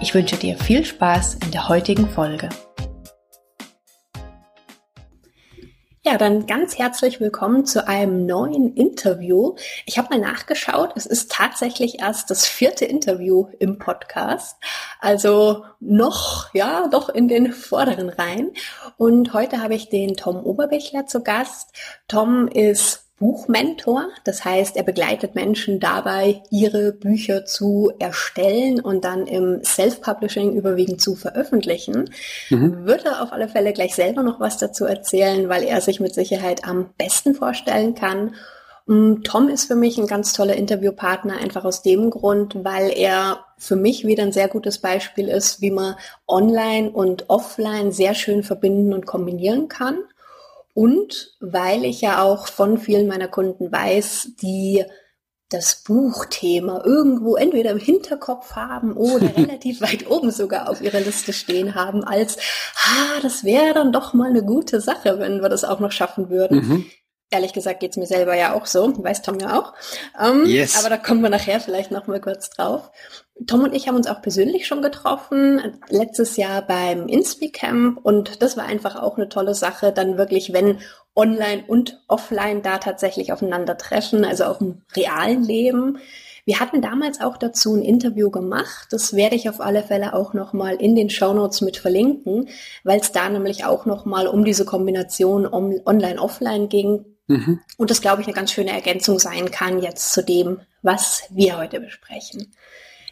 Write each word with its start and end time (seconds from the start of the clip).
Ich 0.00 0.14
wünsche 0.14 0.36
dir 0.36 0.56
viel 0.58 0.84
Spaß 0.84 1.38
in 1.44 1.50
der 1.52 1.68
heutigen 1.68 2.08
Folge. 2.08 2.48
Ja, 6.02 6.18
dann 6.18 6.46
ganz 6.46 6.78
herzlich 6.78 7.18
willkommen 7.18 7.64
zu 7.64 7.88
einem 7.88 8.26
neuen 8.26 8.74
Interview. 8.74 9.54
Ich 9.86 9.96
habe 9.96 10.10
mal 10.10 10.20
nachgeschaut, 10.20 10.92
es 10.96 11.06
ist 11.06 11.32
tatsächlich 11.32 12.00
erst 12.00 12.30
das 12.30 12.44
vierte 12.46 12.84
Interview 12.84 13.48
im 13.58 13.78
Podcast. 13.78 14.58
Also 15.00 15.64
noch, 15.80 16.52
ja, 16.52 16.88
doch 16.88 17.08
in 17.08 17.28
den 17.28 17.54
vorderen 17.54 18.10
Reihen. 18.10 18.52
Und 18.98 19.32
heute 19.32 19.62
habe 19.62 19.74
ich 19.74 19.88
den 19.88 20.14
Tom 20.14 20.36
Oberbächler 20.36 21.06
zu 21.06 21.22
Gast. 21.22 21.70
Tom 22.06 22.48
ist 22.48 23.03
Buchmentor. 23.18 24.08
Das 24.24 24.44
heißt, 24.44 24.76
er 24.76 24.82
begleitet 24.82 25.34
Menschen 25.34 25.78
dabei, 25.78 26.42
ihre 26.50 26.92
Bücher 26.92 27.44
zu 27.44 27.92
erstellen 27.98 28.80
und 28.80 29.04
dann 29.04 29.26
im 29.26 29.62
Self-Publishing 29.62 30.52
überwiegend 30.52 31.00
zu 31.00 31.14
veröffentlichen. 31.14 32.10
Mhm. 32.50 32.84
Würde 32.84 33.20
auf 33.20 33.32
alle 33.32 33.48
Fälle 33.48 33.72
gleich 33.72 33.94
selber 33.94 34.22
noch 34.22 34.40
was 34.40 34.58
dazu 34.58 34.84
erzählen, 34.84 35.48
weil 35.48 35.62
er 35.62 35.80
sich 35.80 36.00
mit 36.00 36.14
Sicherheit 36.14 36.66
am 36.66 36.90
besten 36.98 37.34
vorstellen 37.34 37.94
kann. 37.94 38.34
Mm, 38.86 39.22
Tom 39.22 39.48
ist 39.48 39.66
für 39.66 39.76
mich 39.76 39.96
ein 39.96 40.06
ganz 40.06 40.32
toller 40.32 40.56
Interviewpartner, 40.56 41.38
einfach 41.38 41.64
aus 41.64 41.82
dem 41.82 42.10
Grund, 42.10 42.64
weil 42.64 42.90
er 42.94 43.44
für 43.56 43.76
mich 43.76 44.06
wieder 44.06 44.24
ein 44.24 44.32
sehr 44.32 44.48
gutes 44.48 44.78
Beispiel 44.78 45.28
ist, 45.28 45.60
wie 45.62 45.70
man 45.70 45.94
online 46.26 46.90
und 46.90 47.30
offline 47.30 47.92
sehr 47.92 48.14
schön 48.14 48.42
verbinden 48.42 48.92
und 48.92 49.06
kombinieren 49.06 49.68
kann. 49.68 49.98
Und 50.74 51.36
weil 51.40 51.84
ich 51.84 52.00
ja 52.00 52.22
auch 52.22 52.48
von 52.48 52.78
vielen 52.78 53.06
meiner 53.06 53.28
Kunden 53.28 53.70
weiß, 53.70 54.32
die 54.42 54.84
das 55.50 55.84
Buchthema 55.84 56.82
irgendwo 56.84 57.36
entweder 57.36 57.70
im 57.70 57.78
Hinterkopf 57.78 58.56
haben 58.56 58.96
oder 58.96 59.30
relativ 59.36 59.80
weit 59.80 60.10
oben 60.10 60.30
sogar 60.30 60.68
auf 60.68 60.80
ihrer 60.80 61.00
Liste 61.00 61.32
stehen 61.32 61.74
haben, 61.74 62.02
als, 62.02 62.36
ah, 62.76 63.20
das 63.22 63.44
wäre 63.44 63.72
dann 63.72 63.92
doch 63.92 64.14
mal 64.14 64.30
eine 64.30 64.42
gute 64.42 64.80
Sache, 64.80 65.18
wenn 65.20 65.42
wir 65.42 65.48
das 65.48 65.64
auch 65.64 65.80
noch 65.80 65.92
schaffen 65.92 66.28
würden. 66.28 66.56
Mhm. 66.56 66.86
Ehrlich 67.30 67.52
gesagt 67.52 67.80
geht's 67.80 67.96
mir 67.96 68.06
selber 68.06 68.36
ja 68.36 68.54
auch 68.54 68.66
so, 68.66 68.92
weiß 69.02 69.22
Tom 69.22 69.38
ja 69.40 69.58
auch. 69.58 69.74
Ähm, 70.20 70.44
yes. 70.46 70.78
Aber 70.78 70.88
da 70.88 70.96
kommen 70.96 71.22
wir 71.22 71.30
nachher 71.30 71.60
vielleicht 71.60 71.90
noch 71.90 72.06
mal 72.06 72.20
kurz 72.20 72.50
drauf. 72.50 72.90
Tom 73.46 73.64
und 73.64 73.74
ich 73.74 73.88
haben 73.88 73.96
uns 73.96 74.06
auch 74.06 74.22
persönlich 74.22 74.66
schon 74.66 74.82
getroffen, 74.82 75.80
letztes 75.88 76.36
Jahr 76.36 76.62
beim 76.62 77.08
Inspeak 77.08 77.54
Camp 77.54 77.98
und 78.04 78.42
das 78.42 78.56
war 78.56 78.64
einfach 78.64 78.94
auch 78.94 79.16
eine 79.16 79.28
tolle 79.28 79.54
Sache, 79.54 79.92
dann 79.92 80.16
wirklich, 80.16 80.52
wenn 80.52 80.78
online 81.16 81.64
und 81.66 82.00
offline 82.06 82.62
da 82.62 82.78
tatsächlich 82.78 83.32
aufeinandertreffen, 83.32 84.24
also 84.24 84.44
auch 84.44 84.60
im 84.60 84.82
realen 84.94 85.42
Leben. 85.42 85.98
Wir 86.44 86.60
hatten 86.60 86.82
damals 86.82 87.20
auch 87.20 87.38
dazu 87.38 87.74
ein 87.74 87.82
Interview 87.82 88.30
gemacht. 88.30 88.88
Das 88.90 89.14
werde 89.14 89.34
ich 89.34 89.48
auf 89.48 89.60
alle 89.60 89.82
Fälle 89.82 90.12
auch 90.14 90.34
nochmal 90.34 90.74
in 90.74 90.94
den 90.94 91.08
Show 91.08 91.32
Notes 91.32 91.62
mit 91.62 91.78
verlinken, 91.78 92.48
weil 92.84 93.00
es 93.00 93.12
da 93.12 93.28
nämlich 93.30 93.64
auch 93.64 93.86
nochmal 93.86 94.26
um 94.26 94.44
diese 94.44 94.66
Kombination 94.66 95.46
online-offline 95.46 96.68
ging. 96.68 97.06
Mhm. 97.26 97.60
Und 97.76 97.90
das, 97.90 98.00
glaube 98.00 98.22
ich, 98.22 98.26
eine 98.26 98.36
ganz 98.36 98.52
schöne 98.52 98.72
Ergänzung 98.72 99.18
sein 99.18 99.50
kann 99.50 99.80
jetzt 99.80 100.12
zu 100.12 100.22
dem, 100.22 100.60
was 100.82 101.24
wir 101.30 101.56
heute 101.56 101.80
besprechen. 101.80 102.52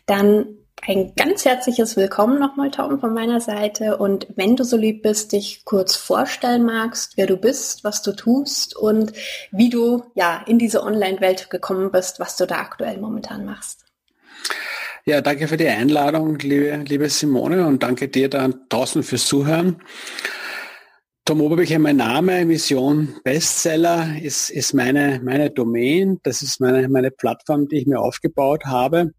Dann 0.06 0.58
ein 0.84 1.14
ganz 1.14 1.44
herzliches 1.44 1.96
Willkommen 1.96 2.40
nochmal, 2.40 2.72
Tom, 2.72 2.98
von 2.98 3.14
meiner 3.14 3.40
Seite. 3.40 3.98
Und 3.98 4.26
wenn 4.34 4.56
du 4.56 4.64
so 4.64 4.76
lieb 4.76 5.02
bist, 5.02 5.32
dich 5.32 5.64
kurz 5.64 5.94
vorstellen 5.94 6.64
magst, 6.64 7.16
wer 7.16 7.26
du 7.26 7.36
bist, 7.36 7.84
was 7.84 8.02
du 8.02 8.12
tust 8.12 8.76
und 8.76 9.12
wie 9.52 9.70
du 9.70 10.02
ja 10.14 10.42
in 10.46 10.58
diese 10.58 10.82
Online-Welt 10.82 11.50
gekommen 11.50 11.92
bist, 11.92 12.18
was 12.18 12.36
du 12.36 12.46
da 12.46 12.56
aktuell 12.56 12.98
momentan 12.98 13.44
machst. 13.44 13.84
Ja, 15.04 15.20
danke 15.20 15.48
für 15.48 15.56
die 15.56 15.68
Einladung, 15.68 16.38
liebe, 16.38 16.76
liebe 16.84 17.08
Simone, 17.08 17.66
und 17.66 17.82
danke 17.82 18.08
dir 18.08 18.28
da 18.28 18.48
draußen 18.68 19.02
fürs 19.02 19.26
Zuhören. 19.26 19.82
Tom 21.24 21.40
Oberbecher, 21.40 21.78
mein 21.78 21.98
Name, 21.98 22.48
Vision 22.48 23.14
Bestseller 23.22 24.20
ist, 24.20 24.50
ist 24.50 24.74
meine, 24.74 25.20
meine 25.22 25.50
Domain. 25.50 26.18
Das 26.24 26.42
ist 26.42 26.58
meine, 26.58 26.88
meine 26.88 27.12
Plattform, 27.12 27.68
die 27.68 27.76
ich 27.76 27.86
mir 27.86 28.00
aufgebaut 28.00 28.64
habe. 28.64 29.12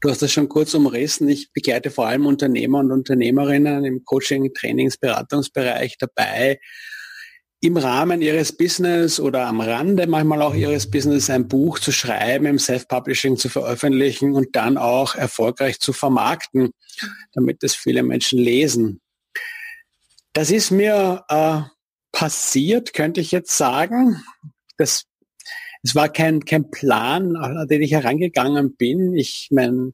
Du 0.00 0.08
hast 0.08 0.22
das 0.22 0.32
schon 0.32 0.48
kurz 0.48 0.72
umrissen. 0.72 1.28
Ich 1.28 1.52
begleite 1.52 1.90
vor 1.90 2.06
allem 2.06 2.24
Unternehmer 2.24 2.78
und 2.78 2.90
Unternehmerinnen 2.90 3.84
im 3.84 4.02
Coaching, 4.06 4.50
Trainings, 4.54 4.96
Beratungsbereich 4.96 5.98
dabei, 5.98 6.58
im 7.60 7.76
Rahmen 7.76 8.22
ihres 8.22 8.56
Business 8.56 9.20
oder 9.20 9.46
am 9.46 9.60
Rande 9.60 10.06
manchmal 10.06 10.40
auch 10.40 10.54
ihres 10.54 10.90
Business 10.90 11.28
ein 11.28 11.48
Buch 11.48 11.80
zu 11.80 11.92
schreiben, 11.92 12.46
im 12.46 12.58
Self-Publishing 12.58 13.36
zu 13.36 13.50
veröffentlichen 13.50 14.32
und 14.32 14.56
dann 14.56 14.78
auch 14.78 15.16
erfolgreich 15.16 15.80
zu 15.80 15.92
vermarkten, 15.92 16.70
damit 17.34 17.62
das 17.62 17.74
viele 17.74 18.02
Menschen 18.02 18.38
lesen. 18.38 19.02
Das 20.32 20.50
ist 20.50 20.70
mir 20.70 21.24
äh, 21.28 21.62
passiert, 22.12 22.92
könnte 22.92 23.20
ich 23.20 23.32
jetzt 23.32 23.56
sagen. 23.56 24.22
Das 24.78 25.06
es 25.82 25.94
war 25.94 26.10
kein, 26.10 26.44
kein 26.44 26.70
Plan, 26.70 27.36
an 27.36 27.66
den 27.66 27.82
ich 27.82 27.92
herangegangen 27.92 28.76
bin. 28.76 29.14
Ich 29.14 29.48
meine, 29.50 29.92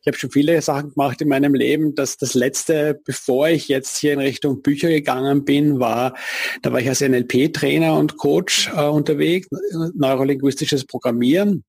ich 0.00 0.06
habe 0.06 0.18
schon 0.18 0.30
viele 0.30 0.60
Sachen 0.62 0.90
gemacht 0.90 1.20
in 1.20 1.28
meinem 1.28 1.54
Leben. 1.54 1.94
dass 1.94 2.16
das 2.16 2.34
letzte, 2.34 3.00
bevor 3.04 3.48
ich 3.48 3.68
jetzt 3.68 3.98
hier 3.98 4.14
in 4.14 4.18
Richtung 4.18 4.62
Bücher 4.62 4.88
gegangen 4.88 5.44
bin, 5.44 5.78
war, 5.78 6.16
da 6.62 6.72
war 6.72 6.80
ich 6.80 6.88
als 6.88 7.02
NLP-Trainer 7.02 7.96
und 7.96 8.16
Coach 8.16 8.68
äh, 8.74 8.82
unterwegs, 8.82 9.48
neurolinguistisches 9.94 10.86
Programmieren. 10.86 11.64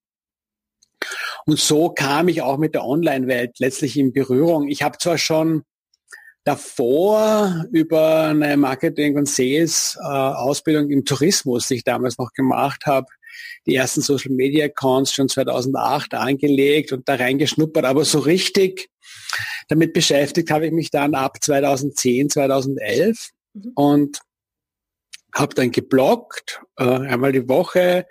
Und 1.46 1.60
so 1.60 1.90
kam 1.90 2.28
ich 2.28 2.42
auch 2.42 2.58
mit 2.58 2.74
der 2.74 2.86
Online-Welt 2.86 3.60
letztlich 3.60 3.98
in 3.98 4.14
Berührung. 4.14 4.68
Ich 4.68 4.82
habe 4.82 4.98
zwar 4.98 5.18
schon 5.18 5.64
davor 6.44 7.66
über 7.72 8.26
eine 8.26 8.58
Marketing- 8.58 9.18
und 9.18 9.28
Sales-Ausbildung 9.28 10.90
im 10.90 11.06
Tourismus, 11.06 11.68
die 11.68 11.76
ich 11.76 11.84
damals 11.84 12.18
noch 12.18 12.32
gemacht 12.34 12.86
habe, 12.86 13.08
die 13.66 13.76
ersten 13.76 14.02
Social 14.02 14.32
Media 14.32 14.66
Accounts 14.66 15.14
schon 15.14 15.30
2008 15.30 16.14
angelegt 16.14 16.92
und 16.92 17.08
da 17.08 17.16
reingeschnuppert, 17.16 17.86
aber 17.86 18.06
so 18.06 18.20
richtig 18.20 18.90
damit 19.70 19.94
beschäftigt 19.94 20.52
habe 20.52 20.66
ich 20.66 20.72
mich 20.74 20.90
dann 20.90 21.16
ab 21.16 21.38
2010, 21.42 22.30
2011 22.30 23.30
mhm. 23.54 23.72
und 23.76 24.20
habe 25.36 25.54
dann 25.54 25.72
gebloggt, 25.72 26.62
äh, 26.78 26.84
einmal 26.84 27.32
die 27.32 27.48
Woche, 27.48 28.08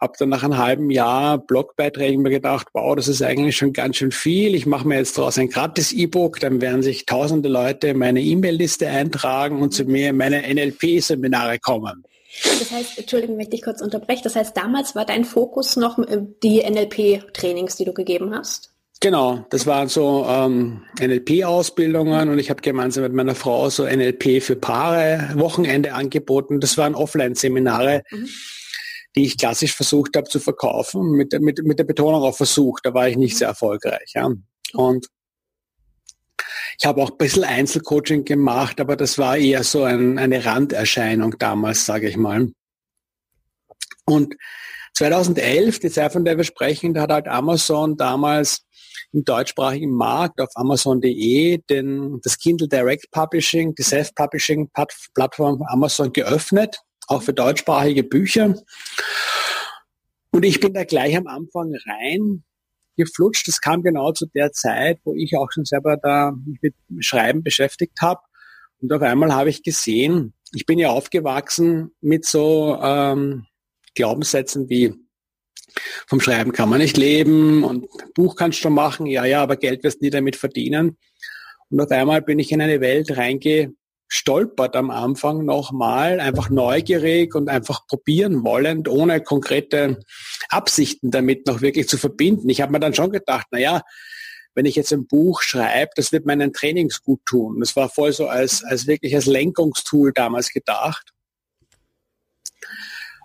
habe 0.00 0.14
dann 0.18 0.28
nach 0.28 0.42
einem 0.42 0.58
halben 0.58 0.90
Jahr 0.90 1.38
Blogbeiträgen 1.38 2.22
mir 2.22 2.30
gedacht, 2.30 2.68
wow, 2.72 2.94
das 2.94 3.08
ist 3.08 3.22
eigentlich 3.22 3.56
schon 3.56 3.72
ganz 3.72 3.96
schön 3.96 4.12
viel. 4.12 4.54
Ich 4.54 4.66
mache 4.66 4.86
mir 4.86 4.98
jetzt 4.98 5.16
daraus 5.16 5.38
ein 5.38 5.48
gratis 5.48 5.92
E-Book, 5.92 6.40
dann 6.40 6.60
werden 6.60 6.82
sich 6.82 7.06
tausende 7.06 7.48
Leute 7.48 7.88
in 7.88 7.98
meine 7.98 8.20
E-Mail-Liste 8.20 8.88
eintragen 8.88 9.62
und 9.62 9.72
zu 9.72 9.84
mir 9.84 10.10
in 10.10 10.16
meine 10.16 10.42
NLP-Seminare 10.42 11.58
kommen. 11.58 12.04
Das 12.42 12.70
heißt, 12.70 12.98
Entschuldigung, 12.98 13.36
wenn 13.36 13.44
ich 13.44 13.50
dich 13.50 13.62
kurz 13.62 13.80
unterbreche, 13.80 14.24
das 14.24 14.34
heißt, 14.34 14.56
damals 14.56 14.94
war 14.96 15.04
dein 15.04 15.24
Fokus 15.24 15.76
noch 15.76 15.98
äh, 15.98 16.20
die 16.42 16.58
NLP-Trainings, 16.68 17.76
die 17.76 17.84
du 17.84 17.92
gegeben 17.92 18.34
hast? 18.34 18.74
Genau, 19.00 19.44
das 19.50 19.66
waren 19.66 19.88
so 19.88 20.24
ähm, 20.26 20.82
NLP-Ausbildungen 20.98 22.30
und 22.30 22.38
ich 22.38 22.48
habe 22.48 22.62
gemeinsam 22.62 23.02
mit 23.02 23.12
meiner 23.12 23.34
Frau 23.34 23.68
so 23.68 23.84
NLP 23.84 24.42
für 24.42 24.56
Paare 24.56 25.30
Wochenende 25.34 25.92
angeboten. 25.92 26.60
Das 26.60 26.78
waren 26.78 26.94
Offline-Seminare, 26.94 28.02
mhm. 28.10 28.28
Die 29.14 29.24
ich 29.24 29.38
klassisch 29.38 29.74
versucht 29.74 30.16
habe 30.16 30.28
zu 30.28 30.40
verkaufen, 30.40 31.12
mit, 31.12 31.32
mit, 31.40 31.62
mit 31.64 31.78
der 31.78 31.84
Betonung 31.84 32.22
auf 32.22 32.36
Versuch. 32.36 32.80
Da 32.82 32.94
war 32.94 33.08
ich 33.08 33.16
nicht 33.16 33.36
sehr 33.36 33.48
erfolgreich. 33.48 34.12
Ja. 34.14 34.30
Und 34.72 35.06
ich 36.78 36.86
habe 36.86 37.02
auch 37.02 37.10
ein 37.10 37.18
bisschen 37.18 37.44
Einzelcoaching 37.44 38.24
gemacht, 38.24 38.80
aber 38.80 38.96
das 38.96 39.18
war 39.18 39.36
eher 39.36 39.62
so 39.62 39.84
ein, 39.84 40.18
eine 40.18 40.44
Randerscheinung 40.44 41.36
damals, 41.38 41.86
sage 41.86 42.08
ich 42.08 42.16
mal. 42.16 42.50
Und 44.04 44.34
2011, 44.94 45.80
die 45.80 45.90
Zeit, 45.90 46.12
von 46.12 46.24
der 46.24 46.36
wir 46.36 46.44
sprechen, 46.44 46.94
da 46.94 47.02
hat 47.02 47.10
halt 47.10 47.28
Amazon 47.28 47.96
damals 47.96 48.64
im 49.12 49.24
deutschsprachigen 49.24 49.92
Markt 49.92 50.40
auf 50.40 50.50
Amazon.de 50.54 51.60
das 52.22 52.38
Kindle 52.38 52.68
Direct 52.68 53.10
Publishing, 53.10 53.74
die 53.74 53.82
Self-Publishing-Plattform 53.82 55.62
Amazon 55.68 56.12
geöffnet, 56.12 56.80
auch 57.08 57.22
für 57.22 57.32
deutschsprachige 57.32 58.02
Bücher. 58.02 58.54
Und 60.30 60.44
ich 60.44 60.60
bin 60.60 60.74
da 60.74 60.84
gleich 60.84 61.16
am 61.16 61.26
Anfang 61.26 61.74
rein 61.86 62.44
geflutscht. 62.96 63.48
Das 63.48 63.60
kam 63.60 63.82
genau 63.82 64.12
zu 64.12 64.26
der 64.26 64.52
Zeit, 64.52 65.00
wo 65.04 65.14
ich 65.14 65.36
auch 65.36 65.50
schon 65.52 65.64
selber 65.64 65.96
da 65.96 66.34
mit 66.60 66.74
Schreiben 67.00 67.42
beschäftigt 67.42 68.00
habe. 68.00 68.20
Und 68.80 68.92
auf 68.92 69.02
einmal 69.02 69.34
habe 69.34 69.50
ich 69.50 69.62
gesehen, 69.62 70.34
ich 70.52 70.66
bin 70.66 70.78
ja 70.78 70.90
aufgewachsen 70.90 71.92
mit 72.00 72.24
so 72.24 72.78
ähm, 72.82 73.46
Glaubenssätzen 73.94 74.68
wie 74.68 74.94
vom 76.06 76.20
Schreiben 76.20 76.52
kann 76.52 76.68
man 76.68 76.78
nicht 76.78 76.96
leben 76.96 77.64
und 77.64 77.88
Buch 78.14 78.36
kannst 78.36 78.64
du 78.64 78.70
machen, 78.70 79.06
ja, 79.06 79.24
ja, 79.24 79.42
aber 79.42 79.56
Geld 79.56 79.82
wirst 79.82 80.02
nie 80.02 80.10
damit 80.10 80.36
verdienen. 80.36 80.96
Und 81.70 81.80
auf 81.80 81.90
einmal 81.90 82.22
bin 82.22 82.38
ich 82.38 82.52
in 82.52 82.60
eine 82.60 82.80
Welt 82.80 83.16
reingestolpert 84.14 84.76
am 84.76 84.90
Anfang 84.90 85.44
nochmal, 85.44 86.20
einfach 86.20 86.50
neugierig 86.50 87.34
und 87.34 87.48
einfach 87.48 87.86
probieren 87.86 88.44
wollend, 88.44 88.88
ohne 88.88 89.20
konkrete 89.22 90.00
Absichten 90.48 91.10
damit 91.10 91.46
noch 91.46 91.60
wirklich 91.60 91.88
zu 91.88 91.98
verbinden. 91.98 92.48
Ich 92.48 92.60
habe 92.60 92.72
mir 92.72 92.80
dann 92.80 92.94
schon 92.94 93.10
gedacht, 93.10 93.46
na 93.50 93.58
ja, 93.58 93.82
wenn 94.54 94.66
ich 94.66 94.76
jetzt 94.76 94.92
ein 94.92 95.06
Buch 95.06 95.42
schreibe, 95.42 95.90
das 95.96 96.12
wird 96.12 96.26
meinen 96.26 96.52
Trainings 96.52 97.02
gut 97.02 97.20
tun. 97.26 97.58
Das 97.58 97.74
war 97.74 97.88
voll 97.88 98.12
so 98.12 98.28
als, 98.28 98.62
als 98.62 98.86
wirklich 98.86 99.14
als 99.14 99.26
Lenkungstool 99.26 100.12
damals 100.12 100.50
gedacht. 100.50 101.10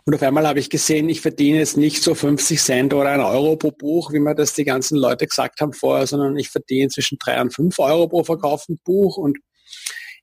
Und 0.05 0.15
auf 0.15 0.23
einmal 0.23 0.47
habe 0.47 0.59
ich 0.59 0.71
gesehen, 0.71 1.07
ich 1.07 1.21
verdiene 1.21 1.59
jetzt 1.59 1.77
nicht 1.77 2.01
so 2.01 2.15
50 2.15 2.59
Cent 2.59 2.93
oder 2.95 3.11
ein 3.11 3.19
Euro 3.19 3.57
pro 3.57 3.69
Buch, 3.69 4.11
wie 4.11 4.17
mir 4.17 4.33
das 4.33 4.53
die 4.53 4.63
ganzen 4.63 4.97
Leute 4.97 5.27
gesagt 5.27 5.61
haben 5.61 5.73
vorher, 5.73 6.07
sondern 6.07 6.35
ich 6.35 6.49
verdiene 6.49 6.89
zwischen 6.89 7.19
drei 7.19 7.39
und 7.39 7.53
fünf 7.53 7.77
Euro 7.77 8.07
pro 8.07 8.23
verkauften 8.23 8.79
Buch 8.83 9.17
und 9.17 9.37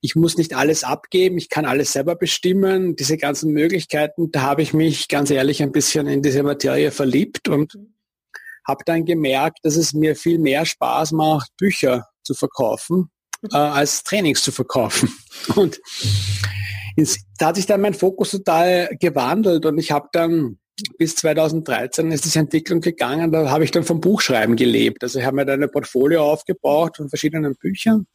ich 0.00 0.14
muss 0.14 0.36
nicht 0.36 0.54
alles 0.54 0.84
abgeben, 0.84 1.38
ich 1.38 1.48
kann 1.48 1.64
alles 1.64 1.92
selber 1.92 2.16
bestimmen. 2.16 2.96
Diese 2.96 3.16
ganzen 3.16 3.52
Möglichkeiten, 3.52 4.30
da 4.30 4.42
habe 4.42 4.62
ich 4.62 4.72
mich 4.72 5.08
ganz 5.08 5.30
ehrlich 5.30 5.62
ein 5.62 5.72
bisschen 5.72 6.06
in 6.06 6.22
diese 6.22 6.42
Materie 6.42 6.90
verliebt 6.90 7.48
und 7.48 7.76
habe 8.66 8.82
dann 8.84 9.04
gemerkt, 9.04 9.58
dass 9.62 9.76
es 9.76 9.92
mir 9.92 10.16
viel 10.16 10.38
mehr 10.38 10.66
Spaß 10.66 11.12
macht, 11.12 11.50
Bücher 11.56 12.08
zu 12.24 12.34
verkaufen, 12.34 13.10
äh, 13.52 13.56
als 13.56 14.02
Trainings 14.02 14.42
zu 14.42 14.52
verkaufen. 14.52 15.12
Und 15.54 15.80
da 17.38 17.46
hat 17.48 17.56
sich 17.56 17.66
dann 17.66 17.82
mein 17.82 17.94
Fokus 17.94 18.30
total 18.30 18.88
gewandelt 18.98 19.66
und 19.66 19.76
ich 19.76 19.92
habe 19.92 20.08
dann 20.12 20.58
bis 20.98 21.16
2013 21.16 22.10
ist 22.10 22.24
diese 22.24 22.38
Entwicklung 22.38 22.80
gegangen, 22.80 23.32
da 23.32 23.50
habe 23.50 23.64
ich 23.64 23.70
dann 23.70 23.84
vom 23.84 24.00
Buchschreiben 24.00 24.56
gelebt. 24.56 25.02
Also 25.02 25.18
ich 25.18 25.24
habe 25.24 25.36
mir 25.36 25.46
dann 25.46 25.62
ein 25.62 25.70
Portfolio 25.70 26.24
aufgebaut 26.24 26.96
von 26.98 27.08
verschiedenen 27.08 27.54
Büchern, 27.56 28.06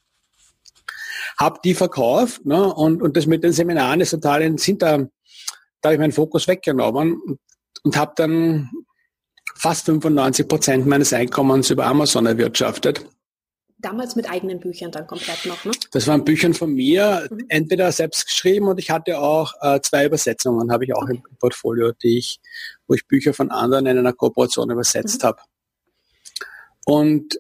habe 1.38 1.60
die 1.64 1.74
verkauft 1.74 2.46
ne, 2.46 2.74
und, 2.74 3.02
und 3.02 3.18
das 3.18 3.26
mit 3.26 3.44
den 3.44 3.54
Seminaren 3.54 4.02
ist 4.02 4.12
total, 4.12 4.58
sind 4.58 4.82
da, 4.82 4.98
da 4.98 5.08
habe 5.86 5.94
ich 5.96 6.00
meinen 6.00 6.12
Fokus 6.12 6.48
weggenommen 6.48 7.20
und, 7.22 7.40
und 7.84 7.98
habe 7.98 8.14
dann 8.16 8.70
fast 9.56 9.86
95 9.86 10.48
Prozent 10.48 10.88
meines 10.88 11.14
Einkommens 11.14 11.70
über 11.70 11.86
Amazon 11.86 12.26
erwirtschaftet. 12.26 13.06
Damals 13.78 14.16
mit 14.16 14.30
eigenen 14.30 14.60
Büchern 14.60 14.92
dann 14.92 15.08
komplett 15.08 15.46
noch, 15.46 15.66
ne? 15.66 15.72
Das 15.92 16.06
waren 16.06 16.24
Büchern 16.24 16.54
von 16.54 16.72
mir, 16.72 17.28
mhm. 17.32 17.46
entweder 17.50 17.92
selbst 17.92 18.28
geschrieben 18.28 18.68
und 18.68 18.80
ich 18.80 18.92
hatte 18.92 19.18
auch 19.20 19.54
äh, 19.62 19.80
zwei 19.82 20.06
Übersetzungen, 20.06 20.72
habe 20.72 20.86
ich 20.86 20.96
auch 20.96 21.08
im 21.08 21.24
Portfolio, 21.40 21.92
die 21.92 22.20
ich, 22.20 22.40
wo 22.88 22.94
ich 22.94 23.08
Bücher 23.08 23.34
von 23.34 23.50
anderen 23.50 23.88
in 23.88 23.98
einer 23.98 24.14
Kooperation 24.14 24.70
übersetzt 24.70 25.24
mhm. 25.24 25.28
habe. 25.28 25.42
Und 26.86 27.40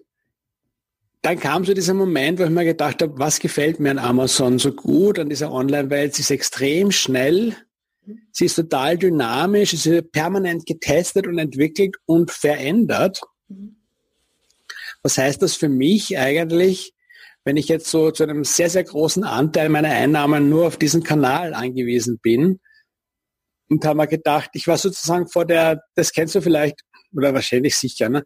dann 1.21 1.39
kam 1.39 1.65
so 1.65 1.73
dieser 1.73 1.93
Moment, 1.93 2.39
wo 2.39 2.43
ich 2.43 2.49
mir 2.49 2.65
gedacht 2.65 3.01
habe, 3.01 3.17
was 3.19 3.39
gefällt 3.39 3.79
mir 3.79 3.91
an 3.91 3.99
Amazon 3.99 4.57
so 4.57 4.71
gut, 4.71 5.19
an 5.19 5.29
dieser 5.29 5.51
Online-Welt? 5.51 6.15
Sie 6.15 6.21
ist 6.23 6.31
extrem 6.31 6.91
schnell, 6.91 7.55
sie 8.31 8.45
ist 8.45 8.55
total 8.55 8.97
dynamisch, 8.97 9.71
sie 9.71 9.97
ist 9.97 10.11
permanent 10.11 10.65
getestet 10.65 11.27
und 11.27 11.37
entwickelt 11.37 11.97
und 12.05 12.31
verändert. 12.31 13.21
Was 15.03 15.17
heißt 15.17 15.41
das 15.41 15.55
für 15.55 15.69
mich 15.69 16.17
eigentlich, 16.17 16.93
wenn 17.43 17.57
ich 17.57 17.67
jetzt 17.67 17.89
so 17.89 18.11
zu 18.11 18.23
einem 18.23 18.43
sehr, 18.43 18.69
sehr 18.69 18.83
großen 18.83 19.23
Anteil 19.23 19.69
meiner 19.69 19.89
Einnahmen 19.89 20.49
nur 20.49 20.67
auf 20.67 20.77
diesen 20.77 21.03
Kanal 21.03 21.53
angewiesen 21.53 22.17
bin? 22.19 22.59
Und 23.71 23.85
habe 23.85 23.97
mir 23.97 24.07
gedacht, 24.07 24.49
ich 24.53 24.67
war 24.67 24.77
sozusagen 24.77 25.29
vor 25.29 25.45
der, 25.45 25.81
das 25.95 26.11
kennst 26.11 26.35
du 26.35 26.41
vielleicht, 26.41 26.81
oder 27.15 27.33
wahrscheinlich 27.33 27.77
sicher, 27.77 28.09
ne? 28.09 28.23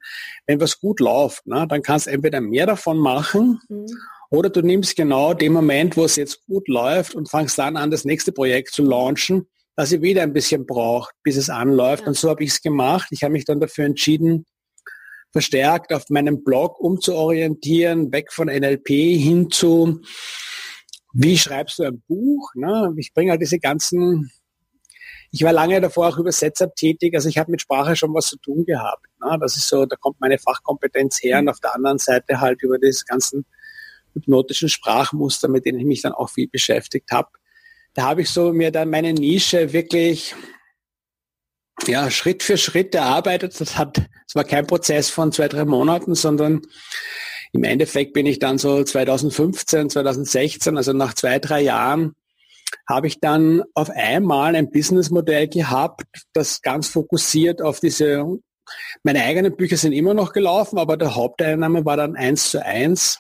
wenn 0.47 0.59
was 0.59 0.80
gut 0.80 1.00
läuft, 1.00 1.45
ne? 1.45 1.68
dann 1.69 1.83
kannst 1.83 2.07
du 2.07 2.12
entweder 2.12 2.42
mehr 2.42 2.65
davon 2.65 2.97
machen 2.97 3.59
mhm. 3.69 3.86
oder 4.31 4.50
du 4.50 4.62
nimmst 4.62 4.95
genau 4.95 5.36
den 5.36 5.53
Moment, 5.53 5.97
wo 5.97 6.06
es 6.06 6.15
jetzt 6.15 6.45
gut 6.47 6.68
läuft 6.68 7.13
und 7.13 7.30
fangst 7.30 7.59
dann 7.59 7.77
an, 7.77 7.92
das 7.92 8.06
nächste 8.06 8.31
Projekt 8.31 8.74
zu 8.74 8.83
launchen, 8.83 9.47
das 9.75 9.92
ich 9.92 10.01
wieder 10.01 10.24
ein 10.24 10.33
bisschen 10.33 10.65
braucht, 10.65 11.13
bis 11.21 11.38
es 11.38 11.51
anläuft. 11.51 12.03
Ja. 12.03 12.07
Und 12.07 12.18
so 12.18 12.30
habe 12.30 12.44
ich 12.44 12.50
es 12.51 12.62
gemacht. 12.62 13.09
Ich 13.12 13.24
habe 13.24 13.33
mich 13.33 13.45
dann 13.45 13.59
dafür 13.59 13.86
entschieden, 13.86 14.45
verstärkt 15.31 15.94
auf 15.94 16.09
meinem 16.09 16.44
Blog 16.44 16.80
umzuorientieren, 16.80 18.12
weg 18.12 18.31
von 18.31 18.47
NLP 18.47 18.88
hin 18.88 19.51
zu, 19.51 20.01
wie 21.13 21.38
schreibst 21.38 21.80
du 21.80 21.83
ein 21.83 22.03
Buch? 22.07 22.51
Ne? 22.56 22.94
Ich 22.97 23.13
bringe 23.13 23.31
halt 23.31 23.42
diese 23.42 23.59
ganzen, 23.59 24.31
ich 25.36 25.44
war 25.44 25.52
lange 25.52 25.82
davor 25.82 26.08
auch 26.08 26.18
Übersetzer 26.18 26.74
tätig, 26.74 27.14
also 27.14 27.28
ich 27.28 27.38
habe 27.38 27.52
mit 27.52 27.60
Sprache 27.60 27.98
schon 27.98 28.14
was 28.14 28.28
zu 28.28 28.38
tun 28.38 28.64
gehabt. 28.64 29.06
Ne? 29.22 29.38
Das 29.42 29.58
ist 29.58 29.68
so, 29.68 29.86
da 29.86 29.98
kommt 29.98 30.22
meine 30.22 30.38
Fachkompetenz 30.38 31.22
her 31.22 31.40
und 31.40 31.50
auf 31.50 31.60
der 31.60 31.76
anderen 31.76 31.98
Seite 31.98 32.40
halt 32.40 32.64
über 32.64 32.80
diese 32.80 33.04
ganzen 33.04 33.46
hypnotischen 34.14 34.70
Sprachmuster, 34.70 35.50
mit 35.50 35.66
denen 35.66 35.80
ich 35.80 35.86
mich 35.86 36.02
dann 36.02 36.14
auch 36.14 36.30
viel 36.30 36.48
beschäftigt 36.48 37.12
habe. 37.12 37.28
Da 37.94 38.04
habe 38.04 38.22
ich 38.22 38.30
so 38.30 38.54
mir 38.54 38.72
dann 38.72 38.90
meine 38.90 39.12
Nische 39.12 39.74
wirklich 39.74 40.36
ja, 41.86 42.10
Schritt 42.10 42.42
für 42.42 42.58
Schritt 42.58 42.96
erarbeitet. 42.96 43.60
Das 43.60 43.78
hat, 43.78 43.98
es 44.26 44.36
war 44.36 44.46
kein 44.46 44.66
Prozess 44.66 45.10
von 45.10 45.34
zwei, 45.34 45.50
drei 45.50 45.66
Monaten, 45.66 46.16
sondern 46.16 46.62
im 47.52 47.66
Endeffekt 47.66 48.14
bin 48.14 48.26
ich 48.26 48.40
dann 48.40 48.58
so 48.58 48.86
2015, 48.86 49.90
2016, 49.90 50.78
also 50.78 50.94
nach 50.94 51.14
zwei, 51.14 51.40
drei 51.40 51.60
Jahren, 51.60 52.16
habe 52.88 53.08
ich 53.08 53.20
dann 53.20 53.64
auf 53.74 53.90
einmal 53.90 54.56
ein 54.56 54.72
Businessmodell 54.72 55.48
gehabt, 55.48 56.04
das 56.34 56.62
ganz 56.62 56.88
fokussiert 56.88 57.62
auf 57.62 57.80
diese, 57.80 58.26
meine 59.04 59.24
eigenen 59.24 59.56
Bücher 59.56 59.78
sind 59.78 59.94
immer 59.94 60.14
noch 60.14 60.34
gelaufen, 60.34 60.78
aber 60.78 60.98
der 60.98 61.16
Haupteinnahme 61.16 61.86
war 61.86 61.98
dann 61.98 62.16
eins 62.16 62.52
zu 62.52 62.64
eins 62.64 63.20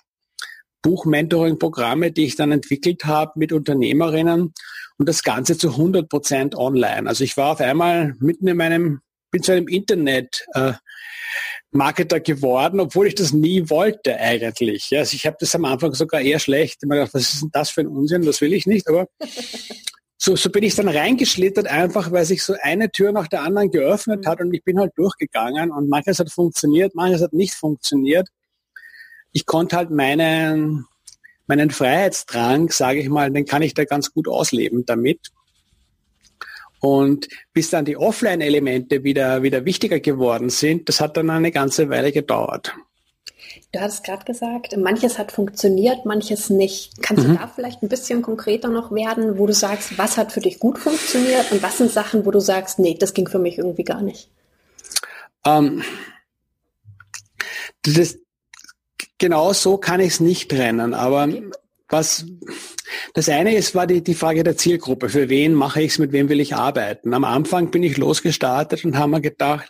Buchmentoring-Programme, 0.81 2.11
die 2.11 2.25
ich 2.25 2.35
dann 2.35 2.51
entwickelt 2.51 3.05
habe 3.05 3.31
mit 3.35 3.51
Unternehmerinnen 3.51 4.53
und 4.97 5.09
das 5.09 5.23
Ganze 5.23 5.57
zu 5.57 5.71
100 5.71 6.07
Prozent 6.07 6.55
online. 6.55 7.09
Also 7.09 7.23
ich 7.23 7.37
war 7.37 7.53
auf 7.53 7.59
einmal 7.59 8.13
mitten 8.19 8.47
in 8.47 8.57
meinem, 8.57 9.01
bin 9.31 9.41
zu 9.41 9.51
einem 9.51 9.67
Internet, 9.67 10.45
äh, 10.53 10.73
Marketer 11.75 12.19
geworden, 12.19 12.79
obwohl 12.79 13.07
ich 13.07 13.15
das 13.15 13.33
nie 13.33 13.69
wollte 13.69 14.17
eigentlich. 14.17 14.89
Also 14.95 15.15
ich 15.15 15.25
habe 15.25 15.37
das 15.39 15.53
am 15.55 15.65
Anfang 15.65 15.93
sogar 15.93 16.21
eher 16.21 16.39
schlecht. 16.39 16.79
Ich 16.81 16.89
gedacht, 16.89 17.13
was 17.13 17.33
ist 17.33 17.41
denn 17.41 17.49
das 17.51 17.69
für 17.69 17.81
ein 17.81 17.87
Unsinn? 17.87 18.23
Das 18.23 18.41
will 18.41 18.53
ich 18.53 18.65
nicht. 18.65 18.87
Aber 18.87 19.07
so, 20.17 20.35
so 20.35 20.49
bin 20.49 20.63
ich 20.63 20.75
dann 20.75 20.87
reingeschlittert, 20.87 21.67
einfach 21.67 22.11
weil 22.11 22.25
sich 22.25 22.43
so 22.43 22.55
eine 22.61 22.91
Tür 22.91 23.11
nach 23.11 23.27
der 23.27 23.41
anderen 23.41 23.71
geöffnet 23.71 24.25
mhm. 24.25 24.29
hat 24.29 24.41
und 24.41 24.53
ich 24.53 24.63
bin 24.63 24.79
halt 24.79 24.93
durchgegangen 24.95 25.71
und 25.71 25.89
manches 25.89 26.19
hat 26.19 26.31
funktioniert, 26.31 26.95
manches 26.95 27.21
hat 27.21 27.33
nicht 27.33 27.53
funktioniert. 27.53 28.27
Ich 29.31 29.45
konnte 29.45 29.75
halt 29.75 29.91
meinen 29.91 30.85
meinen 31.47 31.69
Freiheitsdrang, 31.69 32.69
sage 32.71 32.99
ich 32.99 33.09
mal, 33.09 33.31
den 33.31 33.45
kann 33.45 33.61
ich 33.61 33.73
da 33.73 33.85
ganz 33.85 34.11
gut 34.11 34.27
ausleben 34.27 34.85
damit. 34.85 35.29
Und 36.85 37.29
bis 37.51 37.71
dann 37.71 37.83
die 37.83 37.97
Offline-Elemente 37.97 39.03
wieder, 39.03 39.41
wieder 39.41 39.65
wichtiger 39.65 39.99
geworden 39.99 40.51
sind, 40.51 40.87
das 40.87 41.01
hat 41.01 41.17
dann 41.17 41.31
eine 41.31 41.51
ganze 41.51 41.89
Weile 41.89 42.11
gedauert. 42.11 42.75
Du 43.71 43.79
hattest 43.79 44.03
gerade 44.03 44.23
gesagt, 44.23 44.77
manches 44.77 45.17
hat 45.17 45.31
funktioniert, 45.31 46.05
manches 46.05 46.51
nicht. 46.51 47.01
Kannst 47.01 47.25
mhm. 47.25 47.31
du 47.31 47.37
da 47.39 47.47
vielleicht 47.47 47.81
ein 47.81 47.89
bisschen 47.89 48.21
konkreter 48.21 48.67
noch 48.69 48.91
werden, 48.91 49.39
wo 49.39 49.47
du 49.47 49.53
sagst, 49.53 49.97
was 49.97 50.15
hat 50.15 50.31
für 50.31 50.41
dich 50.41 50.59
gut 50.59 50.77
funktioniert 50.77 51.51
und 51.51 51.63
was 51.63 51.79
sind 51.79 51.89
Sachen, 51.89 52.23
wo 52.23 52.29
du 52.29 52.39
sagst, 52.39 52.77
nee, 52.77 52.95
das 52.99 53.15
ging 53.15 53.27
für 53.27 53.39
mich 53.39 53.57
irgendwie 53.57 53.83
gar 53.83 54.03
nicht? 54.03 54.29
Ähm, 55.43 55.81
das, 57.81 58.19
genau 59.17 59.53
so 59.53 59.77
kann 59.77 60.01
ich 60.01 60.13
es 60.13 60.19
nicht 60.19 60.51
trennen, 60.51 60.93
aber 60.93 61.27
was 61.89 62.25
das 63.13 63.29
eine 63.29 63.55
ist, 63.55 63.75
war 63.75 63.87
die, 63.87 64.03
die 64.03 64.15
Frage 64.15 64.43
der 64.43 64.57
Zielgruppe. 64.57 65.09
Für 65.09 65.29
wen 65.29 65.53
mache 65.53 65.81
ich 65.81 65.93
es, 65.93 65.99
mit 65.99 66.11
wem 66.11 66.29
will 66.29 66.39
ich 66.39 66.55
arbeiten? 66.55 67.13
Am 67.13 67.23
Anfang 67.23 67.71
bin 67.71 67.83
ich 67.83 67.97
losgestartet 67.97 68.83
und 68.85 68.97
haben 68.97 69.11
mir 69.11 69.21
gedacht, 69.21 69.69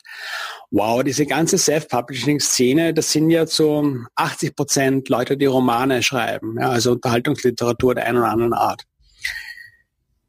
wow, 0.71 1.03
diese 1.03 1.25
ganze 1.25 1.57
Self-Publishing-Szene, 1.57 2.93
das 2.93 3.11
sind 3.11 3.29
ja 3.29 3.45
so 3.45 3.95
80 4.15 4.55
Prozent 4.55 5.09
Leute, 5.09 5.37
die 5.37 5.45
Romane 5.45 6.03
schreiben, 6.03 6.57
ja, 6.59 6.69
also 6.69 6.93
Unterhaltungsliteratur 6.93 7.95
der 7.95 8.05
einen 8.05 8.17
oder 8.17 8.29
anderen 8.29 8.53
Art 8.53 8.83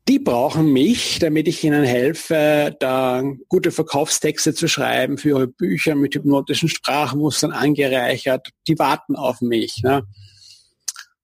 die 0.09 0.19
brauchen 0.21 0.73
mich, 0.73 1.19
damit 1.19 1.49
ich 1.49 1.65
ihnen 1.65 1.85
helfe, 1.85 2.77
da 2.79 3.25
gute 3.49 3.73
Verkaufstexte 3.73 4.55
zu 4.55 4.69
schreiben 4.69 5.19
für 5.19 5.31
ihre 5.31 5.49
Bücher 5.49 5.97
mit 5.97 6.15
hypnotischen 6.15 6.69
Sprachmustern 6.69 7.51
angereichert. 7.51 8.51
Die 8.69 8.79
warten 8.79 9.17
auf 9.17 9.41
mich. 9.41 9.81
Ne? 9.83 10.05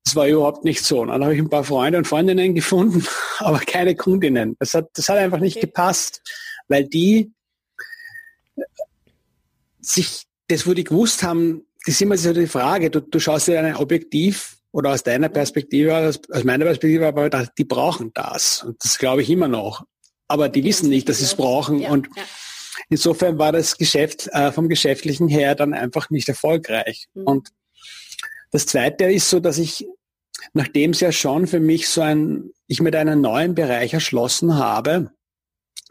Das 0.05 0.17
war 0.17 0.27
überhaupt 0.27 0.65
nicht 0.65 0.85
so. 0.85 1.05
Dann 1.05 1.23
habe 1.23 1.35
ich 1.35 1.41
ein 1.41 1.49
paar 1.49 1.65
Freunde 1.65 1.99
und 1.99 2.07
Freundinnen 2.07 2.55
gefunden, 2.55 3.07
aber 3.39 3.59
keine 3.61 3.95
Kundinnen. 3.95 4.57
Das 4.59 4.75
hat, 4.75 4.91
das 4.95 5.09
hat 5.09 5.19
einfach 5.19 5.39
nicht 5.39 5.61
gepasst, 5.61 6.23
weil 6.69 6.85
die 6.85 7.33
sich 9.81 10.25
das, 10.49 10.67
wo 10.67 10.75
die 10.75 10.85
gewusst 10.85 11.23
haben, 11.23 11.67
das 11.85 11.97
ist 11.97 12.03
immer 12.03 12.17
so 12.17 12.33
die 12.33 12.47
Frage, 12.47 12.91
du, 12.91 13.01
du 13.01 13.19
schaust 13.19 13.49
dir 13.49 13.61
ein 13.61 13.77
Objektiv 13.77 14.59
oder 14.71 14.91
aus 14.91 15.03
deiner 15.03 15.29
Perspektive, 15.29 15.95
aus, 15.97 16.21
aus 16.31 16.45
meiner 16.45 16.65
Perspektive, 16.65 17.07
aber 17.07 17.29
die 17.29 17.65
brauchen 17.65 18.13
das. 18.15 18.63
Und 18.63 18.83
das 18.83 18.99
glaube 18.99 19.23
ich 19.23 19.31
immer 19.31 19.49
noch. 19.49 19.85
Aber 20.29 20.49
die 20.49 20.65
wissen 20.65 20.89
nicht, 20.89 21.09
dass 21.09 21.19
sie 21.19 21.25
es 21.25 21.35
brauchen. 21.35 21.81
Ja, 21.81 21.91
und 21.91 22.09
ja. 22.17 22.23
insofern 22.89 23.39
war 23.39 23.53
das 23.53 23.77
Geschäft 23.77 24.29
äh, 24.33 24.53
vom 24.53 24.69
Geschäftlichen 24.69 25.29
her 25.29 25.55
dann 25.55 25.75
einfach 25.75 26.09
nicht 26.11 26.29
erfolgreich. 26.29 27.09
Mhm. 27.15 27.25
Und 27.25 27.49
das 28.53 28.67
Zweite 28.67 29.07
ist 29.07 29.29
so, 29.29 29.41
dass 29.41 29.59
ich, 29.59 29.89
nachdem 30.53 30.91
es 30.93 31.01
ja 31.01 31.11
schon 31.11 31.47
für 31.47 31.61
mich 31.61 31.89
so 31.89 32.03
ein, 32.03 32.51
ich 32.69 32.81
mit 32.81 32.95
einem 32.95 33.21
neuen 33.21 33.55
Bereich 33.55 33.95
erschlossen 33.95 34.57
habe, 34.57 35.11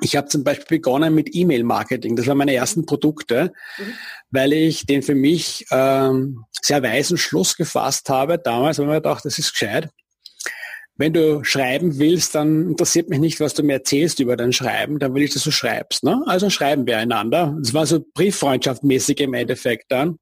ich 0.03 0.15
habe 0.15 0.27
zum 0.27 0.43
Beispiel 0.43 0.77
begonnen 0.77 1.13
mit 1.13 1.35
E-Mail-Marketing. 1.35 2.15
Das 2.15 2.25
waren 2.25 2.37
meine 2.37 2.55
ersten 2.55 2.85
Produkte, 2.85 3.53
mhm. 3.77 3.93
weil 4.31 4.53
ich 4.53 4.85
den 4.85 5.03
für 5.03 5.13
mich 5.13 5.65
ähm, 5.71 6.45
sehr 6.61 6.81
weisen 6.81 7.17
Schluss 7.17 7.55
gefasst 7.55 8.09
habe. 8.09 8.39
Damals 8.39 8.77
habe 8.77 8.87
ich 8.87 8.89
mir 8.89 8.95
gedacht, 8.95 9.25
das 9.25 9.37
ist 9.37 9.51
gescheit. 9.51 9.89
Wenn 10.95 11.13
du 11.13 11.43
schreiben 11.43 11.97
willst, 11.99 12.35
dann 12.35 12.69
interessiert 12.69 13.09
mich 13.09 13.19
nicht, 13.19 13.39
was 13.39 13.53
du 13.53 13.63
mir 13.63 13.73
erzählst 13.73 14.19
über 14.19 14.35
dein 14.35 14.53
Schreiben, 14.53 14.99
dann 14.99 15.13
will 15.13 15.23
ich, 15.23 15.33
dass 15.33 15.43
du 15.43 15.51
schreibst. 15.51 16.03
Ne? 16.03 16.21
Also 16.25 16.49
schreiben 16.49 16.85
wir 16.85 16.97
einander. 16.97 17.55
Das 17.59 17.73
war 17.73 17.85
so 17.85 18.03
brieffreundschaftmäßig 18.13 19.19
im 19.19 19.33
Endeffekt 19.33 19.91
dann. 19.91 20.17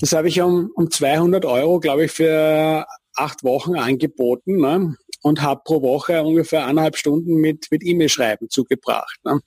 Das 0.00 0.12
habe 0.12 0.28
ich 0.28 0.40
um, 0.40 0.70
um 0.74 0.90
200 0.90 1.44
Euro, 1.44 1.80
glaube 1.80 2.04
ich, 2.04 2.12
für 2.12 2.86
acht 3.14 3.44
Wochen 3.44 3.76
angeboten. 3.76 4.58
Ne? 4.58 4.96
und 5.26 5.42
habe 5.42 5.62
pro 5.64 5.82
Woche 5.82 6.22
ungefähr 6.22 6.66
eineinhalb 6.66 6.96
Stunden 6.96 7.34
mit, 7.40 7.66
mit 7.72 7.84
E-Mail-Schreiben 7.84 8.48
zugebracht. 8.48 9.18
Ne? 9.24 9.40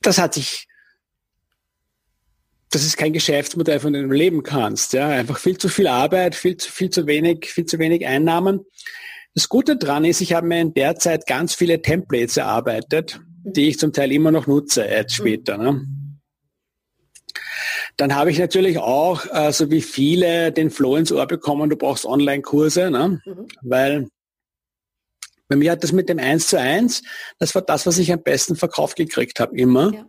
Das 0.00 0.16
hat 0.16 0.32
sich, 0.32 0.66
das 2.70 2.82
ist 2.82 2.96
kein 2.96 3.12
Geschäftsmodell, 3.12 3.78
von 3.78 3.92
dem 3.92 4.08
du 4.08 4.14
leben 4.14 4.42
kannst. 4.42 4.94
Ja? 4.94 5.08
Einfach 5.08 5.38
viel 5.38 5.58
zu 5.58 5.68
viel 5.68 5.86
Arbeit, 5.86 6.34
viel 6.34 6.56
zu, 6.56 6.72
viel 6.72 6.88
zu 6.88 7.06
wenig, 7.06 7.44
viel 7.52 7.66
zu 7.66 7.78
wenig 7.78 8.06
Einnahmen. 8.06 8.60
Das 9.34 9.50
Gute 9.50 9.76
daran 9.76 10.06
ist, 10.06 10.22
ich 10.22 10.32
habe 10.32 10.46
mir 10.46 10.62
in 10.62 10.72
der 10.72 10.96
Zeit 10.96 11.26
ganz 11.26 11.54
viele 11.54 11.82
Templates 11.82 12.38
erarbeitet, 12.38 13.20
die 13.42 13.68
ich 13.68 13.78
zum 13.78 13.92
Teil 13.92 14.12
immer 14.12 14.30
noch 14.30 14.46
nutze 14.46 14.86
jetzt 14.86 15.14
später. 15.14 15.58
Ne? 15.58 15.84
Dann 17.96 18.14
habe 18.14 18.30
ich 18.30 18.38
natürlich 18.38 18.78
auch, 18.78 19.24
äh, 19.32 19.52
so 19.52 19.70
wie 19.70 19.82
viele, 19.82 20.52
den 20.52 20.70
Flow 20.70 20.96
ins 20.96 21.12
Ohr 21.12 21.26
bekommen, 21.26 21.70
du 21.70 21.76
brauchst 21.76 22.04
Online-Kurse, 22.04 22.90
ne? 22.90 23.20
Mhm. 23.24 23.46
weil 23.62 24.08
bei 25.48 25.56
mir 25.56 25.72
hat 25.72 25.84
das 25.84 25.92
mit 25.92 26.08
dem 26.08 26.18
1 26.18 26.48
zu 26.48 26.58
1, 26.58 27.02
das 27.38 27.54
war 27.54 27.62
das, 27.62 27.86
was 27.86 27.98
ich 27.98 28.12
am 28.12 28.22
besten 28.22 28.56
verkauft 28.56 28.96
gekriegt 28.96 29.40
habe, 29.40 29.56
immer. 29.56 29.92
Ja. 29.92 30.06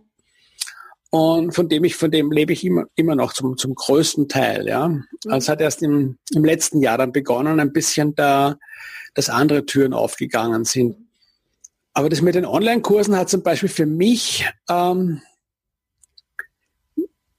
Und 1.12 1.54
von 1.54 1.70
dem 1.70 1.84
ich, 1.84 1.96
von 1.96 2.10
dem 2.10 2.32
lebe 2.32 2.54
ich 2.54 2.63
immer, 2.63 2.86
immer 2.96 3.15
noch 3.15 3.34
zum, 3.34 3.58
zum 3.58 3.75
größten 3.75 4.27
Teil, 4.27 4.68
ja. 4.68 4.88
Mhm. 4.88 5.06
Also 5.25 5.38
es 5.38 5.50
hat 5.50 5.62
erst 5.62 5.84
im, 5.84 6.18
im 6.34 6.44
letzten 6.44 6.80
Jahr 6.80 6.98
dann 6.98 7.12
begonnen, 7.12 7.60
ein 7.60 7.74
bisschen 7.74 8.15
da, 8.15 8.58
dass 9.13 9.30
andere 9.30 9.65
Türen 9.65 9.94
aufgegangen 9.94 10.65
sind. 10.65 10.98
Aber 11.94 12.10
das 12.10 12.22
mit 12.22 12.36
den 12.36 12.46
Online-Kursen 12.46 13.15
hat 13.15 13.30
zum 13.30 13.44
Beispiel 13.44 13.70
für 13.70 13.86
mich 13.86 14.46
ähm, 14.70 15.22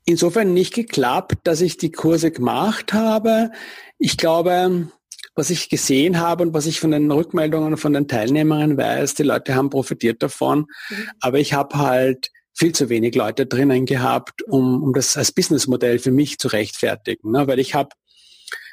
insofern 0.06 0.54
nicht 0.54 0.72
geklappt, 0.72 1.34
dass 1.44 1.60
ich 1.60 1.76
die 1.76 1.92
Kurse 1.92 2.30
gemacht 2.30 2.94
habe. 2.94 3.50
Ich 3.98 4.16
glaube, 4.16 4.88
was 5.34 5.50
ich 5.50 5.68
gesehen 5.68 6.18
habe 6.18 6.44
und 6.44 6.54
was 6.54 6.66
ich 6.66 6.80
von 6.80 6.92
den 6.92 7.10
Rückmeldungen 7.10 7.76
von 7.76 7.92
den 7.92 8.08
Teilnehmern 8.08 8.78
weiß, 8.78 9.14
die 9.14 9.24
Leute 9.24 9.54
haben 9.54 9.68
profitiert 9.68 10.22
davon, 10.22 10.66
mhm. 10.88 11.10
aber 11.20 11.38
ich 11.38 11.52
habe 11.52 11.76
halt 11.76 12.30
viel 12.54 12.72
zu 12.72 12.88
wenig 12.88 13.14
Leute 13.14 13.44
drinnen 13.44 13.84
gehabt, 13.84 14.42
um, 14.42 14.82
um 14.82 14.94
das 14.94 15.16
als 15.18 15.32
Businessmodell 15.32 15.98
für 15.98 16.10
mich 16.10 16.38
zu 16.38 16.48
rechtfertigen. 16.48 17.32
Ne? 17.32 17.46
Weil 17.46 17.58
ich 17.58 17.74
habe 17.74 17.90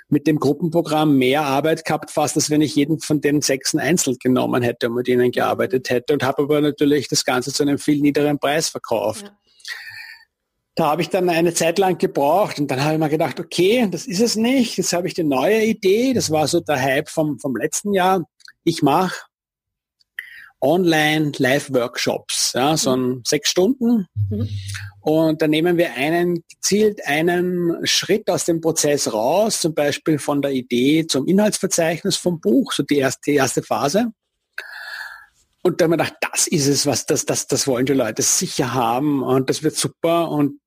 mit 0.08 0.26
dem 0.26 0.40
Gruppenprogramm 0.40 1.18
mehr 1.18 1.42
Arbeit 1.42 1.84
gehabt, 1.84 2.12
fast 2.12 2.38
als 2.38 2.50
wenn 2.50 2.62
ich 2.62 2.76
jeden 2.76 3.00
von 3.00 3.20
den 3.20 3.42
sechsen 3.42 3.80
einzeln 3.80 4.16
genommen 4.22 4.62
hätte 4.62 4.88
und 4.88 4.96
mit 4.96 5.10
ihnen 5.10 5.32
gearbeitet 5.32 5.90
hätte 5.90 6.14
und 6.14 6.24
habe 6.24 6.44
aber 6.44 6.62
natürlich 6.62 7.10
das 7.10 7.26
Ganze 7.26 7.52
zu 7.52 7.64
einem 7.64 7.78
viel 7.78 8.00
niederen 8.00 8.40
Preis 8.40 8.70
verkauft. 8.70 9.26
Ja 9.26 9.38
da 10.76 10.92
habe 10.92 11.02
ich 11.02 11.10
dann 11.10 11.30
eine 11.30 11.54
Zeit 11.54 11.78
lang 11.78 11.98
gebraucht 11.98 12.60
und 12.60 12.70
dann 12.70 12.84
habe 12.84 12.94
ich 12.94 13.00
mir 13.00 13.10
gedacht, 13.10 13.40
okay, 13.40 13.88
das 13.90 14.08
ist 14.08 14.22
es 14.22 14.36
nicht. 14.36 14.78
Jetzt 14.78 14.94
habe 14.94 15.08
ich 15.08 15.14
die 15.14 15.24
neue 15.24 15.64
Idee. 15.64 16.14
Das 16.14 16.32
war 16.32 16.48
so 16.48 16.60
der 16.62 16.82
Hype 16.82 17.10
vom, 17.10 17.40
vom 17.40 17.56
letzten 17.56 17.94
Jahr. 17.94 18.24
Ich 18.64 18.82
mache 18.82 19.14
online 20.64 21.34
Live-Workshops, 21.38 22.54
ja, 22.54 22.78
so 22.78 22.96
ein 22.96 23.22
sechs 23.26 23.50
Stunden. 23.50 24.08
Mhm. 24.30 24.50
Und 25.02 25.42
da 25.42 25.48
nehmen 25.48 25.78
wir 25.78 25.94
einen 25.94 26.42
gezielt 26.50 27.06
einen 27.06 27.86
Schritt 27.86 28.30
aus 28.30 28.46
dem 28.46 28.62
Prozess 28.62 29.12
raus, 29.12 29.60
zum 29.60 29.76
Beispiel 29.76 30.18
von 30.18 30.42
der 30.42 30.52
Idee 30.52 31.06
zum 31.06 31.28
Inhaltsverzeichnis 31.28 32.16
vom 32.16 32.40
Buch, 32.40 32.72
so 32.72 32.84
die 32.84 32.98
erste, 32.98 33.20
die 33.28 33.36
erste 33.36 33.62
Phase. 33.62 34.14
Und 35.62 35.80
da 35.80 35.86
haben 35.86 35.92
wir 35.92 35.98
gedacht, 35.98 36.16
das 36.32 36.48
ist 36.48 36.68
es, 36.68 36.86
was 36.86 37.06
das, 37.06 37.26
das, 37.26 37.48
das 37.48 37.68
wollen 37.68 37.86
die 37.86 37.94
Leute 37.94 38.22
sicher 38.22 38.74
haben 38.74 39.22
und 39.22 39.50
das 39.50 39.64
wird 39.64 39.76
super 39.76 40.30
und 40.30 40.60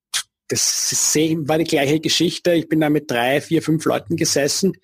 das 0.48 1.14
war 1.14 1.58
die 1.58 1.64
gleiche 1.64 2.00
Geschichte. 2.00 2.52
Ich 2.52 2.68
bin 2.68 2.80
da 2.80 2.88
mit 2.88 3.10
drei, 3.10 3.40
vier, 3.40 3.62
fünf 3.62 3.84
Leuten 3.84 4.16
gesessen, 4.16 4.74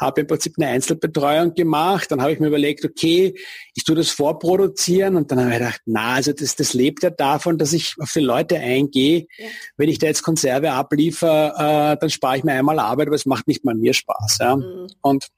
habe 0.00 0.22
im 0.22 0.26
Prinzip 0.26 0.54
eine 0.56 0.68
Einzelbetreuung 0.68 1.54
gemacht. 1.54 2.10
Dann 2.10 2.22
habe 2.22 2.32
ich 2.32 2.40
mir 2.40 2.46
überlegt, 2.48 2.84
okay, 2.84 3.34
ich 3.74 3.84
tue 3.84 3.96
das 3.96 4.10
vorproduzieren 4.10 5.16
und 5.16 5.30
dann 5.30 5.40
habe 5.40 5.50
ich 5.50 5.58
gedacht, 5.58 5.80
na, 5.84 6.14
also 6.14 6.32
das, 6.32 6.56
das 6.56 6.72
lebt 6.72 7.02
ja 7.02 7.10
davon, 7.10 7.58
dass 7.58 7.72
ich 7.72 7.94
auf 7.98 8.12
die 8.12 8.20
Leute 8.20 8.56
eingehe. 8.58 9.26
Ja. 9.36 9.46
Wenn 9.76 9.88
ich 9.88 9.98
da 9.98 10.06
jetzt 10.06 10.22
Konserve 10.22 10.72
abliefer, 10.72 11.92
äh, 11.92 11.96
dann 12.00 12.10
spare 12.10 12.38
ich 12.38 12.44
mir 12.44 12.52
einmal 12.52 12.78
Arbeit, 12.78 13.08
aber 13.08 13.16
es 13.16 13.26
macht 13.26 13.46
nicht 13.46 13.64
mal 13.64 13.74
mir 13.74 13.92
Spaß. 13.92 14.38
Ja? 14.40 14.56
Mhm. 14.56 14.86
Und 15.02 15.28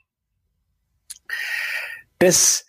das 2.19 2.67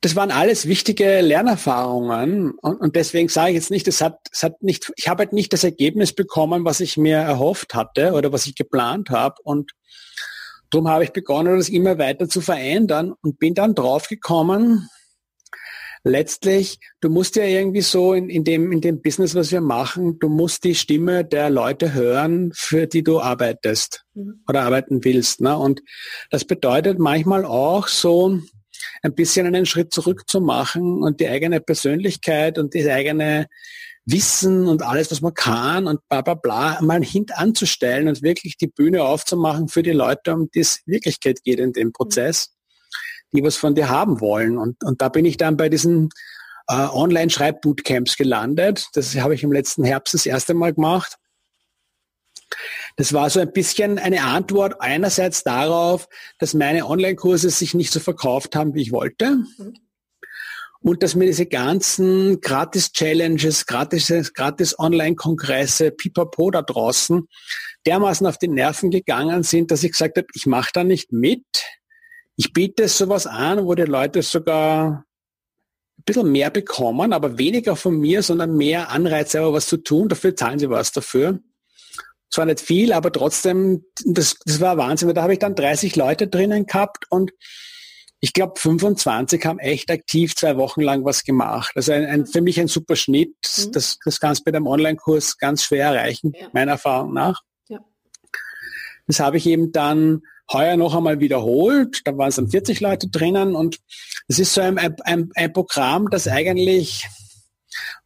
das 0.00 0.14
waren 0.14 0.30
alles 0.30 0.66
wichtige 0.68 1.20
Lernerfahrungen 1.20 2.52
und, 2.52 2.76
und 2.76 2.96
deswegen 2.96 3.28
sage 3.28 3.50
ich 3.50 3.56
jetzt 3.56 3.70
nicht, 3.70 3.88
es 3.88 4.00
hat, 4.00 4.18
es 4.32 4.42
hat 4.42 4.62
nicht, 4.62 4.92
ich 4.96 5.08
habe 5.08 5.24
halt 5.24 5.32
nicht 5.32 5.52
das 5.52 5.64
Ergebnis 5.64 6.12
bekommen, 6.12 6.64
was 6.64 6.80
ich 6.80 6.96
mir 6.96 7.16
erhofft 7.16 7.74
hatte 7.74 8.12
oder 8.12 8.32
was 8.32 8.46
ich 8.46 8.54
geplant 8.54 9.10
habe 9.10 9.36
und 9.42 9.72
darum 10.70 10.88
habe 10.88 11.04
ich 11.04 11.12
begonnen, 11.12 11.56
das 11.56 11.68
immer 11.68 11.98
weiter 11.98 12.28
zu 12.28 12.40
verändern 12.40 13.12
und 13.22 13.38
bin 13.38 13.54
dann 13.54 13.74
draufgekommen, 13.74 14.88
letztlich, 16.04 16.78
du 17.00 17.08
musst 17.10 17.36
ja 17.36 17.44
irgendwie 17.44 17.80
so 17.80 18.14
in, 18.14 18.28
in, 18.28 18.44
dem, 18.44 18.72
in 18.72 18.80
dem 18.80 19.02
Business, 19.02 19.34
was 19.34 19.52
wir 19.52 19.60
machen, 19.60 20.18
du 20.18 20.28
musst 20.28 20.64
die 20.64 20.74
Stimme 20.74 21.24
der 21.24 21.50
Leute 21.50 21.92
hören, 21.92 22.52
für 22.54 22.86
die 22.86 23.02
du 23.02 23.20
arbeitest 23.20 24.04
mhm. 24.14 24.42
oder 24.48 24.62
arbeiten 24.62 25.04
willst. 25.04 25.40
Ne? 25.40 25.56
Und 25.56 25.82
das 26.30 26.44
bedeutet 26.44 26.98
manchmal 26.98 27.44
auch 27.44 27.88
so, 27.88 28.38
ein 29.02 29.14
bisschen 29.14 29.46
einen 29.46 29.66
Schritt 29.66 29.92
zurück 29.92 30.28
zu 30.28 30.40
machen 30.40 31.02
und 31.02 31.20
die 31.20 31.28
eigene 31.28 31.60
Persönlichkeit 31.60 32.58
und 32.58 32.74
das 32.74 32.86
eigene 32.86 33.46
Wissen 34.04 34.66
und 34.66 34.82
alles, 34.82 35.10
was 35.10 35.20
man 35.20 35.34
kann 35.34 35.86
und 35.86 36.00
bla 36.08 36.22
bla 36.22 36.34
bla, 36.34 36.80
mal 36.80 37.02
hintanzustellen 37.02 38.08
und 38.08 38.22
wirklich 38.22 38.56
die 38.56 38.68
Bühne 38.68 39.04
aufzumachen 39.04 39.68
für 39.68 39.82
die 39.82 39.92
Leute, 39.92 40.34
um 40.34 40.50
die 40.50 40.60
es 40.60 40.80
Wirklichkeit 40.86 41.42
geht 41.44 41.58
in 41.58 41.72
dem 41.72 41.92
Prozess, 41.92 42.54
die 43.32 43.42
was 43.42 43.56
von 43.56 43.74
dir 43.74 43.90
haben 43.90 44.20
wollen. 44.20 44.56
Und, 44.56 44.82
und 44.82 45.02
da 45.02 45.10
bin 45.10 45.26
ich 45.26 45.36
dann 45.36 45.58
bei 45.58 45.68
diesen 45.68 46.08
äh, 46.68 46.74
Online-Schreib-Bootcamps 46.74 48.16
gelandet. 48.16 48.86
Das 48.94 49.14
habe 49.16 49.34
ich 49.34 49.42
im 49.42 49.52
letzten 49.52 49.84
Herbst 49.84 50.14
das 50.14 50.24
erste 50.24 50.54
Mal 50.54 50.72
gemacht. 50.72 51.16
Das 52.96 53.12
war 53.12 53.30
so 53.30 53.40
ein 53.40 53.52
bisschen 53.52 53.98
eine 53.98 54.22
Antwort 54.22 54.80
einerseits 54.80 55.44
darauf, 55.44 56.08
dass 56.38 56.54
meine 56.54 56.86
Online-Kurse 56.86 57.50
sich 57.50 57.74
nicht 57.74 57.92
so 57.92 58.00
verkauft 58.00 58.56
haben, 58.56 58.74
wie 58.74 58.82
ich 58.82 58.92
wollte. 58.92 59.44
Und 60.80 61.02
dass 61.02 61.14
mir 61.14 61.26
diese 61.26 61.46
ganzen 61.46 62.40
Gratis-Challenges, 62.40 63.66
gratis, 63.66 64.32
gratis 64.32 64.76
pipapo 65.96 66.50
da 66.50 66.62
draußen 66.62 67.28
dermaßen 67.86 68.26
auf 68.26 68.38
die 68.38 68.48
Nerven 68.48 68.90
gegangen 68.90 69.42
sind, 69.42 69.70
dass 69.70 69.82
ich 69.82 69.92
gesagt 69.92 70.16
habe, 70.16 70.26
ich 70.34 70.46
mache 70.46 70.70
da 70.72 70.84
nicht 70.84 71.12
mit. 71.12 71.44
Ich 72.36 72.52
biete 72.52 72.86
sowas 72.88 73.26
an, 73.26 73.64
wo 73.64 73.74
die 73.74 73.82
Leute 73.82 74.22
sogar 74.22 75.04
ein 75.98 76.02
bisschen 76.04 76.30
mehr 76.30 76.50
bekommen, 76.50 77.12
aber 77.12 77.38
weniger 77.38 77.76
von 77.76 77.98
mir, 77.98 78.22
sondern 78.22 78.56
mehr 78.56 78.90
Anreize, 78.90 79.40
aber 79.40 79.54
was 79.54 79.66
zu 79.66 79.78
tun. 79.78 80.08
Dafür 80.08 80.36
zahlen 80.36 80.58
sie 80.58 80.70
was 80.70 80.92
dafür 80.92 81.40
zwar 82.30 82.46
nicht 82.46 82.60
viel, 82.60 82.92
aber 82.92 83.12
trotzdem, 83.12 83.84
das, 84.04 84.36
das 84.44 84.60
war 84.60 84.76
Wahnsinn. 84.76 85.12
Da 85.14 85.22
habe 85.22 85.32
ich 85.32 85.38
dann 85.38 85.54
30 85.54 85.96
Leute 85.96 86.28
drinnen 86.28 86.66
gehabt 86.66 87.06
und 87.10 87.32
ich 88.20 88.32
glaube 88.32 88.58
25 88.58 89.44
haben 89.46 89.58
echt 89.58 89.90
aktiv 89.90 90.34
zwei 90.34 90.56
Wochen 90.56 90.80
lang 90.80 91.04
was 91.04 91.22
gemacht. 91.22 91.72
Also 91.76 91.92
ein, 91.92 92.04
ein 92.04 92.26
für 92.26 92.40
mich 92.40 92.58
ein 92.58 92.66
super 92.66 92.96
Schnitt. 92.96 93.34
Mhm. 93.58 93.72
Das, 93.72 93.98
das 94.04 94.20
kannst 94.20 94.40
du 94.40 94.44
bei 94.44 94.50
dem 94.50 94.66
Online-Kurs 94.66 95.38
ganz 95.38 95.62
schwer 95.62 95.86
erreichen, 95.86 96.32
ja. 96.38 96.48
meiner 96.52 96.72
Erfahrung 96.72 97.14
nach. 97.14 97.42
Ja. 97.68 97.78
Das 99.06 99.20
habe 99.20 99.36
ich 99.36 99.46
eben 99.46 99.70
dann 99.72 100.22
heuer 100.52 100.76
noch 100.76 100.96
einmal 100.96 101.20
wiederholt. 101.20 102.00
Da 102.04 102.16
waren 102.16 102.30
es 102.30 102.36
dann 102.36 102.50
40 102.50 102.80
Leute 102.80 103.08
drinnen 103.08 103.54
und 103.54 103.78
es 104.26 104.38
ist 104.38 104.54
so 104.54 104.60
ein, 104.62 104.78
ein, 104.78 105.30
ein 105.34 105.52
Programm, 105.52 106.08
das 106.10 106.26
eigentlich 106.26 107.06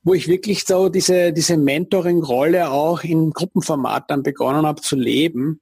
wo 0.03 0.15
ich 0.15 0.29
wirklich 0.29 0.65
so 0.65 0.89
diese, 0.89 1.33
diese 1.33 1.57
Mentoring-Rolle 1.57 2.71
auch 2.71 3.05
in 3.05 3.31
Gruppenformat 3.31 4.11
dann 4.11 4.23
begonnen 4.23 4.67
habe 4.67 4.83
zu 4.83 4.97
leben. 4.97 5.61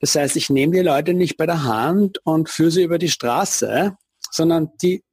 Das 0.00 0.14
heißt, 0.14 0.36
ich 0.36 0.50
nehme 0.50 0.74
die 0.74 0.82
Leute 0.82 1.14
nicht 1.14 1.36
bei 1.36 1.46
der 1.46 1.62
Hand 1.64 2.18
und 2.24 2.48
führe 2.48 2.70
sie 2.70 2.82
über 2.82 2.98
die 2.98 3.10
Straße, 3.10 3.96
sondern 4.30 4.70
die, 4.82 5.04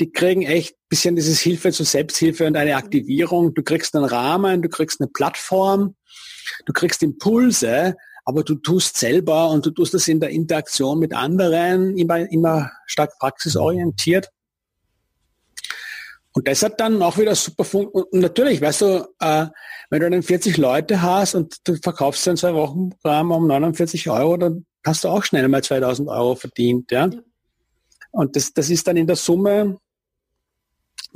die 0.00 0.10
kriegen 0.10 0.42
echt 0.42 0.74
ein 0.74 0.88
bisschen 0.88 1.16
dieses 1.16 1.40
Hilfe 1.40 1.70
zur 1.70 1.86
Selbsthilfe 1.86 2.46
und 2.46 2.56
eine 2.56 2.76
Aktivierung. 2.76 3.54
Du 3.54 3.62
kriegst 3.62 3.94
einen 3.94 4.04
Rahmen, 4.04 4.62
du 4.62 4.68
kriegst 4.68 5.00
eine 5.00 5.08
Plattform, 5.08 5.94
du 6.64 6.72
kriegst 6.72 7.02
Impulse, 7.02 7.94
aber 8.24 8.42
du 8.42 8.56
tust 8.56 8.96
selber 8.96 9.50
und 9.50 9.64
du 9.64 9.70
tust 9.70 9.94
das 9.94 10.08
in 10.08 10.18
der 10.18 10.30
Interaktion 10.30 10.98
mit 10.98 11.14
anderen 11.14 11.96
immer, 11.96 12.30
immer 12.30 12.72
stark 12.86 13.16
praxisorientiert. 13.20 14.28
Und 16.36 16.46
das 16.46 16.62
hat 16.62 16.78
dann 16.80 17.00
auch 17.00 17.16
wieder 17.16 17.34
super 17.34 17.64
funktioniert. 17.64 18.12
Und 18.12 18.20
natürlich, 18.20 18.60
weißt 18.60 18.82
du, 18.82 19.08
äh, 19.20 19.46
wenn 19.88 20.00
du 20.02 20.10
dann 20.10 20.22
40 20.22 20.58
Leute 20.58 21.00
hast 21.00 21.34
und 21.34 21.66
du 21.66 21.76
verkaufst 21.76 22.26
dann 22.26 22.36
zwei 22.36 22.52
Wochen 22.52 22.90
Programm 22.90 23.30
um 23.30 23.46
49 23.46 24.10
Euro, 24.10 24.36
dann 24.36 24.66
hast 24.84 25.04
du 25.04 25.08
auch 25.08 25.24
schnell 25.24 25.48
mal 25.48 25.64
2000 25.64 26.10
Euro 26.10 26.34
verdient. 26.34 26.90
Ja? 26.92 27.06
ja. 27.06 27.20
Und 28.10 28.36
das, 28.36 28.52
das 28.52 28.68
ist 28.68 28.86
dann 28.86 28.98
in 28.98 29.06
der 29.06 29.16
Summe 29.16 29.78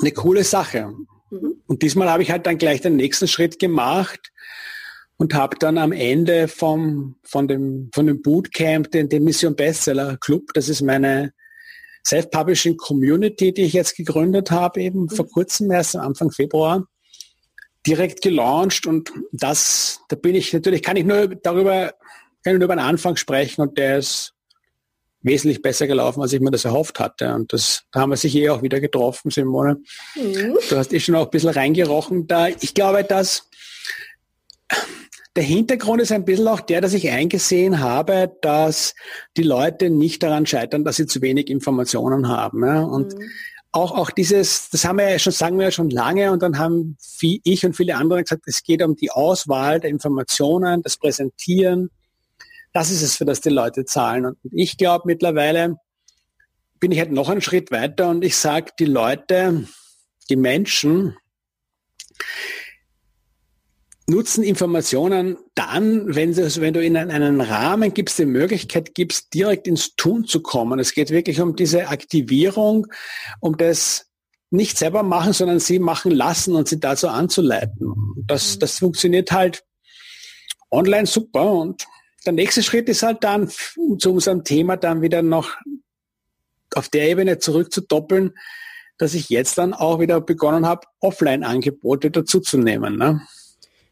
eine 0.00 0.12
coole 0.12 0.42
Sache. 0.42 0.90
Mhm. 1.28 1.56
Und 1.66 1.82
diesmal 1.82 2.08
habe 2.08 2.22
ich 2.22 2.30
halt 2.30 2.46
dann 2.46 2.56
gleich 2.56 2.80
den 2.80 2.96
nächsten 2.96 3.28
Schritt 3.28 3.58
gemacht 3.58 4.32
und 5.18 5.34
habe 5.34 5.58
dann 5.58 5.76
am 5.76 5.92
Ende 5.92 6.48
vom, 6.48 7.16
von, 7.24 7.46
dem, 7.46 7.90
von 7.92 8.06
dem 8.06 8.22
Bootcamp 8.22 8.90
den, 8.90 9.10
den 9.10 9.24
Mission 9.24 9.54
Bestseller 9.54 10.16
Club, 10.16 10.44
das 10.54 10.70
ist 10.70 10.80
meine 10.80 11.34
Self-Publishing 12.06 12.76
Community, 12.76 13.52
die 13.52 13.62
ich 13.62 13.72
jetzt 13.72 13.96
gegründet 13.96 14.50
habe, 14.50 14.80
eben 14.80 15.02
mhm. 15.02 15.10
vor 15.10 15.28
kurzem, 15.28 15.70
erst 15.70 15.96
Anfang 15.96 16.30
Februar, 16.30 16.86
direkt 17.86 18.22
gelauncht 18.22 18.86
und 18.86 19.12
das, 19.32 20.00
da 20.08 20.16
bin 20.16 20.34
ich 20.34 20.52
natürlich, 20.52 20.82
kann 20.82 20.96
ich 20.96 21.04
nur 21.04 21.28
darüber, 21.28 21.94
kann 22.42 22.54
ich 22.54 22.58
nur 22.58 22.64
über 22.64 22.76
den 22.76 22.84
Anfang 22.84 23.16
sprechen 23.16 23.62
und 23.62 23.78
der 23.78 23.98
ist 23.98 24.34
wesentlich 25.22 25.60
besser 25.62 25.86
gelaufen, 25.86 26.22
als 26.22 26.32
ich 26.32 26.40
mir 26.40 26.50
das 26.50 26.64
erhofft 26.64 26.98
hatte. 26.98 27.34
Und 27.34 27.52
das, 27.52 27.82
da 27.92 28.00
haben 28.00 28.10
wir 28.10 28.16
sich 28.16 28.34
eh 28.36 28.48
auch 28.48 28.62
wieder 28.62 28.80
getroffen, 28.80 29.30
Simone. 29.30 29.76
Mhm. 30.16 30.56
Du 30.68 30.76
hast 30.76 30.92
eh 30.92 31.00
schon 31.00 31.14
auch 31.14 31.26
ein 31.26 31.30
bisschen 31.30 31.50
reingerochen 31.50 32.26
da. 32.26 32.48
Ich 32.48 32.74
glaube, 32.74 33.04
dass 33.04 33.48
der 35.36 35.44
Hintergrund 35.44 36.02
ist 36.02 36.12
ein 36.12 36.24
bisschen 36.24 36.48
auch 36.48 36.60
der, 36.60 36.80
dass 36.80 36.92
ich 36.92 37.08
eingesehen 37.08 37.80
habe, 37.80 38.36
dass 38.42 38.94
die 39.36 39.42
Leute 39.42 39.90
nicht 39.90 40.22
daran 40.22 40.46
scheitern, 40.46 40.84
dass 40.84 40.96
sie 40.96 41.06
zu 41.06 41.22
wenig 41.22 41.48
Informationen 41.48 42.28
haben. 42.28 42.64
Ja? 42.64 42.80
Und 42.82 43.14
mhm. 43.14 43.30
auch, 43.70 43.92
auch 43.92 44.10
dieses, 44.10 44.70
das 44.70 44.84
haben 44.84 44.98
wir 44.98 45.08
ja 45.08 45.18
schon, 45.18 45.32
sagen 45.32 45.58
wir 45.58 45.66
ja 45.66 45.70
schon 45.70 45.90
lange 45.90 46.32
und 46.32 46.42
dann 46.42 46.58
haben 46.58 46.96
wie 47.20 47.40
ich 47.44 47.64
und 47.64 47.76
viele 47.76 47.96
andere 47.96 48.22
gesagt, 48.22 48.42
es 48.46 48.64
geht 48.64 48.82
um 48.82 48.96
die 48.96 49.12
Auswahl 49.12 49.78
der 49.78 49.90
Informationen, 49.90 50.82
das 50.82 50.96
Präsentieren. 50.96 51.90
Das 52.72 52.90
ist 52.90 53.02
es, 53.02 53.16
für 53.16 53.24
das 53.24 53.40
die 53.40 53.50
Leute 53.50 53.84
zahlen. 53.84 54.26
Und 54.26 54.36
ich 54.50 54.76
glaube 54.76 55.04
mittlerweile 55.06 55.76
bin 56.80 56.90
ich 56.90 56.98
halt 56.98 57.12
noch 57.12 57.28
einen 57.28 57.42
Schritt 57.42 57.70
weiter 57.70 58.08
und 58.08 58.24
ich 58.24 58.36
sage, 58.36 58.72
die 58.78 58.86
Leute, 58.86 59.66
die 60.28 60.36
Menschen, 60.36 61.14
nutzen 64.10 64.44
Informationen 64.44 65.38
dann, 65.54 66.14
wenn, 66.14 66.34
sie, 66.34 66.60
wenn 66.60 66.74
du 66.74 66.84
ihnen 66.84 67.10
einen 67.10 67.40
Rahmen 67.40 67.94
gibst, 67.94 68.18
die 68.18 68.26
Möglichkeit 68.26 68.94
gibst, 68.94 69.32
direkt 69.32 69.66
ins 69.66 69.94
Tun 69.96 70.24
zu 70.24 70.42
kommen. 70.42 70.78
Es 70.78 70.92
geht 70.92 71.10
wirklich 71.10 71.40
um 71.40 71.56
diese 71.56 71.88
Aktivierung, 71.88 72.86
um 73.40 73.56
das 73.56 74.06
nicht 74.50 74.76
selber 74.76 75.02
machen, 75.02 75.32
sondern 75.32 75.60
sie 75.60 75.78
machen 75.78 76.10
lassen 76.10 76.56
und 76.56 76.68
sie 76.68 76.80
dazu 76.80 77.08
anzuleiten. 77.08 77.94
Das, 78.26 78.56
mhm. 78.56 78.58
das 78.60 78.78
funktioniert 78.78 79.30
halt 79.30 79.62
online 80.70 81.06
super. 81.06 81.52
Und 81.52 81.86
der 82.26 82.32
nächste 82.32 82.62
Schritt 82.62 82.88
ist 82.88 83.02
halt 83.02 83.22
dann, 83.22 83.48
zu 83.48 84.12
unserem 84.12 84.44
Thema 84.44 84.76
dann 84.76 85.02
wieder 85.02 85.22
noch 85.22 85.56
auf 86.74 86.88
der 86.88 87.08
Ebene 87.08 87.38
zurückzudoppeln, 87.38 88.32
dass 88.98 89.14
ich 89.14 89.30
jetzt 89.30 89.56
dann 89.56 89.72
auch 89.72 90.00
wieder 90.00 90.20
begonnen 90.20 90.66
habe, 90.66 90.86
Offline-Angebote 91.00 92.10
dazuzunehmen. 92.10 92.96
Ne? 92.96 93.22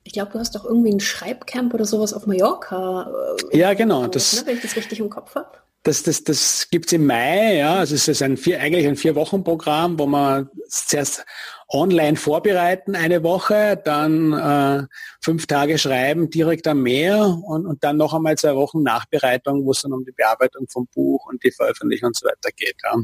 Ich 0.08 0.14
glaube, 0.14 0.32
du 0.32 0.38
hast 0.38 0.54
doch 0.54 0.64
irgendwie 0.64 0.90
ein 0.90 1.00
Schreibcamp 1.00 1.74
oder 1.74 1.84
sowas 1.84 2.14
auf 2.14 2.26
Mallorca. 2.26 3.12
Äh, 3.52 3.58
ja, 3.58 3.74
genau. 3.74 4.06
Das, 4.06 4.40
ne, 4.40 4.46
wenn 4.46 4.56
ich 4.56 4.62
das 4.62 4.74
richtig 4.74 5.00
im 5.00 5.10
Kopf 5.10 5.34
habe. 5.34 5.50
Das, 5.82 6.02
das, 6.02 6.24
das 6.24 6.68
gibt 6.70 6.86
es 6.86 6.94
im 6.94 7.04
Mai, 7.04 7.58
ja. 7.58 7.74
Also 7.74 7.94
es 7.94 8.08
ist 8.08 8.22
ein 8.22 8.38
vier, 8.38 8.58
eigentlich 8.58 8.86
ein 8.86 8.96
Vier-Wochen-Programm, 8.96 9.98
wo 9.98 10.06
man 10.06 10.48
zuerst 10.66 11.26
online 11.68 12.16
vorbereiten 12.16 12.96
eine 12.96 13.22
Woche, 13.22 13.78
dann 13.84 14.32
äh, 14.32 14.86
fünf 15.20 15.46
Tage 15.46 15.76
schreiben 15.76 16.30
direkt 16.30 16.66
am 16.68 16.82
Meer 16.82 17.26
und, 17.44 17.66
und 17.66 17.84
dann 17.84 17.98
noch 17.98 18.14
einmal 18.14 18.38
zwei 18.38 18.54
Wochen 18.54 18.82
Nachbereitung, 18.82 19.66
wo 19.66 19.72
es 19.72 19.82
dann 19.82 19.92
um 19.92 20.06
die 20.06 20.12
Bearbeitung 20.12 20.68
vom 20.70 20.88
Buch 20.94 21.26
und 21.28 21.44
die 21.44 21.52
Veröffentlichung 21.52 22.06
und 22.06 22.16
so 22.16 22.26
weiter 22.26 22.48
geht. 22.56 22.76
Ja. 22.82 22.96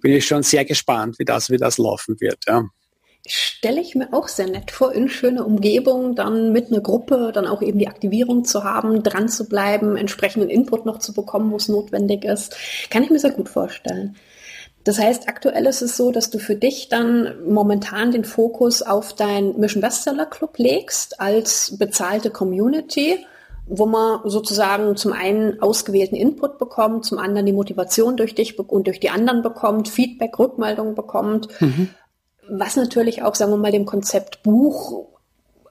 Bin 0.00 0.12
ich 0.12 0.26
schon 0.26 0.42
sehr 0.42 0.64
gespannt, 0.64 1.18
wie 1.18 1.26
das, 1.26 1.50
wie 1.50 1.58
das 1.58 1.76
laufen 1.76 2.18
wird. 2.20 2.38
Ja 2.48 2.64
stelle 3.28 3.80
ich 3.80 3.94
mir 3.94 4.12
auch 4.12 4.28
sehr 4.28 4.46
nett 4.46 4.70
vor, 4.70 4.92
in 4.92 5.08
schöner 5.08 5.46
Umgebung, 5.46 6.14
dann 6.14 6.52
mit 6.52 6.70
einer 6.70 6.80
Gruppe, 6.80 7.30
dann 7.32 7.46
auch 7.46 7.62
eben 7.62 7.78
die 7.78 7.88
Aktivierung 7.88 8.44
zu 8.44 8.64
haben, 8.64 9.02
dran 9.02 9.28
zu 9.28 9.48
bleiben, 9.48 9.96
entsprechenden 9.96 10.50
Input 10.50 10.86
noch 10.86 10.98
zu 10.98 11.12
bekommen, 11.12 11.50
wo 11.50 11.56
es 11.56 11.68
notwendig 11.68 12.24
ist. 12.24 12.56
Kann 12.90 13.02
ich 13.02 13.10
mir 13.10 13.18
sehr 13.18 13.32
gut 13.32 13.48
vorstellen. 13.48 14.16
Das 14.84 15.00
heißt, 15.00 15.28
aktuell 15.28 15.66
ist 15.66 15.82
es 15.82 15.96
so, 15.96 16.12
dass 16.12 16.30
du 16.30 16.38
für 16.38 16.54
dich 16.54 16.88
dann 16.88 17.34
momentan 17.44 18.12
den 18.12 18.24
Fokus 18.24 18.82
auf 18.82 19.14
dein 19.14 19.58
Mission 19.58 19.80
Bestseller 19.80 20.26
Club 20.26 20.58
legst 20.58 21.20
als 21.20 21.76
bezahlte 21.76 22.30
Community, 22.30 23.26
wo 23.66 23.86
man 23.86 24.20
sozusagen 24.24 24.94
zum 24.96 25.12
einen 25.12 25.60
ausgewählten 25.60 26.14
Input 26.14 26.58
bekommt, 26.58 27.04
zum 27.04 27.18
anderen 27.18 27.46
die 27.46 27.52
Motivation 27.52 28.16
durch 28.16 28.36
dich 28.36 28.56
und 28.60 28.86
durch 28.86 29.00
die 29.00 29.10
anderen 29.10 29.42
bekommt, 29.42 29.88
Feedback, 29.88 30.38
Rückmeldungen 30.38 30.94
bekommt. 30.94 31.48
Mhm 31.60 31.88
was 32.48 32.76
natürlich 32.76 33.22
auch, 33.22 33.34
sagen 33.34 33.52
wir 33.52 33.56
mal, 33.56 33.72
dem 33.72 33.86
Konzept 33.86 34.42
Buch 34.42 35.06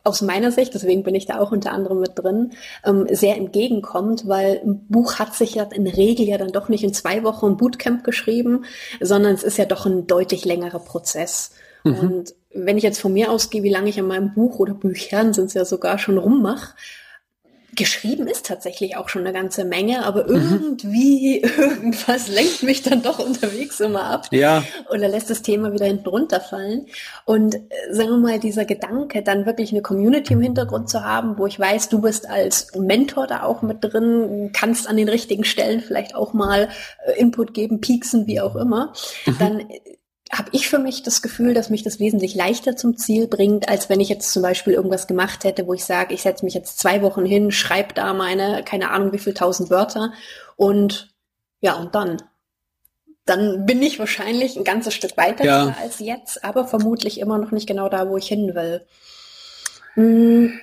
aus 0.05 0.21
meiner 0.21 0.51
Sicht, 0.51 0.73
deswegen 0.75 1.03
bin 1.03 1.15
ich 1.15 1.25
da 1.25 1.39
auch 1.39 1.51
unter 1.51 1.71
anderem 1.71 1.99
mit 1.99 2.11
drin, 2.15 2.51
ähm, 2.85 3.07
sehr 3.09 3.37
entgegenkommt, 3.37 4.27
weil 4.27 4.61
ein 4.63 4.85
Buch 4.87 5.15
hat 5.15 5.33
sich 5.33 5.55
ja 5.55 5.63
in 5.63 5.83
der 5.83 5.97
Regel 5.97 6.27
ja 6.27 6.37
dann 6.37 6.51
doch 6.51 6.69
nicht 6.69 6.83
in 6.83 6.93
zwei 6.93 7.23
Wochen 7.23 7.47
im 7.47 7.57
Bootcamp 7.57 8.03
geschrieben, 8.03 8.65
sondern 9.01 9.33
es 9.33 9.43
ist 9.43 9.57
ja 9.57 9.65
doch 9.65 9.87
ein 9.87 10.05
deutlich 10.05 10.45
längerer 10.45 10.79
Prozess. 10.79 11.51
Mhm. 11.83 11.99
Und 11.99 12.35
wenn 12.53 12.77
ich 12.77 12.83
jetzt 12.83 12.99
von 12.99 13.13
mir 13.13 13.31
ausgehe, 13.31 13.63
wie 13.63 13.71
lange 13.71 13.89
ich 13.89 13.99
an 13.99 14.07
meinem 14.07 14.33
Buch 14.33 14.59
oder 14.59 14.75
Büchern 14.75 15.33
sind 15.33 15.47
es 15.47 15.55
ja 15.55 15.65
sogar 15.65 15.97
schon 15.97 16.19
rummache, 16.19 16.75
geschrieben 17.75 18.27
ist 18.27 18.45
tatsächlich 18.45 18.97
auch 18.97 19.09
schon 19.09 19.21
eine 19.21 19.33
ganze 19.33 19.65
Menge, 19.65 20.05
aber 20.05 20.25
mhm. 20.27 20.29
irgendwie 20.29 21.41
mhm. 21.43 21.51
irgendwas 21.57 22.27
lenkt 22.27 22.63
mich 22.63 22.81
dann 22.81 23.01
doch 23.01 23.19
unterwegs 23.19 23.79
immer 23.79 24.05
ab. 24.05 24.27
Ja. 24.31 24.63
Oder 24.89 25.07
lässt 25.07 25.29
das 25.29 25.41
Thema 25.41 25.73
wieder 25.73 25.85
hinten 25.85 26.09
runterfallen. 26.09 26.87
Und 27.25 27.55
äh, 27.55 27.59
sagen 27.91 28.09
wir 28.09 28.17
mal, 28.17 28.39
dieser 28.39 28.65
Gedanke, 28.65 29.21
dann 29.21 29.45
wirklich 29.45 29.71
eine 29.71 29.81
Community 29.81 30.33
im 30.33 30.41
Hintergrund 30.41 30.89
zu 30.89 31.03
haben, 31.03 31.37
wo 31.37 31.45
ich 31.45 31.59
weiß, 31.59 31.89
du 31.89 32.01
bist 32.01 32.29
als 32.29 32.73
Mentor 32.75 33.27
da 33.27 33.43
auch 33.43 33.61
mit 33.61 33.83
drin, 33.83 34.51
kannst 34.53 34.89
an 34.89 34.97
den 34.97 35.09
richtigen 35.09 35.43
Stellen 35.43 35.81
vielleicht 35.81 36.15
auch 36.15 36.33
mal 36.33 36.69
äh, 37.05 37.19
Input 37.19 37.53
geben, 37.53 37.81
pieksen, 37.81 38.27
wie 38.27 38.41
auch 38.41 38.55
immer, 38.55 38.93
mhm. 39.25 39.35
dann 39.39 39.63
habe 40.31 40.49
ich 40.53 40.67
für 40.67 40.79
mich 40.79 41.03
das 41.03 41.21
Gefühl, 41.21 41.53
dass 41.53 41.69
mich 41.69 41.83
das 41.83 41.99
wesentlich 41.99 42.33
leichter 42.33 42.75
zum 42.75 42.97
Ziel 42.97 43.27
bringt, 43.27 43.69
als 43.69 43.89
wenn 43.89 43.99
ich 43.99 44.09
jetzt 44.09 44.31
zum 44.31 44.41
Beispiel 44.41 44.73
irgendwas 44.73 45.07
gemacht 45.07 45.43
hätte, 45.43 45.67
wo 45.67 45.73
ich 45.73 45.85
sage, 45.85 46.13
ich 46.13 46.23
setze 46.23 46.45
mich 46.45 46.55
jetzt 46.55 46.79
zwei 46.79 47.01
Wochen 47.01 47.25
hin, 47.25 47.51
schreibe 47.51 47.93
da 47.93 48.13
meine, 48.13 48.63
keine 48.63 48.89
Ahnung 48.91 49.13
wie 49.13 49.19
viel 49.19 49.33
tausend 49.33 49.69
Wörter 49.69 50.13
und 50.55 51.13
ja, 51.61 51.73
und 51.75 51.95
dann. 51.95 52.21
Dann 53.25 53.65
bin 53.65 53.81
ich 53.81 53.97
wahrscheinlich 53.97 54.55
ein 54.55 54.63
ganzes 54.63 54.93
Stück 54.93 55.17
weiter 55.17 55.43
ja. 55.43 55.75
als 55.81 55.97
jetzt, 55.97 56.43
aber 56.43 56.67
vermutlich 56.67 57.19
immer 57.19 57.39
noch 57.39 57.51
nicht 57.51 57.67
genau 57.67 57.89
da, 57.89 58.07
wo 58.07 58.17
ich 58.17 58.27
hin 58.27 58.53
will. 58.53 58.85
Hm, 59.95 60.59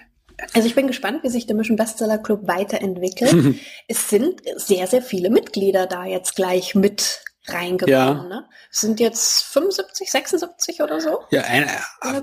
also 0.55 0.66
ich 0.66 0.75
bin 0.77 0.87
gespannt, 0.87 1.25
wie 1.25 1.29
sich 1.29 1.46
der 1.46 1.57
Mission 1.57 1.77
Bestseller 1.77 2.18
Club 2.18 2.46
weiterentwickelt. 2.46 3.57
es 3.88 4.09
sind 4.09 4.42
sehr, 4.57 4.87
sehr 4.87 5.03
viele 5.03 5.31
Mitglieder 5.31 5.87
da 5.87 6.05
jetzt 6.05 6.37
gleich 6.37 6.77
mit 6.77 7.25
reingekommen. 7.46 7.92
Ja. 7.92 8.22
Ne? 8.24 8.48
Sind 8.70 9.00
jetzt 9.00 9.42
75, 9.44 10.11
76 10.11 10.83
oder 10.83 11.00
so? 11.00 11.20
Ja, 11.31 11.42
ein, 11.42 11.68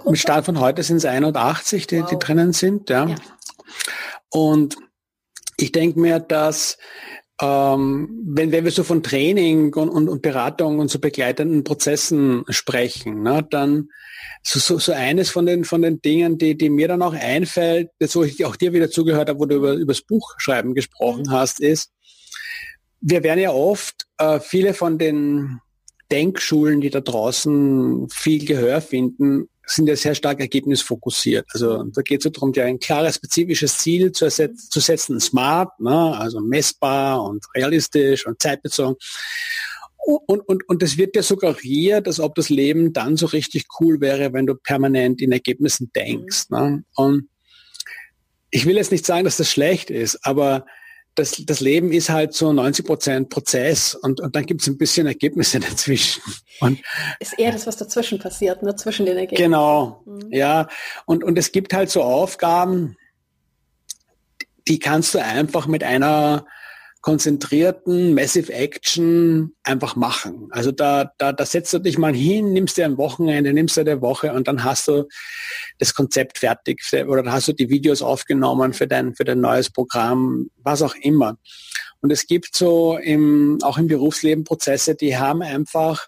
mit 0.05 0.17
Start 0.17 0.45
von 0.45 0.59
heute 0.59 0.83
sind 0.83 0.97
es 0.97 1.05
81, 1.05 1.87
die, 1.87 2.01
wow. 2.01 2.09
die 2.09 2.19
drinnen 2.19 2.53
sind. 2.53 2.89
Ja. 2.89 3.07
ja. 3.07 3.15
Und 4.29 4.77
ich 5.57 5.71
denke 5.71 5.99
mir, 5.99 6.19
dass 6.19 6.77
ähm, 7.41 8.09
wenn, 8.25 8.51
wenn 8.51 8.65
wir 8.65 8.71
so 8.71 8.83
von 8.83 9.01
Training 9.01 9.73
und, 9.73 9.89
und, 9.89 10.09
und 10.09 10.21
Beratung 10.21 10.79
und 10.79 10.89
so 10.89 10.99
begleitenden 10.99 11.63
Prozessen 11.63 12.43
sprechen, 12.49 13.23
ne, 13.23 13.45
dann 13.49 13.89
so, 14.43 14.59
so, 14.59 14.79
so 14.79 14.91
eines 14.91 15.29
von 15.29 15.45
den, 15.45 15.63
von 15.63 15.81
den 15.81 16.01
Dingen, 16.01 16.37
die, 16.37 16.57
die 16.57 16.69
mir 16.69 16.87
dann 16.87 17.01
auch 17.01 17.13
einfällt, 17.13 17.89
jetzt 17.99 18.15
wo 18.15 18.23
ich 18.23 18.43
auch 18.45 18.55
dir 18.55 18.73
wieder 18.73 18.89
zugehört 18.89 19.29
habe, 19.29 19.39
wo 19.39 19.45
du 19.45 19.55
über, 19.55 19.73
über 19.73 19.93
das 19.93 20.01
Buchschreiben 20.01 20.73
gesprochen 20.75 21.23
mhm. 21.27 21.31
hast, 21.31 21.61
ist, 21.61 21.91
wir 23.01 23.23
werden 23.23 23.39
ja 23.39 23.51
oft 23.51 24.05
äh, 24.17 24.39
viele 24.39 24.73
von 24.73 24.97
den 24.97 25.59
Denkschulen, 26.11 26.81
die 26.81 26.89
da 26.89 27.01
draußen 27.01 28.09
viel 28.09 28.45
Gehör 28.45 28.81
finden, 28.81 29.49
sind 29.65 29.87
ja 29.87 29.95
sehr 29.95 30.15
stark 30.15 30.39
ergebnisfokussiert. 30.39 31.45
Also 31.53 31.83
da 31.83 32.01
geht 32.01 32.19
es 32.19 32.23
so 32.23 32.29
darum, 32.31 32.53
dir 32.53 32.65
ein 32.65 32.79
klares, 32.79 33.15
spezifisches 33.15 33.77
Ziel 33.77 34.11
zu, 34.11 34.27
zu 34.29 34.79
setzen, 34.79 35.19
smart, 35.19 35.79
ne? 35.79 36.17
also 36.17 36.39
messbar 36.39 37.23
und 37.23 37.45
realistisch 37.55 38.25
und 38.25 38.41
zeitbezogen. 38.41 38.95
Und, 39.97 40.39
und, 40.47 40.67
und 40.67 40.81
es 40.81 40.97
wird 40.97 41.15
dir 41.15 41.21
suggeriert, 41.21 42.07
als 42.07 42.19
ob 42.19 42.33
das 42.33 42.49
Leben 42.49 42.93
dann 42.93 43.15
so 43.15 43.27
richtig 43.27 43.65
cool 43.79 44.01
wäre, 44.01 44.33
wenn 44.33 44.47
du 44.47 44.55
permanent 44.55 45.21
in 45.21 45.31
Ergebnissen 45.31 45.91
denkst. 45.95 46.49
Ne? 46.49 46.83
Und 46.95 47.29
ich 48.49 48.65
will 48.65 48.77
jetzt 48.77 48.91
nicht 48.91 49.05
sagen, 49.05 49.25
dass 49.25 49.37
das 49.37 49.51
schlecht 49.51 49.91
ist, 49.91 50.25
aber 50.25 50.65
das, 51.19 51.43
das 51.45 51.59
Leben 51.59 51.91
ist 51.91 52.09
halt 52.09 52.33
so 52.33 52.51
90 52.51 52.85
Prozent 52.85 53.29
Prozess 53.29 53.93
und, 53.93 54.19
und 54.19 54.35
dann 54.35 54.45
gibt 54.45 54.61
es 54.61 54.67
ein 54.67 54.77
bisschen 54.77 55.07
Ergebnisse 55.07 55.59
dazwischen. 55.59 56.21
Und, 56.59 56.79
ist 57.19 57.37
eher 57.37 57.51
das, 57.51 57.67
was 57.67 57.77
dazwischen 57.77 58.19
passiert, 58.19 58.63
ne? 58.63 58.75
zwischen 58.75 59.05
den 59.05 59.17
Ergebnissen. 59.17 59.51
Genau, 59.51 60.01
mhm. 60.05 60.31
ja. 60.31 60.67
Und, 61.05 61.23
und 61.23 61.37
es 61.37 61.51
gibt 61.51 61.73
halt 61.73 61.89
so 61.89 62.03
Aufgaben, 62.03 62.97
die 64.67 64.79
kannst 64.79 65.13
du 65.13 65.23
einfach 65.23 65.67
mit 65.67 65.83
einer 65.83 66.45
konzentrierten 67.01 68.13
Massive 68.13 68.51
Action 68.51 69.55
einfach 69.63 69.95
machen. 69.95 70.49
Also 70.51 70.71
da, 70.71 71.11
da, 71.17 71.31
da 71.31 71.45
setzt 71.45 71.73
du 71.73 71.79
dich 71.79 71.97
mal 71.97 72.13
hin, 72.13 72.51
nimmst 72.51 72.77
dir 72.77 72.85
ein 72.85 72.97
Wochenende, 72.97 73.53
nimmst 73.53 73.77
dir 73.77 73.81
eine 73.81 74.01
Woche 74.01 74.33
und 74.33 74.47
dann 74.47 74.63
hast 74.63 74.87
du 74.89 75.07
das 75.77 75.93
Konzept 75.93 76.39
fertig 76.39 76.81
oder 77.07 77.31
hast 77.31 77.47
du 77.47 77.53
die 77.53 77.69
Videos 77.69 78.01
aufgenommen 78.01 78.73
für 78.73 78.87
dein, 78.87 79.15
für 79.15 79.23
dein 79.23 79.39
neues 79.39 79.69
Programm, 79.69 80.49
was 80.57 80.81
auch 80.81 80.95
immer. 80.95 81.37
Und 82.01 82.11
es 82.11 82.27
gibt 82.27 82.55
so 82.55 82.97
im, 82.97 83.59
auch 83.61 83.77
im 83.77 83.87
Berufsleben 83.87 84.43
Prozesse, 84.43 84.95
die 84.95 85.17
haben 85.17 85.41
einfach 85.41 86.07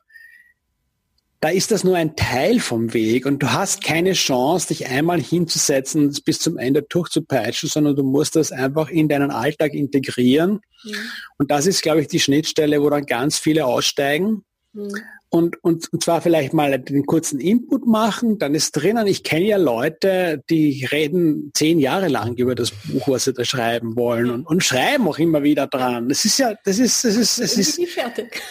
da 1.42 1.50
ist 1.50 1.72
das 1.72 1.84
nur 1.84 1.96
ein 1.96 2.16
Teil 2.16 2.60
vom 2.60 2.94
Weg 2.94 3.26
und 3.26 3.42
du 3.42 3.52
hast 3.52 3.84
keine 3.84 4.14
Chance, 4.14 4.68
dich 4.68 4.88
einmal 4.88 5.20
hinzusetzen 5.20 6.06
und 6.06 6.24
bis 6.24 6.40
zum 6.40 6.60
Ende 6.60 6.84
durchzupeitschen, 6.84 7.68
sondern 7.68 7.96
du 7.96 8.04
musst 8.04 8.36
das 8.36 8.52
einfach 8.52 8.90
in 8.90 9.10
deinen 9.10 9.32
Alltag 9.32 9.74
integrieren. 9.74 10.62
Mhm. 10.84 10.96
Und 11.40 11.50
das 11.50 11.66
ist, 11.66 11.82
glaube 11.82 12.02
ich, 12.02 12.08
die 12.08 12.20
Schnittstelle, 12.20 12.80
wo 12.84 12.92
dann 12.92 13.08
ganz 13.08 13.40
viele 13.40 13.66
aussteigen. 13.66 14.44
Mhm. 14.74 14.94
Und, 15.30 15.64
und, 15.64 15.92
und 15.92 16.04
zwar 16.04 16.22
vielleicht 16.22 16.54
mal 16.54 16.78
den 16.78 17.08
kurzen 17.08 17.40
Input 17.40 17.88
machen, 17.88 18.38
dann 18.38 18.54
ist 18.54 18.74
drinnen, 18.74 19.08
ich 19.08 19.24
kenne 19.24 19.46
ja 19.46 19.58
Leute, 19.58 20.44
die 20.50 20.86
reden 20.92 21.52
zehn 21.56 21.80
Jahre 21.80 22.10
lang 22.10 22.36
über 22.36 22.54
das 22.54 22.70
Buch, 22.70 23.08
was 23.08 23.24
sie 23.24 23.34
da 23.34 23.46
schreiben 23.46 23.96
wollen 23.96 24.30
und, 24.30 24.46
und 24.46 24.64
schreiben 24.64 25.08
auch 25.08 25.18
immer 25.18 25.42
wieder 25.42 25.66
dran. 25.66 26.08
Das 26.08 26.24
ist 26.24 26.38
ja, 26.38 26.54
das 26.66 26.78
ist, 26.78 27.04
das 27.04 27.16
ist, 27.16 27.40
das 27.40 27.58
ist, 27.58 27.82
fertig 27.90 28.42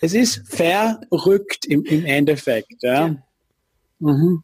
es 0.00 0.14
ist 0.14 0.42
verrückt 0.46 1.66
im, 1.66 1.84
im 1.84 2.04
Endeffekt. 2.04 2.82
Ja. 2.82 3.06
ja. 3.06 3.16
Mhm. 3.98 4.42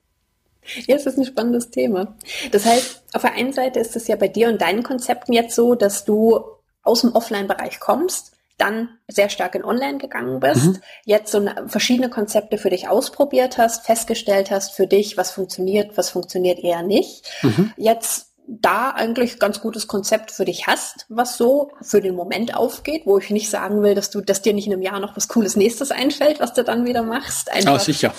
Ja, 0.86 0.96
es 0.96 1.06
ist 1.06 1.18
ein 1.18 1.24
spannendes 1.24 1.70
Thema. 1.70 2.16
Das 2.52 2.64
heißt, 2.64 3.02
auf 3.14 3.22
der 3.22 3.34
einen 3.34 3.52
Seite 3.52 3.80
ist 3.80 3.96
es 3.96 4.06
ja 4.06 4.16
bei 4.16 4.28
dir 4.28 4.48
und 4.48 4.60
deinen 4.62 4.82
Konzepten 4.82 5.32
jetzt 5.32 5.56
so, 5.56 5.74
dass 5.74 6.04
du 6.04 6.40
aus 6.82 7.00
dem 7.00 7.14
Offline-Bereich 7.14 7.80
kommst, 7.80 8.32
dann 8.58 8.90
sehr 9.08 9.28
stark 9.28 9.56
in 9.56 9.64
Online 9.64 9.98
gegangen 9.98 10.38
bist, 10.38 10.66
mhm. 10.66 10.78
jetzt 11.04 11.32
so 11.32 11.44
verschiedene 11.66 12.10
Konzepte 12.10 12.58
für 12.58 12.70
dich 12.70 12.88
ausprobiert 12.88 13.58
hast, 13.58 13.86
festgestellt 13.86 14.50
hast 14.50 14.74
für 14.74 14.86
dich, 14.86 15.16
was 15.16 15.32
funktioniert, 15.32 15.96
was 15.96 16.10
funktioniert 16.10 16.60
eher 16.60 16.82
nicht. 16.82 17.28
Mhm. 17.42 17.72
Jetzt 17.76 18.31
da 18.46 18.90
eigentlich 18.90 19.38
ganz 19.38 19.60
gutes 19.60 19.86
Konzept 19.86 20.30
für 20.30 20.44
dich 20.44 20.66
hast, 20.66 21.06
was 21.08 21.36
so 21.36 21.70
für 21.80 22.00
den 22.00 22.14
Moment 22.14 22.56
aufgeht, 22.56 23.02
wo 23.04 23.18
ich 23.18 23.30
nicht 23.30 23.48
sagen 23.48 23.82
will, 23.82 23.94
dass 23.94 24.10
du, 24.10 24.20
dass 24.20 24.42
dir 24.42 24.52
nicht 24.52 24.66
in 24.66 24.72
einem 24.72 24.82
Jahr 24.82 25.00
noch 25.00 25.16
was 25.16 25.28
Cooles 25.28 25.56
Nächstes 25.56 25.90
einfällt, 25.90 26.40
was 26.40 26.52
du 26.52 26.64
dann 26.64 26.84
wieder 26.84 27.02
machst. 27.02 27.50
Einfach, 27.52 27.76
oh, 27.76 27.78
sicher. 27.78 28.12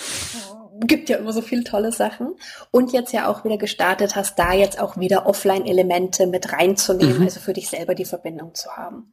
Gibt 0.80 1.08
ja 1.08 1.18
immer 1.18 1.32
so 1.32 1.40
viele 1.40 1.62
tolle 1.62 1.92
Sachen. 1.92 2.34
Und 2.70 2.92
jetzt 2.92 3.12
ja 3.12 3.28
auch 3.28 3.44
wieder 3.44 3.58
gestartet 3.58 4.16
hast, 4.16 4.38
da 4.38 4.52
jetzt 4.52 4.80
auch 4.80 4.96
wieder 4.96 5.26
Offline-Elemente 5.26 6.26
mit 6.26 6.52
reinzunehmen, 6.52 7.18
mhm. 7.18 7.24
also 7.24 7.40
für 7.40 7.52
dich 7.52 7.68
selber 7.68 7.94
die 7.94 8.04
Verbindung 8.04 8.54
zu 8.54 8.70
haben. 8.76 9.12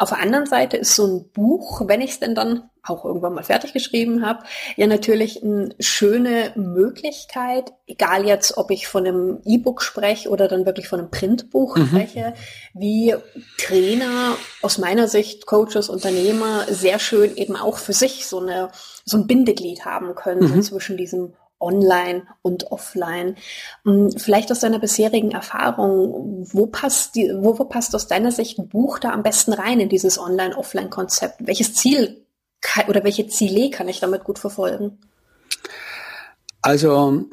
Auf 0.00 0.08
der 0.08 0.20
anderen 0.20 0.46
Seite 0.46 0.78
ist 0.78 0.96
so 0.96 1.06
ein 1.06 1.30
Buch, 1.30 1.82
wenn 1.86 2.00
ich 2.00 2.12
es 2.12 2.20
denn 2.20 2.34
dann 2.34 2.70
auch 2.82 3.04
irgendwann 3.04 3.34
mal 3.34 3.44
fertig 3.44 3.74
geschrieben 3.74 4.24
habe, 4.24 4.44
ja 4.76 4.86
natürlich 4.86 5.42
eine 5.42 5.74
schöne 5.78 6.52
Möglichkeit, 6.56 7.74
egal 7.86 8.24
jetzt, 8.24 8.56
ob 8.56 8.70
ich 8.70 8.88
von 8.88 9.06
einem 9.06 9.42
E-Book 9.44 9.82
spreche 9.82 10.30
oder 10.30 10.48
dann 10.48 10.64
wirklich 10.64 10.88
von 10.88 11.00
einem 11.00 11.10
Printbuch 11.10 11.76
mhm. 11.76 11.88
spreche, 11.88 12.32
wie 12.72 13.14
Trainer 13.58 14.38
aus 14.62 14.78
meiner 14.78 15.06
Sicht, 15.06 15.44
Coaches, 15.44 15.90
Unternehmer 15.90 16.64
sehr 16.70 16.98
schön 16.98 17.36
eben 17.36 17.54
auch 17.54 17.76
für 17.76 17.92
sich 17.92 18.26
so 18.26 18.40
eine 18.40 18.70
so 19.04 19.18
ein 19.18 19.26
Bindeglied 19.26 19.84
haben 19.84 20.14
können 20.14 20.56
mhm. 20.56 20.62
zwischen 20.62 20.96
diesem 20.96 21.34
online 21.60 22.26
und 22.42 22.72
offline. 22.72 23.36
Hm, 23.84 24.10
vielleicht 24.12 24.50
aus 24.50 24.60
deiner 24.60 24.78
bisherigen 24.78 25.32
Erfahrung, 25.32 26.46
wo 26.52 26.66
passt, 26.66 27.14
die, 27.14 27.30
wo, 27.34 27.58
wo 27.58 27.64
passt 27.64 27.94
aus 27.94 28.06
deiner 28.06 28.32
Sicht 28.32 28.58
ein 28.58 28.68
Buch 28.68 28.98
da 28.98 29.10
am 29.10 29.22
besten 29.22 29.52
rein 29.52 29.80
in 29.80 29.88
dieses 29.88 30.18
Online-Offline-Konzept? 30.18 31.46
Welches 31.46 31.74
Ziel 31.74 32.24
kann, 32.60 32.88
oder 32.88 33.04
welche 33.04 33.28
Ziele 33.28 33.70
kann 33.70 33.88
ich 33.88 34.00
damit 34.00 34.24
gut 34.24 34.38
verfolgen? 34.38 34.98
Also 36.62 37.24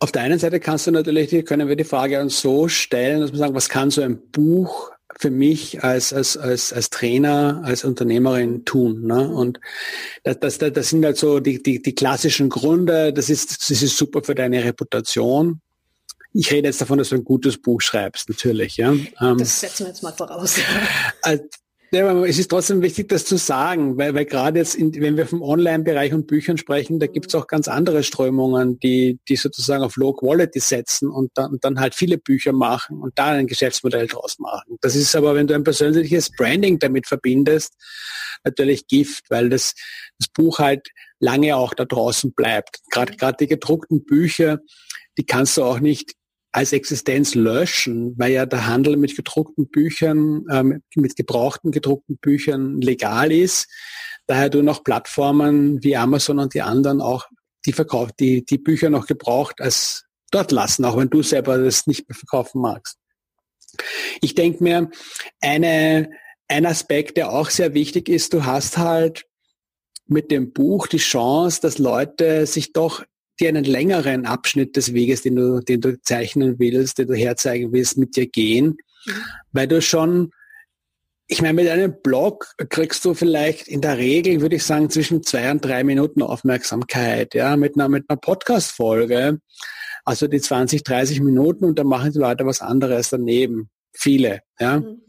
auf 0.00 0.12
der 0.12 0.22
einen 0.22 0.38
Seite 0.38 0.60
kannst 0.60 0.86
du 0.86 0.90
natürlich, 0.90 1.44
können 1.44 1.68
wir 1.68 1.76
die 1.76 1.84
Frage 1.84 2.28
so 2.30 2.68
stellen, 2.68 3.20
dass 3.20 3.32
wir 3.32 3.38
sagen, 3.38 3.54
was 3.54 3.68
kann 3.68 3.90
so 3.90 4.02
ein 4.02 4.20
Buch 4.30 4.92
für 5.18 5.30
mich 5.30 5.82
als, 5.82 6.12
als, 6.12 6.36
als, 6.36 6.72
als 6.72 6.90
Trainer, 6.90 7.60
als 7.64 7.84
Unternehmerin 7.84 8.64
tun. 8.64 9.06
Ne? 9.06 9.28
Und 9.28 9.58
das, 10.22 10.38
das, 10.38 10.58
das 10.58 10.88
sind 10.88 11.04
halt 11.04 11.16
so 11.16 11.40
die, 11.40 11.62
die, 11.62 11.82
die 11.82 11.94
klassischen 11.94 12.48
Gründe. 12.48 13.12
Das 13.12 13.28
ist, 13.28 13.70
das 13.70 13.82
ist 13.82 13.96
super 13.96 14.22
für 14.22 14.34
deine 14.34 14.62
Reputation. 14.64 15.60
Ich 16.32 16.52
rede 16.52 16.68
jetzt 16.68 16.80
davon, 16.80 16.98
dass 16.98 17.08
du 17.08 17.16
ein 17.16 17.24
gutes 17.24 17.60
Buch 17.60 17.80
schreibst, 17.80 18.28
natürlich. 18.28 18.76
Ja? 18.76 18.92
Ähm, 18.92 19.38
das 19.38 19.60
setzen 19.60 19.84
wir 19.84 19.88
jetzt 19.88 20.02
mal 20.02 20.12
voraus. 20.12 20.56
Ja, 21.90 22.24
es 22.24 22.38
ist 22.38 22.50
trotzdem 22.50 22.82
wichtig, 22.82 23.08
das 23.08 23.24
zu 23.24 23.38
sagen, 23.38 23.96
weil, 23.96 24.14
weil 24.14 24.26
gerade 24.26 24.58
jetzt, 24.58 24.74
in, 24.74 24.94
wenn 25.00 25.16
wir 25.16 25.26
vom 25.26 25.40
Online-Bereich 25.40 26.12
und 26.12 26.26
Büchern 26.26 26.58
sprechen, 26.58 27.00
da 27.00 27.06
gibt 27.06 27.28
es 27.28 27.34
auch 27.34 27.46
ganz 27.46 27.66
andere 27.66 28.02
Strömungen, 28.02 28.78
die, 28.78 29.18
die 29.26 29.36
sozusagen 29.36 29.82
auf 29.82 29.96
Low 29.96 30.12
Quality 30.12 30.60
setzen 30.60 31.08
und 31.08 31.30
dann, 31.34 31.52
und 31.52 31.64
dann 31.64 31.80
halt 31.80 31.94
viele 31.94 32.18
Bücher 32.18 32.52
machen 32.52 33.00
und 33.00 33.18
da 33.18 33.28
ein 33.28 33.46
Geschäftsmodell 33.46 34.06
draus 34.06 34.38
machen. 34.38 34.76
Das 34.82 34.96
ist 34.96 35.16
aber, 35.16 35.34
wenn 35.34 35.46
du 35.46 35.54
ein 35.54 35.64
persönliches 35.64 36.30
Branding 36.36 36.78
damit 36.78 37.06
verbindest, 37.06 37.72
natürlich 38.44 38.86
Gift, 38.86 39.24
weil 39.30 39.48
das, 39.48 39.74
das 40.18 40.28
Buch 40.28 40.58
halt 40.58 40.88
lange 41.20 41.56
auch 41.56 41.72
da 41.72 41.86
draußen 41.86 42.32
bleibt. 42.34 42.80
Gerade 42.90 43.36
die 43.40 43.46
gedruckten 43.46 44.04
Bücher, 44.04 44.58
die 45.16 45.24
kannst 45.24 45.56
du 45.56 45.64
auch 45.64 45.80
nicht 45.80 46.17
als 46.52 46.72
Existenz 46.72 47.34
löschen, 47.34 48.14
weil 48.18 48.32
ja 48.32 48.46
der 48.46 48.66
Handel 48.66 48.96
mit 48.96 49.14
gedruckten 49.14 49.68
Büchern, 49.68 50.44
ähm, 50.50 50.82
mit 50.94 51.16
gebrauchten 51.16 51.72
gedruckten 51.72 52.18
Büchern 52.18 52.80
legal 52.80 53.30
ist. 53.32 53.68
Daher 54.26 54.50
du 54.50 54.62
noch 54.62 54.84
Plattformen 54.84 55.82
wie 55.82 55.96
Amazon 55.96 56.38
und 56.38 56.54
die 56.54 56.62
anderen 56.62 57.00
auch 57.00 57.26
die 57.66 57.72
verkauft, 57.72 58.14
die, 58.20 58.44
die 58.44 58.58
Bücher 58.58 58.90
noch 58.90 59.06
gebraucht 59.06 59.60
als 59.60 60.04
dort 60.30 60.52
lassen, 60.52 60.84
auch 60.84 60.96
wenn 60.96 61.10
du 61.10 61.22
selber 61.22 61.58
das 61.58 61.86
nicht 61.86 62.08
mehr 62.08 62.16
verkaufen 62.16 62.60
magst. 62.60 62.98
Ich 64.20 64.34
denke 64.34 64.62
mir, 64.62 64.90
eine, 65.40 66.10
ein 66.48 66.66
Aspekt, 66.66 67.16
der 67.16 67.32
auch 67.32 67.50
sehr 67.50 67.74
wichtig 67.74 68.08
ist, 68.08 68.32
du 68.32 68.44
hast 68.44 68.78
halt 68.78 69.26
mit 70.06 70.30
dem 70.30 70.52
Buch 70.52 70.86
die 70.86 70.98
Chance, 70.98 71.60
dass 71.60 71.78
Leute 71.78 72.46
sich 72.46 72.72
doch 72.72 73.04
dir 73.40 73.48
einen 73.48 73.64
längeren 73.64 74.26
Abschnitt 74.26 74.76
des 74.76 74.92
Weges, 74.94 75.22
den 75.22 75.36
du, 75.36 75.60
den 75.60 75.80
du 75.80 76.00
zeichnen 76.00 76.58
willst, 76.58 76.98
den 76.98 77.08
du 77.08 77.14
herzeigen 77.14 77.72
willst, 77.72 77.96
mit 77.96 78.16
dir 78.16 78.26
gehen, 78.26 78.76
mhm. 79.06 79.12
weil 79.52 79.68
du 79.68 79.80
schon, 79.80 80.30
ich 81.26 81.42
meine, 81.42 81.54
mit 81.54 81.68
einem 81.68 82.00
Blog 82.02 82.52
kriegst 82.68 83.04
du 83.04 83.14
vielleicht 83.14 83.68
in 83.68 83.80
der 83.80 83.98
Regel, 83.98 84.40
würde 84.40 84.56
ich 84.56 84.64
sagen, 84.64 84.90
zwischen 84.90 85.22
zwei 85.22 85.50
und 85.50 85.64
drei 85.64 85.84
Minuten 85.84 86.22
Aufmerksamkeit, 86.22 87.34
ja, 87.34 87.56
mit 87.56 87.76
einer, 87.76 87.88
mit 87.88 88.04
einer 88.08 88.18
Podcast-Folge, 88.18 89.38
also 90.04 90.26
die 90.26 90.40
20, 90.40 90.84
30 90.84 91.20
Minuten 91.20 91.64
und 91.64 91.78
dann 91.78 91.86
machen 91.86 92.12
die 92.12 92.18
Leute 92.18 92.46
was 92.46 92.60
anderes 92.60 93.10
daneben. 93.10 93.70
Viele, 93.92 94.40
ja. 94.58 94.80
Mhm. 94.80 95.02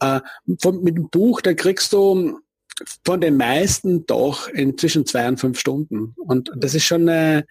Äh, 0.00 0.20
von, 0.60 0.82
mit 0.82 0.96
dem 0.96 1.08
Buch, 1.10 1.40
da 1.40 1.54
kriegst 1.54 1.92
du 1.92 2.40
von 3.04 3.20
den 3.20 3.36
meisten 3.36 4.06
doch 4.06 4.48
in 4.48 4.76
zwischen 4.76 5.06
zwei 5.06 5.26
und 5.28 5.38
fünf 5.38 5.58
Stunden. 5.58 6.14
Und 6.16 6.50
das 6.56 6.74
ist 6.74 6.84
schon 6.84 7.08
eine, 7.08 7.46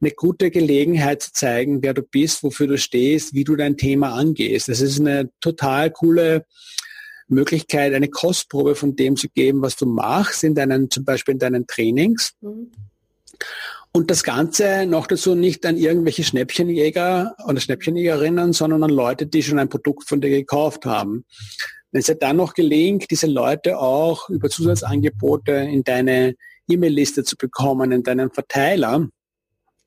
eine 0.00 0.10
gute 0.10 0.50
Gelegenheit 0.50 1.22
zu 1.22 1.32
zeigen, 1.32 1.82
wer 1.82 1.94
du 1.94 2.02
bist, 2.02 2.42
wofür 2.42 2.66
du 2.66 2.76
stehst, 2.76 3.34
wie 3.34 3.44
du 3.44 3.56
dein 3.56 3.76
Thema 3.76 4.12
angehst. 4.12 4.68
Das 4.68 4.80
ist 4.80 5.00
eine 5.00 5.30
total 5.40 5.90
coole 5.90 6.44
Möglichkeit, 7.28 7.94
eine 7.94 8.08
Kostprobe 8.08 8.74
von 8.74 8.96
dem 8.96 9.16
zu 9.16 9.28
geben, 9.28 9.62
was 9.62 9.76
du 9.76 9.86
machst, 9.86 10.44
in 10.44 10.54
deinen, 10.54 10.90
zum 10.90 11.04
Beispiel 11.04 11.32
in 11.32 11.38
deinen 11.38 11.66
Trainings. 11.66 12.34
Mhm. 12.40 12.70
Und 13.92 14.10
das 14.10 14.24
Ganze 14.24 14.84
noch 14.84 15.06
dazu 15.06 15.34
nicht 15.34 15.64
an 15.64 15.78
irgendwelche 15.78 16.22
Schnäppchenjäger 16.22 17.34
oder 17.46 17.60
Schnäppchenjägerinnen, 17.60 18.52
sondern 18.52 18.84
an 18.84 18.90
Leute, 18.90 19.26
die 19.26 19.42
schon 19.42 19.58
ein 19.58 19.70
Produkt 19.70 20.06
von 20.06 20.20
dir 20.20 20.28
gekauft 20.28 20.84
haben. 20.84 21.24
Wenn 21.92 22.00
es 22.00 22.06
dir 22.06 22.16
dann 22.16 22.36
noch 22.36 22.54
gelingt, 22.54 23.10
diese 23.10 23.26
Leute 23.26 23.78
auch 23.78 24.28
über 24.28 24.50
Zusatzangebote 24.50 25.52
in 25.52 25.84
deine 25.84 26.34
E-Mail-Liste 26.68 27.24
zu 27.24 27.36
bekommen, 27.36 27.92
in 27.92 28.02
deinen 28.02 28.30
Verteiler, 28.30 29.08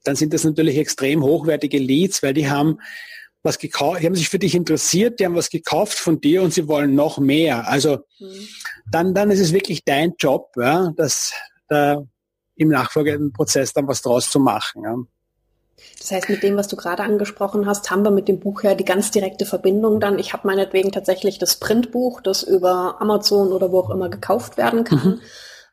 dann 0.03 0.15
sind 0.15 0.33
das 0.33 0.43
natürlich 0.43 0.77
extrem 0.77 1.23
hochwertige 1.23 1.77
Leads, 1.77 2.23
weil 2.23 2.33
die 2.33 2.49
haben 2.49 2.79
was 3.43 3.57
gekauft, 3.57 4.01
die 4.01 4.05
haben 4.05 4.15
sich 4.15 4.29
für 4.29 4.39
dich 4.39 4.55
interessiert, 4.55 5.19
die 5.19 5.25
haben 5.25 5.35
was 5.35 5.49
gekauft 5.49 5.97
von 5.97 6.19
dir 6.19 6.41
und 6.41 6.53
sie 6.53 6.67
wollen 6.67 6.95
noch 6.95 7.19
mehr. 7.19 7.67
Also 7.67 7.99
mhm. 8.19 8.47
dann, 8.91 9.13
dann 9.13 9.31
ist 9.31 9.39
es 9.39 9.53
wirklich 9.53 9.83
dein 9.85 10.13
Job, 10.17 10.51
ja, 10.57 10.91
das 10.95 11.33
da 11.67 12.03
im 12.55 12.69
nachfolgenden 12.69 13.31
Prozess 13.31 13.71
dann 13.73 13.87
was 13.87 14.01
draus 14.01 14.29
zu 14.29 14.39
machen. 14.39 14.83
Ja. 14.83 14.97
Das 15.99 16.11
heißt, 16.11 16.29
mit 16.29 16.43
dem, 16.43 16.55
was 16.55 16.67
du 16.67 16.75
gerade 16.75 17.03
angesprochen 17.03 17.65
hast, 17.65 17.91
haben 17.91 18.03
wir 18.03 18.11
mit 18.11 18.27
dem 18.27 18.39
Buch 18.39 18.63
ja 18.63 18.75
die 18.75 18.85
ganz 18.85 19.11
direkte 19.11 19.45
Verbindung 19.45 19.99
dann. 19.99 20.19
Ich 20.19 20.33
habe 20.33 20.47
meinetwegen 20.47 20.91
tatsächlich 20.91 21.39
das 21.39 21.57
Printbuch, 21.57 22.21
das 22.21 22.43
über 22.43 22.97
Amazon 22.99 23.51
oder 23.51 23.71
wo 23.71 23.79
auch 23.79 23.89
immer 23.89 24.09
gekauft 24.09 24.57
werden 24.57 24.83
kann. 24.83 25.03
Mhm. 25.03 25.21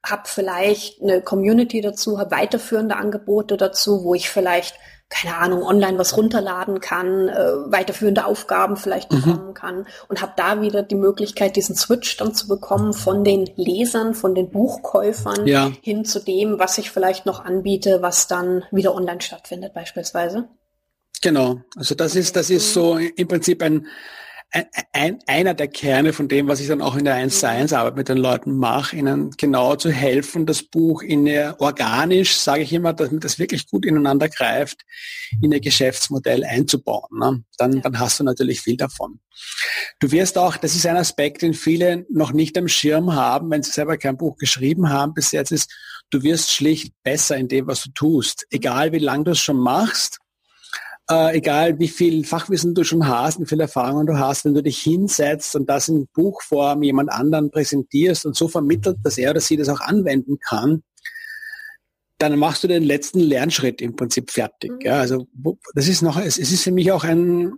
Habe 0.05 0.23
vielleicht 0.27 1.03
eine 1.03 1.21
Community 1.21 1.81
dazu, 1.81 2.19
habe 2.19 2.37
weiterführende 2.37 2.97
Angebote 2.97 3.57
dazu, 3.57 4.05
wo 4.05 4.15
ich 4.15 4.31
vielleicht 4.31 4.75
keine 5.09 5.37
Ahnung, 5.37 5.63
online 5.63 5.99
was 5.99 6.17
runterladen 6.17 6.81
kann, 6.81 7.29
äh, 7.29 7.53
weiterführende 7.71 8.25
Aufgaben 8.25 8.77
vielleicht 8.77 9.13
mhm. 9.13 9.17
bekommen 9.23 9.55
kann 9.55 9.87
und 10.09 10.21
habe 10.21 10.33
da 10.37 10.61
wieder 10.61 10.83
die 10.83 10.97
Möglichkeit, 10.97 11.55
diesen 11.55 11.77
Switch 11.77 12.17
dann 12.17 12.35
zu 12.35 12.49
bekommen 12.49 12.93
von 12.93 13.23
den 13.23 13.49
Lesern, 13.55 14.15
von 14.15 14.35
den 14.35 14.51
Buchkäufern 14.51 15.47
ja. 15.47 15.71
hin 15.81 16.05
zu 16.05 16.19
dem, 16.19 16.59
was 16.59 16.79
ich 16.79 16.91
vielleicht 16.91 17.25
noch 17.25 17.45
anbiete, 17.45 18.03
was 18.03 18.27
dann 18.27 18.65
wieder 18.73 18.95
online 18.95 19.21
stattfindet 19.21 19.75
beispielsweise. 19.75 20.49
Genau, 21.23 21.61
also 21.77 21.95
das 21.95 22.17
ist, 22.17 22.35
das 22.37 22.51
ist 22.51 22.75
so 22.75 22.99
im 22.99 23.29
Prinzip 23.29 23.63
ein, 23.63 23.87
ein, 24.93 25.19
einer 25.27 25.55
der 25.55 25.69
Kerne 25.69 26.13
von 26.13 26.29
dem, 26.29 26.49
was 26.49 26.61
ich 26.61 26.69
dann 26.69 26.81
auch 26.81 26.97
in 26.97 27.05
der 27.05 27.15
1 27.15 27.41
zu 27.41 27.49
1 27.49 27.73
Arbeit 27.73 27.97
mit 27.97 28.09
den 28.09 28.17
Leuten 28.17 28.57
mache, 28.57 28.97
ihnen 28.97 29.31
genau 29.37 29.77
zu 29.77 29.91
helfen, 29.91 30.47
das 30.47 30.63
Buch 30.63 31.03
in 31.03 31.27
ihr 31.27 31.57
organisch, 31.59 32.37
sage 32.37 32.63
ich 32.63 32.73
immer, 32.73 32.93
damit 32.93 33.25
das 33.25 33.39
wirklich 33.39 33.69
gut 33.69 33.85
ineinander 33.85 34.29
greift, 34.29 34.83
in 35.43 35.53
ihr 35.53 35.61
Geschäftsmodell 35.61 36.45
einzubauen. 36.45 37.19
Ne? 37.19 37.45
Dann, 37.59 37.73
ja. 37.75 37.81
dann 37.81 37.99
hast 37.99 38.21
du 38.21 38.25
natürlich 38.25 38.61
viel 38.61 38.77
davon. 38.77 39.21
Du 40.01 40.11
wirst 40.13 40.39
auch, 40.39 40.57
das 40.57 40.75
ist 40.75 40.87
ein 40.87 40.97
Aspekt, 40.97 41.43
den 41.43 41.55
viele 41.55 42.07
noch 42.11 42.33
nicht 42.33 42.57
am 42.57 42.69
Schirm 42.69 43.15
haben, 43.15 43.51
wenn 43.51 43.63
sie 43.63 43.71
selber 43.71 43.99
kein 43.99 44.17
Buch 44.17 44.37
geschrieben 44.37 44.89
haben 44.91 45.15
bis 45.15 45.33
jetzt, 45.33 45.53
ist, 45.53 45.73
du 46.11 46.23
wirst 46.23 46.53
schlicht 46.53 46.95
besser 47.03 47.37
in 47.37 47.49
dem, 47.49 47.67
was 47.67 47.83
du 47.83 47.91
tust. 47.91 48.47
Egal 48.51 48.93
wie 48.93 48.99
lange 48.99 49.25
du 49.25 49.31
es 49.33 49.39
schon 49.39 49.59
machst, 49.59 50.19
äh, 51.11 51.37
egal 51.37 51.79
wie 51.79 51.89
viel 51.89 52.25
Fachwissen 52.25 52.75
du 52.75 52.85
schon 52.85 53.07
hast, 53.07 53.41
wie 53.41 53.47
viel 53.47 53.61
Erfahrung 53.61 54.07
du 54.07 54.19
hast, 54.19 54.45
wenn 54.45 54.55
du 54.55 54.63
dich 54.63 54.79
hinsetzt 54.79 55.55
und 55.55 55.69
das 55.69 55.89
in 55.89 56.09
Buchform 56.13 56.83
jemand 56.83 57.11
anderen 57.11 57.51
präsentierst 57.51 58.27
und 58.27 58.37
so 58.37 58.49
vermittelt, 58.49 58.99
dass 59.05 59.19
er 59.19 59.31
oder 59.31 59.41
sie 59.41 59.57
das 59.57 59.69
auch 59.69 59.81
anwenden 59.81 60.39
kann, 60.39 60.83
dann 62.19 62.39
machst 62.39 62.65
du 62.65 62.69
den 62.69 62.83
letzten 62.83 63.21
Lernschritt 63.21 63.81
im 63.83 63.95
Prinzip 63.95 64.31
fertig. 64.31 64.73
Mhm. 64.73 64.81
Ja, 64.81 65.01
also 65.01 65.27
das 65.75 65.87
ist 65.87 66.03
noch, 66.03 66.19
es, 66.19 66.39
es 66.39 66.51
ist 66.51 66.65
für 66.65 66.73
mich 66.73 66.91
auch 66.91 67.05
ein 67.05 67.53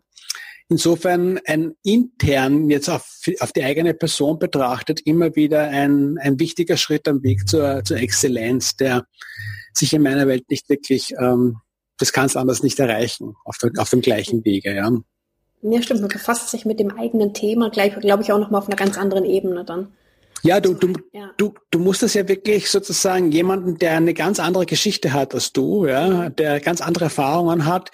insofern 0.70 1.40
ein 1.46 1.72
intern 1.82 2.68
jetzt 2.68 2.90
auf, 2.90 3.20
auf 3.40 3.52
die 3.52 3.64
eigene 3.64 3.94
Person 3.94 4.38
betrachtet 4.38 5.00
immer 5.00 5.34
wieder 5.34 5.62
ein, 5.68 6.18
ein 6.18 6.38
wichtiger 6.38 6.76
Schritt 6.76 7.08
am 7.08 7.22
Weg 7.22 7.48
zur, 7.48 7.82
zur 7.84 7.96
Exzellenz, 7.96 8.76
der 8.76 9.06
sich 9.72 9.94
in 9.94 10.02
meiner 10.02 10.26
Welt 10.26 10.50
nicht 10.50 10.68
wirklich 10.68 11.14
ähm, 11.18 11.56
das 11.98 12.12
kannst 12.12 12.34
du 12.34 12.38
anders 12.38 12.62
nicht 12.62 12.78
erreichen, 12.78 13.36
auf, 13.44 13.58
der, 13.58 13.70
auf 13.78 13.90
dem 13.90 14.00
gleichen 14.00 14.44
Wege, 14.44 14.74
ja. 14.74 14.90
Ja, 15.62 15.82
stimmt. 15.82 16.00
Man 16.00 16.08
befasst 16.08 16.50
sich 16.50 16.64
mit 16.64 16.78
dem 16.78 16.96
eigenen 16.96 17.34
Thema, 17.34 17.70
glaube 17.70 18.22
ich, 18.22 18.32
auch 18.32 18.38
nochmal 18.38 18.60
auf 18.60 18.68
einer 18.68 18.76
ganz 18.76 18.96
anderen 18.96 19.24
Ebene 19.24 19.64
dann. 19.64 19.88
Ja, 20.42 20.60
du, 20.60 20.74
du, 20.74 20.92
ja. 21.12 21.32
du, 21.36 21.54
du 21.70 21.78
musst 21.80 22.02
das 22.02 22.14
ja 22.14 22.28
wirklich 22.28 22.70
sozusagen 22.70 23.32
jemanden, 23.32 23.76
der 23.78 23.96
eine 23.96 24.14
ganz 24.14 24.38
andere 24.38 24.66
Geschichte 24.66 25.12
hat 25.12 25.34
als 25.34 25.52
du, 25.52 25.86
ja, 25.86 26.30
der 26.30 26.60
ganz 26.60 26.80
andere 26.80 27.06
Erfahrungen 27.06 27.66
hat, 27.66 27.90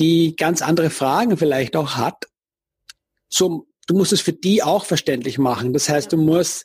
die 0.00 0.34
ganz 0.36 0.62
andere 0.62 0.88
Fragen 0.88 1.36
vielleicht 1.36 1.76
auch 1.76 1.96
hat. 1.96 2.28
So, 3.28 3.66
du 3.86 3.94
musst 3.94 4.14
es 4.14 4.22
für 4.22 4.32
die 4.32 4.62
auch 4.62 4.86
verständlich 4.86 5.36
machen. 5.38 5.74
Das 5.74 5.90
heißt, 5.90 6.12
ja. 6.12 6.16
du 6.16 6.24
musst 6.24 6.64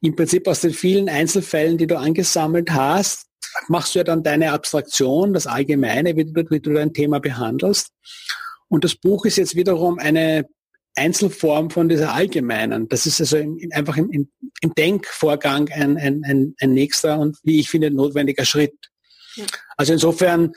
im 0.00 0.14
Prinzip 0.14 0.46
aus 0.46 0.60
den 0.60 0.72
vielen 0.72 1.08
Einzelfällen, 1.08 1.76
die 1.76 1.88
du 1.88 1.98
angesammelt 1.98 2.70
hast, 2.70 3.26
machst 3.68 3.94
du 3.94 4.00
ja 4.00 4.04
dann 4.04 4.22
deine 4.22 4.52
Abstraktion, 4.52 5.32
das 5.32 5.46
Allgemeine, 5.46 6.16
wie 6.16 6.24
du, 6.24 6.50
wie 6.50 6.60
du 6.60 6.72
dein 6.72 6.92
Thema 6.92 7.20
behandelst. 7.20 7.90
Und 8.68 8.84
das 8.84 8.94
Buch 8.94 9.26
ist 9.26 9.36
jetzt 9.36 9.54
wiederum 9.54 9.98
eine 9.98 10.48
Einzelform 10.94 11.70
von 11.70 11.88
dieser 11.88 12.14
allgemeinen. 12.14 12.88
Das 12.88 13.06
ist 13.06 13.20
also 13.20 13.36
in, 13.36 13.56
in, 13.58 13.72
einfach 13.72 13.96
im, 13.96 14.10
im, 14.10 14.30
im, 14.60 14.74
Denkvorgang 14.74 15.70
ein, 15.70 15.96
ein, 15.96 16.22
ein, 16.24 16.54
ein 16.60 16.72
nächster 16.72 17.18
und 17.18 17.38
wie 17.44 17.60
ich 17.60 17.70
finde 17.70 17.90
notwendiger 17.90 18.44
Schritt. 18.44 18.74
Ja. 19.36 19.46
Also 19.76 19.94
insofern 19.94 20.52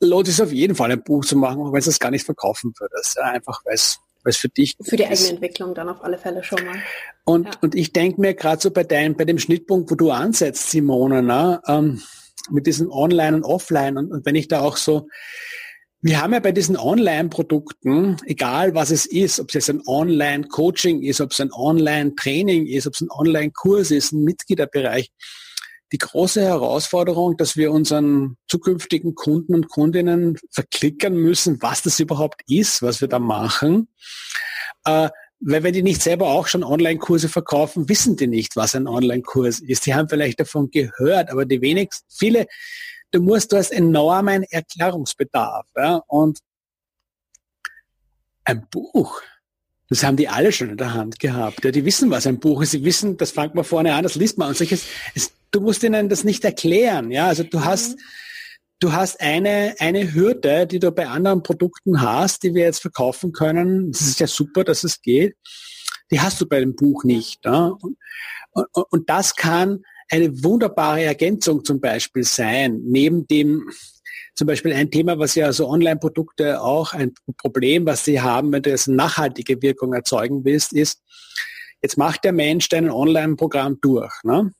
lohnt 0.00 0.28
es 0.28 0.40
auf 0.40 0.52
jeden 0.52 0.74
Fall 0.74 0.92
ein 0.92 1.02
Buch 1.02 1.24
zu 1.24 1.36
machen, 1.36 1.62
auch 1.62 1.72
wenn 1.72 1.78
es 1.78 1.86
das 1.86 1.98
gar 1.98 2.10
nicht 2.10 2.26
verkaufen 2.26 2.72
würdest. 2.78 3.16
Ja, 3.16 3.24
einfach 3.24 3.64
weil 3.64 3.74
es 3.74 3.98
weil 4.24 4.32
für 4.32 4.48
dich 4.48 4.76
für 4.80 4.96
die 4.96 5.06
eigene 5.06 5.28
Entwicklung 5.28 5.74
dann 5.74 5.88
auf 5.88 6.02
alle 6.02 6.18
Fälle 6.18 6.44
schon 6.44 6.64
mal. 6.64 6.76
Und 7.24 7.46
ja. 7.46 7.52
und 7.60 7.74
ich 7.74 7.92
denke 7.92 8.20
mir 8.20 8.34
gerade 8.34 8.60
so 8.60 8.70
bei 8.70 8.84
deinem 8.84 9.16
bei 9.16 9.24
dem 9.24 9.38
Schnittpunkt, 9.38 9.90
wo 9.90 9.94
du 9.94 10.10
ansetzt, 10.10 10.70
Simone, 10.70 11.22
ne, 11.22 11.60
ähm, 11.66 12.02
mit 12.50 12.66
diesen 12.66 12.90
Online 12.90 13.36
und 13.36 13.44
Offline 13.44 13.96
und, 13.96 14.12
und 14.12 14.26
wenn 14.26 14.34
ich 14.34 14.48
da 14.48 14.60
auch 14.60 14.76
so 14.76 15.08
wir 16.04 16.20
haben 16.20 16.32
ja 16.32 16.40
bei 16.40 16.50
diesen 16.50 16.76
Online-Produkten, 16.76 18.16
egal 18.26 18.74
was 18.74 18.90
es 18.90 19.06
ist, 19.06 19.38
ob 19.38 19.48
es 19.48 19.54
jetzt 19.54 19.70
ein 19.70 19.82
Online-Coaching 19.86 21.00
ist, 21.00 21.20
ob 21.20 21.30
es 21.30 21.40
ein 21.40 21.52
Online-Training 21.52 22.66
ist, 22.66 22.88
ob 22.88 22.94
es 22.94 23.02
ein 23.02 23.10
Online-Kurs 23.10 23.92
ist, 23.92 24.10
ein 24.10 24.24
Mitgliederbereich, 24.24 25.12
die 25.92 25.98
große 25.98 26.40
Herausforderung, 26.42 27.36
dass 27.36 27.56
wir 27.56 27.70
unseren 27.70 28.36
zukünftigen 28.48 29.14
Kunden 29.14 29.54
und 29.54 29.68
Kundinnen 29.68 30.38
verklickern 30.50 31.14
müssen, 31.14 31.60
was 31.60 31.82
das 31.82 32.00
überhaupt 32.00 32.42
ist, 32.48 32.82
was 32.82 33.00
wir 33.00 33.08
da 33.08 33.18
machen. 33.18 33.88
Äh, 34.84 35.10
weil 35.44 35.62
wenn 35.64 35.74
die 35.74 35.82
nicht 35.82 36.02
selber 36.02 36.28
auch 36.28 36.46
schon 36.46 36.64
Online-Kurse 36.64 37.28
verkaufen, 37.28 37.88
wissen 37.88 38.16
die 38.16 38.28
nicht, 38.28 38.56
was 38.56 38.74
ein 38.74 38.86
Online-Kurs 38.86 39.60
ist. 39.60 39.86
Die 39.86 39.94
haben 39.94 40.08
vielleicht 40.08 40.40
davon 40.40 40.70
gehört, 40.70 41.30
aber 41.30 41.44
die 41.44 41.60
wenigsten, 41.60 42.06
viele, 42.08 42.46
du 43.10 43.20
musst, 43.20 43.52
du 43.52 43.56
hast 43.56 43.70
enormen 43.70 44.44
Erklärungsbedarf. 44.44 45.66
Ja? 45.76 46.02
Und 46.06 46.38
ein 48.44 48.66
Buch, 48.70 49.20
das 49.88 50.04
haben 50.04 50.16
die 50.16 50.28
alle 50.28 50.52
schon 50.52 50.70
in 50.70 50.76
der 50.76 50.94
Hand 50.94 51.18
gehabt. 51.18 51.64
Ja, 51.64 51.70
die 51.70 51.84
wissen, 51.84 52.10
was 52.10 52.26
ein 52.26 52.40
Buch 52.40 52.62
ist. 52.62 52.70
Sie 52.70 52.84
wissen, 52.84 53.18
das 53.18 53.32
fängt 53.32 53.54
man 53.54 53.64
vorne 53.64 53.94
an, 53.94 54.04
das 54.04 54.14
liest 54.14 54.38
man. 54.38 54.48
Und 54.48 54.56
solches, 54.56 54.86
es, 55.14 55.32
du 55.52 55.60
musst 55.60 55.82
ihnen 55.84 56.08
das 56.08 56.24
nicht 56.24 56.44
erklären. 56.44 57.10
Ja, 57.10 57.28
also 57.28 57.44
du 57.44 57.64
hast, 57.64 57.96
mhm. 57.96 58.02
du 58.80 58.92
hast 58.92 59.20
eine, 59.20 59.76
eine 59.78 60.12
Hürde, 60.12 60.66
die 60.66 60.80
du 60.80 60.90
bei 60.90 61.06
anderen 61.06 61.42
Produkten 61.42 62.00
hast, 62.00 62.42
die 62.42 62.54
wir 62.54 62.64
jetzt 62.64 62.82
verkaufen 62.82 63.32
können. 63.32 63.92
Das 63.92 64.00
ist 64.00 64.18
ja 64.18 64.26
super, 64.26 64.64
dass 64.64 64.82
es 64.82 65.00
geht. 65.00 65.36
Die 66.10 66.20
hast 66.20 66.40
du 66.40 66.46
bei 66.46 66.60
dem 66.60 66.74
Buch 66.74 67.04
nicht. 67.04 67.44
Ja? 67.44 67.76
Und, 67.80 67.96
und, 68.52 68.86
und 68.90 69.10
das 69.10 69.36
kann 69.36 69.84
eine 70.10 70.42
wunderbare 70.42 71.02
Ergänzung 71.02 71.64
zum 71.64 71.80
Beispiel 71.80 72.24
sein, 72.24 72.80
neben 72.84 73.26
dem, 73.26 73.70
zum 74.34 74.46
Beispiel 74.46 74.72
ein 74.74 74.90
Thema, 74.90 75.18
was 75.18 75.34
ja 75.34 75.52
so 75.52 75.68
Online-Produkte 75.68 76.60
auch 76.60 76.92
ein 76.92 77.14
Problem, 77.38 77.86
was 77.86 78.04
sie 78.04 78.20
haben, 78.20 78.52
wenn 78.52 78.62
du 78.62 78.70
jetzt 78.70 78.88
nachhaltige 78.88 79.62
Wirkung 79.62 79.94
erzeugen 79.94 80.44
willst, 80.44 80.74
ist, 80.74 81.00
jetzt 81.82 81.96
macht 81.96 82.24
der 82.24 82.32
Mensch 82.32 82.68
dein 82.68 82.90
Online-Programm 82.90 83.78
durch. 83.80 84.12
Ne? 84.22 84.52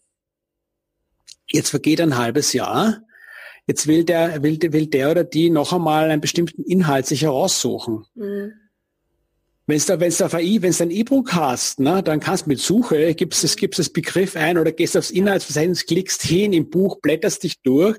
Jetzt 1.51 1.71
vergeht 1.71 2.01
ein 2.01 2.17
halbes 2.17 2.53
Jahr. 2.53 3.03
Jetzt 3.67 3.87
will 3.87 4.05
der, 4.05 4.43
will, 4.43 4.59
will 4.61 4.87
der 4.87 5.11
oder 5.11 5.25
die 5.25 5.51
noch 5.51 5.73
einmal 5.73 6.11
einen 6.11 6.21
bestimmten 6.21 6.65
Inhalt 6.65 7.07
sich 7.07 7.23
heraussuchen. 7.23 8.05
Mhm. 8.15 8.53
Wenn 9.67 10.01
wenn's 10.01 10.19
da 10.19 10.33
wenn 10.33 10.75
ein 10.81 10.91
E-Book 10.91 11.35
hast, 11.35 11.79
ne, 11.79 12.03
dann 12.03 12.19
kannst 12.19 12.47
du 12.47 12.51
mit 12.51 12.59
Suche, 12.59 13.15
gibst 13.15 13.45
es, 13.45 13.55
gibst 13.55 13.79
das 13.79 13.91
Begriff 13.91 14.35
ein 14.35 14.59
oder 14.59 14.73
gehst 14.73 14.97
aufs 14.97 15.13
Inhaltsverzeichnis, 15.13 15.87
klickst 15.87 16.23
hin 16.23 16.53
im 16.53 16.69
Buch, 16.69 16.99
blätterst 17.01 17.45
dich 17.45 17.63
durch. 17.63 17.97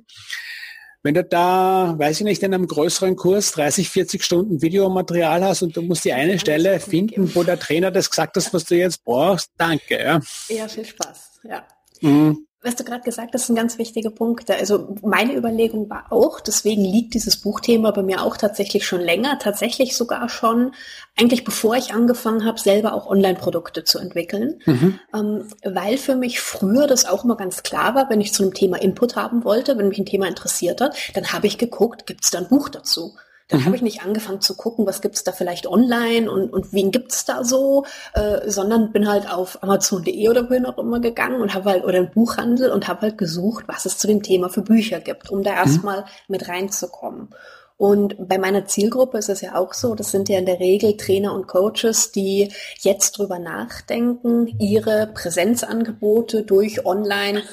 Wenn 1.04 1.14
du 1.14 1.24
da, 1.24 1.96
weiß 1.98 2.20
ich 2.20 2.26
nicht, 2.26 2.44
in 2.44 2.54
einem 2.54 2.68
größeren 2.68 3.16
Kurs 3.16 3.54
30, 3.54 3.90
40 3.90 4.24
Stunden 4.24 4.62
Videomaterial 4.62 5.44
hast 5.44 5.62
und 5.62 5.76
du 5.76 5.82
musst 5.82 6.04
die 6.04 6.14
eine 6.14 6.38
Stelle 6.38 6.80
finden, 6.82 7.34
wo 7.34 7.44
der 7.44 7.60
Trainer 7.60 7.92
das 7.92 8.10
gesagt 8.10 8.36
hat, 8.36 8.54
was 8.54 8.66
du 8.66 8.76
jetzt 8.76 9.04
brauchst, 9.04 9.52
danke. 9.58 9.98
Ja, 9.98 10.22
ja 10.50 10.68
viel 10.68 10.86
Spaß. 10.86 11.40
Ja. 11.46 11.66
Mhm 12.02 12.46
was 12.64 12.76
du 12.76 12.84
gerade 12.84 13.04
gesagt 13.04 13.34
hast, 13.34 13.48
sind 13.48 13.56
ganz 13.56 13.78
wichtige 13.78 14.10
Punkte. 14.10 14.56
Also 14.56 14.96
meine 15.02 15.36
Überlegung 15.36 15.90
war 15.90 16.06
auch, 16.12 16.40
deswegen 16.40 16.84
liegt 16.84 17.14
dieses 17.14 17.38
Buchthema 17.38 17.92
bei 17.92 18.04
mir 18.04 18.24
auch 18.24 18.38
tatsächlich 18.38 18.86
schon 18.86 19.02
länger, 19.02 19.38
tatsächlich 19.40 19.98
sogar 19.98 20.30
schon, 20.30 20.74
eigentlich 21.18 21.44
bevor 21.44 21.76
ich 21.76 21.94
angefangen 21.94 22.46
habe, 22.46 22.60
selber 22.60 22.94
auch 22.94 23.08
Online-Produkte 23.08 23.84
zu 23.84 24.00
entwickeln. 24.00 24.62
Mhm. 24.66 25.00
Ähm, 25.14 25.48
weil 25.64 25.98
für 25.98 26.16
mich 26.16 26.40
früher 26.40 26.88
das 26.88 27.06
auch 27.06 27.26
immer 27.26 27.36
ganz 27.36 27.64
klar 27.64 27.96
war, 27.96 28.10
wenn 28.10 28.22
ich 28.22 28.34
zu 28.34 28.44
einem 28.44 28.54
Thema 28.54 28.82
Input 28.82 29.16
haben 29.16 29.44
wollte, 29.44 29.78
wenn 29.78 29.90
mich 29.90 30.00
ein 30.00 30.06
Thema 30.06 30.28
interessiert 30.28 30.80
hat, 30.80 30.96
dann 31.14 31.34
habe 31.34 31.48
ich 31.48 31.58
geguckt, 31.58 32.06
gibt 32.06 32.24
es 32.24 32.32
da 32.32 32.40
ein 32.40 32.48
Buch 32.48 32.70
dazu? 32.70 33.14
Dann 33.54 33.62
mhm. 33.62 33.66
habe 33.68 33.76
ich 33.76 33.84
nicht 33.84 34.04
angefangen 34.04 34.42
zu 34.42 34.56
gucken, 34.56 34.88
was 34.88 35.02
gibt's 35.02 35.24
da 35.24 35.32
vielleicht 35.32 35.68
online 35.68 36.30
und, 36.30 36.52
und 36.52 36.74
wen 36.74 36.90
gibt's 36.90 37.24
da 37.24 37.44
so, 37.44 37.86
äh, 38.16 38.50
sondern 38.50 38.92
bin 38.92 39.08
halt 39.08 39.32
auf 39.32 39.62
Amazon.de 39.62 40.28
oder 40.28 40.50
wohin 40.50 40.66
auch 40.66 40.80
immer 40.80 41.00
gegangen 41.00 41.40
und 41.40 41.54
habe 41.54 41.70
halt, 41.70 41.84
oder 41.84 42.00
im 42.00 42.10
Buchhandel 42.10 42.72
und 42.72 42.88
habe 42.88 43.02
halt 43.02 43.20
gesucht, 43.20 43.66
was 43.68 43.86
es 43.86 44.00
zu 44.00 44.08
dem 44.08 44.24
Thema 44.24 44.50
für 44.50 44.64
Bücher 44.64 45.00
gibt, 45.00 45.30
um 45.30 45.44
da 45.44 45.52
mhm. 45.52 45.58
erstmal 45.58 46.00
mhm. 46.00 46.06
mit 46.30 46.50
reinzukommen. 46.50 47.30
Und 47.78 48.28
bei 48.28 48.38
meiner 48.38 48.66
Zielgruppe 48.66 49.18
ist 49.18 49.30
es 49.30 49.42
ja 49.42 49.56
auch 49.56 49.74
so, 49.74 49.96
das 49.96 50.12
sind 50.12 50.30
ja 50.30 50.38
in 50.38 50.46
der 50.46 50.60
Regel 50.60 50.96
Trainer 50.96 51.34
und 51.34 51.48
Coaches, 51.48 52.12
die 52.12 52.52
jetzt 52.80 53.18
drüber 53.18 53.40
nachdenken, 53.40 54.48
ihre 54.60 55.08
Präsenzangebote 55.08 56.44
durch 56.44 56.86
Online 56.86 57.44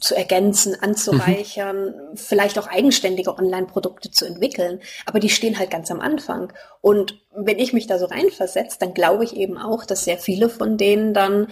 zu 0.00 0.16
ergänzen, 0.16 0.76
anzureichern, 0.80 1.86
mhm. 1.86 2.16
vielleicht 2.16 2.58
auch 2.58 2.66
eigenständige 2.66 3.36
Online-Produkte 3.36 4.10
zu 4.10 4.26
entwickeln. 4.26 4.80
Aber 5.06 5.20
die 5.20 5.28
stehen 5.28 5.58
halt 5.58 5.70
ganz 5.70 5.90
am 5.90 6.00
Anfang. 6.00 6.52
Und 6.80 7.20
wenn 7.32 7.58
ich 7.58 7.72
mich 7.72 7.86
da 7.86 7.98
so 7.98 8.06
reinversetze, 8.06 8.76
dann 8.80 8.92
glaube 8.92 9.24
ich 9.24 9.36
eben 9.36 9.56
auch, 9.56 9.84
dass 9.84 10.04
sehr 10.04 10.18
viele 10.18 10.48
von 10.48 10.76
denen 10.76 11.14
dann 11.14 11.46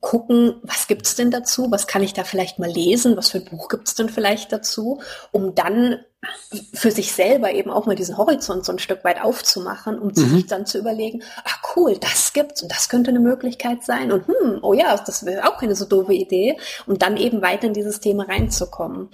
gucken, 0.00 0.60
was 0.62 0.88
gibt's 0.88 1.14
denn 1.14 1.30
dazu? 1.30 1.70
Was 1.70 1.86
kann 1.86 2.02
ich 2.02 2.12
da 2.12 2.24
vielleicht 2.24 2.58
mal 2.58 2.68
lesen? 2.68 3.16
Was 3.16 3.30
für 3.30 3.38
ein 3.38 3.46
Buch 3.46 3.68
gibt's 3.68 3.94
denn 3.94 4.10
vielleicht 4.10 4.52
dazu? 4.52 5.00
Um 5.30 5.54
dann 5.54 6.00
für 6.74 6.90
sich 6.90 7.12
selber 7.12 7.52
eben 7.52 7.70
auch 7.70 7.86
mal 7.86 7.96
diesen 7.96 8.16
Horizont 8.16 8.64
so 8.64 8.72
ein 8.72 8.78
Stück 8.78 9.04
weit 9.04 9.20
aufzumachen, 9.20 9.98
um 9.98 10.08
mhm. 10.08 10.14
sich 10.14 10.46
dann 10.46 10.66
zu 10.66 10.78
überlegen, 10.78 11.22
ach 11.44 11.58
cool, 11.74 11.96
das 11.98 12.32
gibt's 12.32 12.62
und 12.62 12.70
das 12.70 12.88
könnte 12.88 13.10
eine 13.10 13.20
Möglichkeit 13.20 13.82
sein 13.82 14.12
und 14.12 14.28
hm, 14.28 14.58
oh 14.62 14.72
ja, 14.72 14.96
das 14.96 15.24
wäre 15.24 15.48
auch 15.48 15.58
keine 15.58 15.74
so 15.74 15.84
doofe 15.84 16.14
Idee, 16.14 16.58
um 16.86 16.98
dann 16.98 17.16
eben 17.16 17.42
weiter 17.42 17.66
in 17.66 17.74
dieses 17.74 18.00
Thema 18.00 18.28
reinzukommen. 18.28 19.10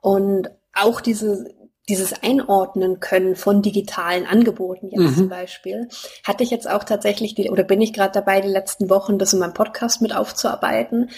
Und 0.00 0.50
auch 0.74 1.00
diese, 1.00 1.54
dieses 1.88 2.22
Einordnen 2.22 3.00
können 3.00 3.34
von 3.34 3.60
digitalen 3.60 4.26
Angeboten 4.26 4.90
jetzt 4.90 5.00
mhm. 5.00 5.16
zum 5.16 5.28
Beispiel, 5.28 5.88
hatte 6.24 6.44
ich 6.44 6.50
jetzt 6.50 6.70
auch 6.70 6.84
tatsächlich 6.84 7.34
die, 7.34 7.50
oder 7.50 7.64
bin 7.64 7.80
ich 7.80 7.92
gerade 7.92 8.12
dabei, 8.12 8.40
die 8.40 8.48
letzten 8.48 8.88
Wochen 8.88 9.18
das 9.18 9.32
in 9.32 9.40
meinem 9.40 9.54
Podcast 9.54 10.00
mit 10.00 10.14
aufzuarbeiten, 10.14 11.10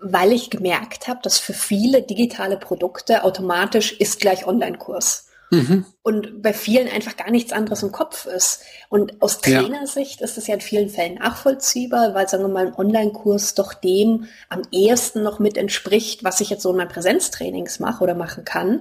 weil 0.00 0.32
ich 0.32 0.50
gemerkt 0.50 1.06
habe, 1.06 1.20
dass 1.22 1.38
für 1.38 1.52
viele 1.52 2.02
digitale 2.02 2.56
Produkte 2.56 3.22
automatisch 3.22 3.92
ist 3.92 4.20
gleich 4.20 4.46
Online-Kurs. 4.46 5.28
Mhm. 5.52 5.84
Und 6.02 6.42
bei 6.42 6.54
vielen 6.54 6.88
einfach 6.88 7.14
gar 7.16 7.30
nichts 7.30 7.52
anderes 7.52 7.82
im 7.82 7.92
Kopf 7.92 8.24
ist. 8.24 8.62
Und 8.88 9.20
aus 9.20 9.42
Trainersicht 9.42 10.20
ja. 10.20 10.24
ist 10.24 10.38
es 10.38 10.46
ja 10.46 10.54
in 10.54 10.62
vielen 10.62 10.88
Fällen 10.88 11.16
nachvollziehbar, 11.16 12.14
weil, 12.14 12.26
sagen 12.26 12.42
wir 12.44 12.48
mal, 12.48 12.68
ein 12.68 12.74
Online-Kurs 12.74 13.54
doch 13.54 13.74
dem 13.74 14.24
am 14.48 14.62
ehesten 14.72 15.22
noch 15.22 15.40
mit 15.40 15.58
entspricht, 15.58 16.24
was 16.24 16.40
ich 16.40 16.48
jetzt 16.48 16.62
so 16.62 16.70
in 16.70 16.78
meinen 16.78 16.88
Präsenztrainings 16.88 17.80
mache 17.80 18.02
oder 18.02 18.14
machen 18.14 18.46
kann. 18.46 18.80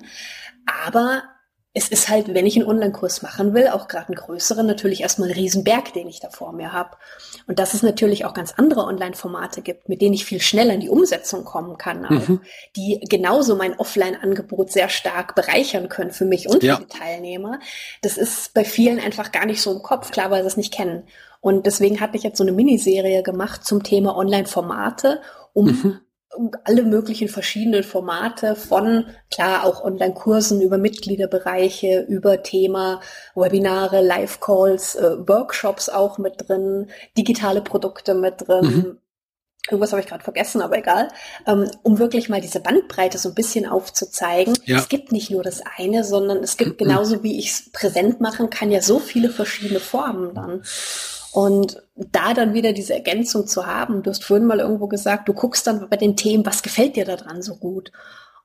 Aber 0.86 1.24
es 1.74 1.88
ist 1.88 2.10
halt, 2.10 2.34
wenn 2.34 2.46
ich 2.46 2.58
einen 2.58 2.68
Online-Kurs 2.68 3.22
machen 3.22 3.54
will, 3.54 3.70
auch 3.70 3.88
gerade 3.88 4.08
einen 4.08 4.16
größeren, 4.16 4.66
natürlich 4.66 5.02
erstmal 5.02 5.30
ein 5.30 5.36
Riesenberg, 5.36 5.94
den 5.94 6.10
ich 6.10 6.20
da 6.20 6.30
vor 6.30 6.52
mir 6.52 6.74
habe. 6.74 6.98
Und 7.48 7.60
dass 7.60 7.74
es 7.74 7.82
natürlich 7.82 8.26
auch 8.26 8.34
ganz 8.34 8.54
andere 8.58 8.84
Online-Formate 8.84 9.62
gibt, 9.62 9.88
mit 9.88 10.02
denen 10.02 10.14
ich 10.14 10.26
viel 10.26 10.42
schneller 10.42 10.74
in 10.74 10.82
die 10.82 10.90
Umsetzung 10.90 11.46
kommen 11.46 11.78
kann, 11.78 12.06
auch, 12.06 12.28
mhm. 12.28 12.42
die 12.76 13.00
genauso 13.10 13.56
mein 13.56 13.80
Offline-Angebot 13.80 14.70
sehr 14.70 14.90
stark 14.90 15.34
bereichern 15.34 15.88
können 15.88 16.12
für 16.12 16.26
mich 16.26 16.50
und 16.50 16.62
ja. 16.62 16.76
für 16.76 16.84
die 16.84 16.90
Teilnehmer. 16.90 17.60
Das 18.02 18.18
ist 18.18 18.54
bei 18.54 18.66
vielen 18.66 19.00
einfach 19.00 19.32
gar 19.32 19.46
nicht 19.46 19.62
so 19.62 19.72
im 19.72 19.82
Kopf, 19.82 20.12
klar, 20.12 20.30
weil 20.30 20.42
sie 20.42 20.48
es 20.48 20.58
nicht 20.58 20.74
kennen. 20.74 21.04
Und 21.40 21.66
deswegen 21.66 22.02
hatte 22.02 22.18
ich 22.18 22.24
jetzt 22.24 22.38
so 22.38 22.44
eine 22.44 22.52
Miniserie 22.52 23.24
gemacht 23.24 23.64
zum 23.64 23.82
Thema 23.82 24.18
Online-Formate, 24.18 25.22
um 25.54 25.68
mhm 25.68 26.00
alle 26.63 26.84
möglichen 26.84 27.28
verschiedenen 27.28 27.84
Formate 27.84 28.56
von, 28.56 29.06
klar, 29.30 29.65
auch 29.65 29.84
Online-Kursen 29.84 30.62
über 30.62 30.78
Mitgliederbereiche, 30.78 32.06
über 32.08 32.41
Thema 32.41 33.02
Webinare, 33.36 34.02
Live-Calls, 34.02 34.96
äh, 34.96 35.28
Workshops 35.28 35.89
auch 35.89 36.17
mit 36.17 36.48
drin, 36.48 36.88
digitale 37.17 37.62
Produkte 37.62 38.13
mit 38.13 38.48
drin. 38.48 38.65
Mhm. 38.65 38.98
Irgendwas 39.70 39.91
habe 39.91 40.02
ich 40.02 40.08
gerade 40.08 40.24
vergessen, 40.24 40.62
aber 40.62 40.78
egal. 40.78 41.10
Ähm, 41.46 41.70
um 41.84 42.00
wirklich 42.00 42.30
mal 42.30 42.41
diese 42.41 42.62
Bandbreite 42.62 43.17
so 43.20 43.30
ein 43.30 43.36
bisschen 43.36 43.67
aufzuzeigen. 43.67 44.58
Ja. 44.65 44.80
Es 44.80 44.89
gibt 44.89 45.12
nicht 45.12 45.30
nur 45.30 45.44
das 45.44 45.62
eine, 45.78 46.04
sondern 46.04 46.39
es 46.39 46.58
gibt 46.58 46.82
mhm. 46.82 46.86
genauso 46.86 47.24
wie 47.24 47.38
ich 47.38 47.52
es 47.52 47.72
präsent 47.72 48.22
machen 48.22 48.50
kann, 48.50 48.72
ja 48.72 48.82
so 48.82 49.00
viele 49.00 49.30
verschiedene 49.30 49.80
Formen 49.80 50.34
dann. 50.34 50.63
Und 51.34 51.82
da 51.96 52.34
dann 52.34 52.54
wieder 52.54 52.74
diese 52.74 52.94
Ergänzung 52.94 53.48
zu 53.48 53.65
haben, 53.65 54.04
du 54.04 54.10
hast 54.10 54.24
vorhin 54.24 54.48
mal 54.48 54.60
irgendwo 54.60 54.88
gesagt, 54.88 55.30
du 55.30 55.34
guckst 55.34 55.65
dann 55.65 55.89
bei 55.89 55.98
den 55.98 56.17
Themen, 56.17 56.46
was 56.46 56.62
gefällt 56.62 56.96
dir 56.96 57.06
daran 57.06 57.41
so 57.41 57.56
gut? 57.56 57.91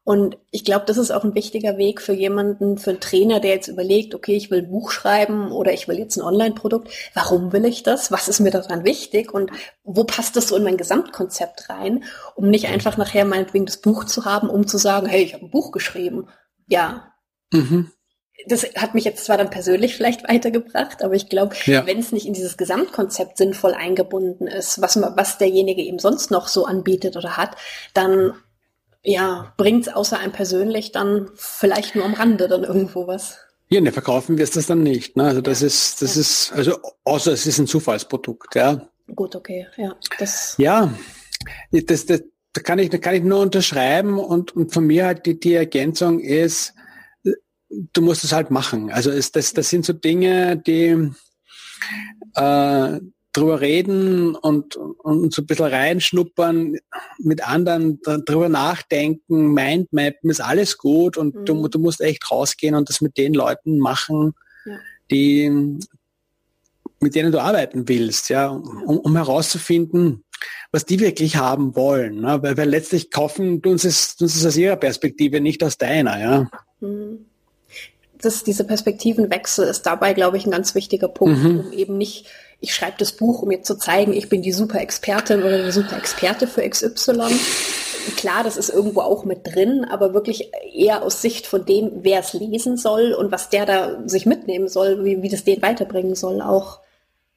Und 0.05 0.39
ich 0.53 0.65
glaube, 0.65 0.85
das 0.87 0.99
ist 0.99 1.11
auch 1.11 1.25
ein 1.25 1.35
wichtiger 1.35 1.79
Weg 1.79 2.01
für 2.01 2.13
jemanden, 2.13 2.79
für 2.79 2.91
einen 2.91 3.01
Trainer, 3.01 3.41
der 3.41 3.51
jetzt 3.51 3.67
überlegt, 3.67 4.15
okay, 4.15 4.37
ich 4.37 4.53
will 4.53 4.61
ein 4.61 4.71
Buch 4.71 4.93
schreiben 4.93 5.51
oder 5.51 5.73
ich 5.73 5.89
will 5.89 5.99
jetzt 5.99 6.17
ein 6.17 6.23
Online-Produkt. 6.23 6.91
Warum 7.13 7.53
will 7.53 7.65
ich 7.65 7.83
das? 7.83 8.13
Was 8.13 8.29
ist 8.29 8.39
mir 8.39 8.53
daran 8.53 8.85
wichtig? 8.85 9.35
Und 9.35 9.51
wo 9.83 10.05
passt 10.05 10.37
das 10.37 10.47
so 10.47 10.55
in 10.55 10.63
mein 10.63 10.77
Gesamtkonzept 10.77 11.69
rein? 11.71 12.05
Um 12.37 12.49
nicht 12.49 12.69
einfach 12.69 12.97
nachher 12.97 13.25
meinetwegen 13.25 13.67
das 13.67 13.79
Buch 13.79 14.05
zu 14.05 14.25
haben, 14.25 14.49
um 14.49 14.69
zu 14.69 14.79
sagen, 14.79 15.09
hey, 15.09 15.25
ich 15.25 15.35
habe 15.35 15.47
ein 15.47 15.51
Buch 15.51 15.73
geschrieben. 15.73 16.29
Ja. 16.69 17.13
Mhm 17.53 17.91
das 18.47 18.65
hat 18.77 18.95
mich 18.95 19.05
jetzt 19.05 19.25
zwar 19.25 19.39
dann 19.39 19.51
persönlich 19.51 19.97
vielleicht 19.97 20.29
weitergebracht, 20.29 21.03
aber 21.03 21.15
ich 21.15 21.29
glaube, 21.29 21.57
ja. 21.65 21.87
wenn 21.87 21.99
es 21.99 22.13
nicht 22.13 22.27
in 22.27 22.35
dieses 22.35 22.57
Gesamtkonzept 22.57 23.39
sinnvoll 23.39 23.73
eingebunden 23.73 24.47
ist, 24.47 24.81
was, 24.83 25.01
was 25.01 25.39
derjenige 25.39 25.83
eben 25.83 25.99
sonst 25.99 26.31
noch 26.31 26.49
so 26.49 26.67
anbietet 26.67 27.17
oder 27.17 27.37
hat, 27.37 27.57
dann 27.95 28.35
ja, 29.03 29.55
bringt 29.57 29.87
es 29.87 29.95
außer 29.95 30.19
einem 30.19 30.33
persönlich 30.33 30.93
dann 30.93 31.31
vielleicht 31.35 31.95
nur 31.95 32.05
am 32.05 32.15
Rande 32.15 32.49
dann 32.49 32.65
irgendwo 32.65 33.07
was. 33.07 33.39
Ja, 33.69 33.81
ne, 33.81 33.93
verkaufen 33.93 34.37
wirst 34.39 34.57
das 34.57 34.67
dann 34.67 34.83
nicht. 34.83 35.17
Ne? 35.17 35.25
Also 35.25 35.41
das 35.41 35.61
ja. 35.61 35.69
ist, 35.69 36.03
das 36.03 36.17
ja. 36.17 36.21
ist, 36.21 36.53
also 36.53 36.79
außer 37.05 37.33
es 37.33 37.47
ist 37.47 37.59
ein 37.59 37.67
Zufallsprodukt, 37.67 38.55
ja. 38.55 38.89
Gut, 39.15 39.37
okay, 39.37 39.67
ja. 39.77 39.95
Das 40.19 40.57
ja, 40.59 40.93
das, 41.71 42.07
das, 42.07 42.23
da 42.53 42.61
kann 42.63 42.79
ich, 42.79 42.91
da 42.91 42.99
kann 42.99 43.15
ich 43.15 43.23
nur 43.23 43.41
unterschreiben 43.41 44.19
und, 44.19 44.55
und 44.57 44.73
von 44.73 44.87
mir 44.87 45.07
halt 45.07 45.27
die, 45.27 45.39
die 45.39 45.55
Ergänzung 45.55 46.21
ist, 46.21 46.75
du 47.93 48.03
musst 48.03 48.25
es 48.25 48.33
halt 48.33 48.51
machen. 48.51 48.91
Also 48.91 49.11
es, 49.11 49.33
das, 49.33 49.53
das 49.53 49.69
sind 49.69 49.85
so 49.85 49.93
Dinge, 49.93 50.57
die 50.57 51.11
äh, 52.35 53.01
drüber 53.33 53.61
reden 53.61 54.35
und, 54.35 54.77
und 54.77 55.35
so 55.35 55.43
ein 55.43 55.47
bisschen 55.47 55.67
reinschnuppern, 55.67 56.77
mit 57.19 57.47
anderen 57.47 58.01
drüber 58.01 58.49
nachdenken, 58.49 59.53
Mindmappen 59.53 60.31
ist 60.31 60.41
alles 60.41 60.79
gut 60.79 61.17
und 61.17 61.35
mhm. 61.35 61.45
du, 61.45 61.69
du 61.69 61.79
musst 61.79 62.01
echt 62.01 62.31
rausgehen 62.31 62.75
und 62.75 62.89
das 62.89 63.01
mit 63.01 63.19
den 63.19 63.35
Leuten 63.35 63.79
machen, 63.79 64.33
ja. 64.65 64.79
die 65.11 65.79
mit 66.99 67.15
denen 67.15 67.31
du 67.31 67.43
arbeiten 67.43 67.87
willst, 67.89 68.31
ja, 68.31 68.49
um, 68.49 68.99
um 68.99 69.17
herauszufinden, 69.17 70.25
was 70.73 70.87
die 70.87 70.99
wirklich 70.99 71.37
haben 71.37 71.77
wollen. 71.77 72.23
Ne? 72.23 72.43
Weil, 72.43 72.57
weil 72.57 72.71
letztlich 72.71 73.11
kaufen 73.11 73.61
es, 73.63 74.17
tun 74.17 74.29
sie 74.29 74.39
es 74.39 74.47
aus 74.47 74.57
ihrer 74.57 74.77
Perspektive, 74.77 75.43
nicht 75.43 75.63
aus 75.63 75.77
deiner, 75.77 76.19
ja. 76.19 76.51
Mhm 76.81 77.27
das, 78.27 78.45
diese 78.45 78.65
Perspektivenwechsel 78.65 79.67
ist 79.67 79.87
dabei, 79.87 80.13
glaube 80.13 80.37
ich, 80.37 80.47
ein 80.47 80.51
ganz 80.51 80.75
wichtiger 80.75 81.09
Punkt, 81.09 81.43
mhm. 81.43 81.61
um 81.61 81.73
eben 81.73 81.97
nicht, 81.97 82.27
ich 82.61 82.75
schreibe 82.75 82.97
das 82.99 83.13
Buch, 83.13 83.43
um 83.43 83.49
mir 83.49 83.63
zu 83.63 83.77
zeigen, 83.77 84.13
ich 84.13 84.29
bin 84.29 84.43
die 84.43 84.53
super 84.53 84.81
Expertin 84.81 85.41
oder 85.41 85.63
der 85.63 85.73
super 85.73 85.97
Experte 85.97 86.47
für 86.47 86.69
XY. 86.69 87.39
Klar, 88.17 88.45
das 88.45 88.57
ist 88.57 88.71
irgendwo 88.71 89.01
auch 89.01 89.25
mit 89.25 89.41
drin, 89.47 89.85
aber 89.85 90.15
wirklich 90.15 90.51
eher 90.75 91.03
aus 91.03 91.23
Sicht 91.23 91.47
von 91.47 91.65
dem, 91.65 91.91
wer 92.03 92.21
es 92.21 92.35
lesen 92.35 92.77
soll 92.77 93.13
und 93.13 93.33
was 93.33 93.49
der 93.51 93.67
da 93.67 94.03
sich 94.07 94.27
mitnehmen 94.27 94.69
soll, 94.69 95.05
wie, 95.05 95.23
wie 95.23 95.29
das 95.29 95.45
den 95.45 95.63
weiterbringen 95.63 96.15
soll, 96.15 96.41
auch 96.41 96.81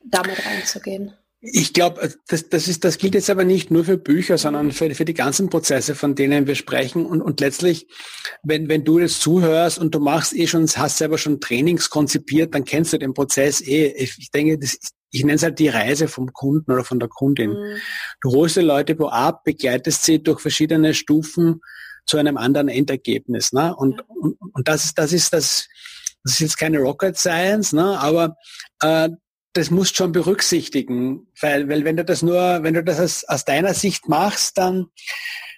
damit 0.04 0.46
reinzugehen. 0.46 1.14
Ich 1.42 1.74
glaube, 1.74 2.02
äh, 2.02 2.10
das, 2.28 2.50
das, 2.50 2.68
ist, 2.68 2.84
das 2.84 2.98
gilt 2.98 3.16
jetzt 3.16 3.30
aber 3.30 3.46
nicht 3.46 3.72
nur 3.72 3.86
für 3.86 3.98
Bücher, 3.98 4.38
sondern 4.38 4.72
für, 4.72 4.94
für 4.94 5.06
die 5.06 5.14
ganzen 5.14 5.50
Prozesse, 5.50 5.96
von 5.96 6.16
denen 6.16 6.48
wir 6.48 6.56
sprechen. 6.56 7.06
Und, 7.06 7.22
und 7.22 7.40
letztlich, 7.40 7.88
wenn, 8.44 8.68
wenn 8.68 8.84
du 8.84 9.00
jetzt 9.00 9.22
zuhörst 9.22 9.80
und 9.80 9.96
du 9.96 10.00
machst 10.00 10.36
eh 10.36 10.48
schon, 10.48 10.68
hast 10.68 10.98
selber 10.98 11.18
schon 11.18 11.40
Trainings 11.40 11.90
konzipiert, 11.90 12.54
dann 12.54 12.66
kennst 12.66 12.94
du 12.94 12.98
den 12.98 13.14
Prozess 13.14 13.62
eh. 13.62 13.94
Ich, 13.98 14.18
ich 14.18 14.32
denke, 14.32 14.60
das, 14.60 14.78
ich 15.12 15.24
nenne 15.24 15.36
es 15.36 15.44
halt 15.44 15.60
die 15.60 15.70
Reise 15.70 16.08
vom 16.08 16.34
Kunden 16.34 16.72
oder 16.72 16.84
von 16.84 17.00
der 17.00 17.10
Kundin. 17.10 17.52
Mhm. 17.52 17.78
Du 18.22 18.32
holst 18.32 18.58
die 18.58 18.62
Leute 18.62 18.98
wo 19.00 19.08
ab, 19.08 19.44
begleitest 19.44 20.04
sie 20.04 20.22
durch 20.22 20.42
verschiedene 20.42 20.94
Stufen 20.94 21.62
zu 22.06 22.18
einem 22.18 22.38
anderen 22.38 22.68
Endergebnis. 22.68 23.54
Ne? 23.54 23.76
Und, 23.76 24.02
und, 24.08 24.38
und 24.54 24.68
das 24.68 24.86
ist, 24.86 24.98
das 24.98 25.14
ist 25.14 25.32
das, 25.32 25.68
das 26.24 26.34
ist 26.34 26.40
jetzt 26.40 26.58
keine 26.58 26.80
Rocket 26.80 27.18
Science, 27.18 27.72
ne? 27.72 27.98
aber 28.00 28.36
äh, 28.82 29.10
das 29.54 29.72
musst 29.72 29.96
schon 29.96 30.12
berücksichtigen, 30.12 31.28
weil, 31.42 31.68
weil 31.70 31.84
wenn 31.84 31.98
du 31.98 32.06
das 32.06 32.22
nur, 32.22 32.64
wenn 32.64 32.76
du 32.76 32.84
das 32.84 33.00
aus, 33.00 33.24
aus 33.24 33.46
deiner 33.46 33.74
Sicht 33.74 34.08
machst, 34.08 34.58
dann 34.58 34.88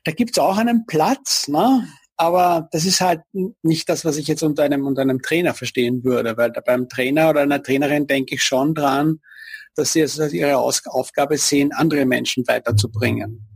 da 0.04 0.12
gibt's 0.12 0.40
auch 0.40 0.58
einen 0.58 0.86
Platz, 0.86 1.48
ne? 1.48 1.88
aber 2.18 2.70
das 2.72 2.86
ist 2.86 3.02
halt 3.02 3.22
nicht 3.62 3.90
das, 3.90 4.06
was 4.06 4.18
ich 4.18 4.28
jetzt 4.28 4.44
unter 4.44 4.64
einem, 4.64 4.86
unter 4.86 5.02
einem 5.02 5.22
Trainer 5.22 5.54
verstehen 5.54 6.04
würde, 6.04 6.38
weil 6.38 6.52
beim 6.66 6.88
Trainer 6.88 7.30
oder 7.30 7.42
einer 7.42 7.62
Trainerin 7.62 8.08
denke 8.08 8.36
ich 8.36 8.44
schon 8.44 8.74
dran, 8.74 9.20
dass 9.76 9.94
sie 9.94 10.02
es 10.02 10.20
als 10.20 10.34
ihre 10.34 10.58
Aufgabe 10.58 11.38
sehen, 11.38 11.72
andere 11.72 12.06
Menschen 12.06 12.48
weiterzubringen. 12.48 13.48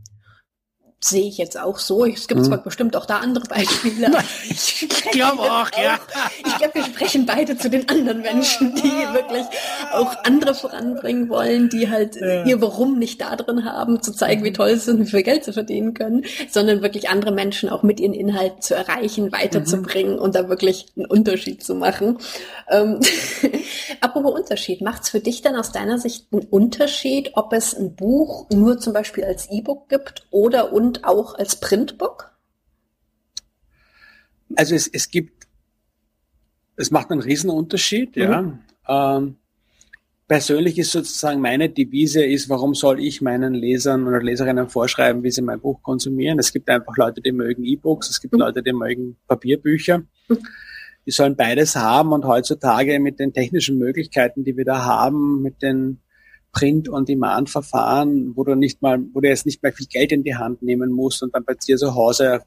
Sehe 1.08 1.28
ich 1.28 1.38
jetzt 1.38 1.58
auch 1.58 1.78
so. 1.78 2.04
Es 2.04 2.28
gibt 2.28 2.40
hm. 2.40 2.46
zwar 2.46 2.58
bestimmt 2.58 2.96
auch 2.96 3.06
da 3.06 3.18
andere 3.18 3.46
Beispiele. 3.46 4.12
ich 4.48 4.88
glaube 5.12 5.42
auch, 5.42 5.66
auch, 5.66 5.78
ja. 5.78 5.98
Ich 6.44 6.56
glaube, 6.58 6.74
wir 6.74 6.84
sprechen 6.84 7.26
beide 7.26 7.56
zu 7.56 7.70
den 7.70 7.88
anderen 7.88 8.22
Menschen, 8.22 8.74
die 8.74 8.90
wirklich 9.12 9.44
auch 9.92 10.14
andere 10.24 10.54
voranbringen 10.54 11.28
wollen, 11.28 11.68
die 11.68 11.90
halt 11.90 12.16
ja. 12.16 12.44
ihr 12.44 12.60
Warum 12.60 12.98
nicht 12.98 13.20
da 13.20 13.36
drin 13.36 13.64
haben, 13.64 14.02
zu 14.02 14.12
zeigen, 14.12 14.44
wie 14.44 14.52
toll 14.52 14.70
es 14.70 14.86
ist 14.86 14.94
und 14.94 15.00
wie 15.00 15.10
viel 15.10 15.22
Geld 15.22 15.44
sie 15.44 15.52
verdienen 15.52 15.94
können, 15.94 16.24
sondern 16.50 16.82
wirklich 16.82 17.08
andere 17.08 17.32
Menschen 17.32 17.68
auch 17.68 17.82
mit 17.82 18.00
ihren 18.00 18.14
Inhalten 18.14 18.60
zu 18.60 18.74
erreichen, 18.74 19.32
weiterzubringen 19.32 20.14
mhm. 20.14 20.22
und 20.22 20.34
da 20.34 20.48
wirklich 20.48 20.86
einen 20.96 21.06
Unterschied 21.06 21.62
zu 21.62 21.74
machen. 21.74 22.18
Ähm, 22.68 23.00
apropos 24.00 24.34
Unterschied, 24.34 24.80
macht 24.80 25.04
es 25.04 25.10
für 25.10 25.20
dich 25.20 25.42
dann 25.42 25.56
aus 25.56 25.72
deiner 25.72 25.98
Sicht 25.98 26.26
einen 26.32 26.44
Unterschied, 26.44 27.32
ob 27.34 27.52
es 27.52 27.74
ein 27.74 27.94
Buch 27.94 28.46
nur 28.50 28.78
zum 28.78 28.92
Beispiel 28.92 29.24
als 29.24 29.50
E-Book 29.50 29.88
gibt 29.88 30.26
oder 30.30 30.72
und 30.96 31.04
auch 31.04 31.34
als 31.34 31.60
Printbook? 31.60 32.32
Also 34.54 34.74
es, 34.74 34.86
es 34.88 35.10
gibt, 35.10 35.46
es 36.76 36.90
macht 36.90 37.10
einen 37.10 37.20
Riesenunterschied, 37.20 38.16
mhm. 38.16 38.22
ja. 38.22 38.58
Ähm, 38.88 39.36
persönlich 40.28 40.78
ist 40.78 40.92
sozusagen 40.92 41.40
meine 41.40 41.68
Devise 41.68 42.24
ist, 42.24 42.48
warum 42.48 42.74
soll 42.74 43.00
ich 43.00 43.20
meinen 43.20 43.54
Lesern 43.54 44.06
oder 44.06 44.22
Leserinnen 44.22 44.68
vorschreiben, 44.68 45.22
wie 45.22 45.30
sie 45.30 45.42
mein 45.42 45.60
Buch 45.60 45.82
konsumieren? 45.82 46.38
Es 46.38 46.52
gibt 46.52 46.68
einfach 46.68 46.96
Leute, 46.96 47.20
die 47.20 47.32
mögen 47.32 47.64
E-Books, 47.64 48.10
es 48.10 48.20
gibt 48.20 48.34
mhm. 48.34 48.40
Leute, 48.40 48.62
die 48.62 48.72
mögen 48.72 49.16
Papierbücher. 49.26 49.98
Mhm. 50.28 50.38
Die 51.04 51.12
sollen 51.12 51.36
beides 51.36 51.76
haben 51.76 52.12
und 52.12 52.24
heutzutage 52.24 52.98
mit 52.98 53.20
den 53.20 53.32
technischen 53.32 53.78
Möglichkeiten, 53.78 54.42
die 54.42 54.56
wir 54.56 54.64
da 54.64 54.84
haben, 54.84 55.40
mit 55.40 55.62
den 55.62 56.00
Print-on-Demand-Verfahren, 56.52 58.34
wo 58.34 58.44
du 58.44 58.54
nicht 58.54 58.80
mal, 58.82 58.98
wo 59.12 59.20
du 59.20 59.28
jetzt 59.28 59.46
nicht 59.46 59.62
mehr 59.62 59.72
viel 59.72 59.86
Geld 59.86 60.12
in 60.12 60.22
die 60.22 60.36
Hand 60.36 60.62
nehmen 60.62 60.90
musst 60.90 61.22
und 61.22 61.34
dann 61.34 61.44
bei 61.44 61.54
dir 61.54 61.76
zu 61.76 61.94
Hause 61.94 62.42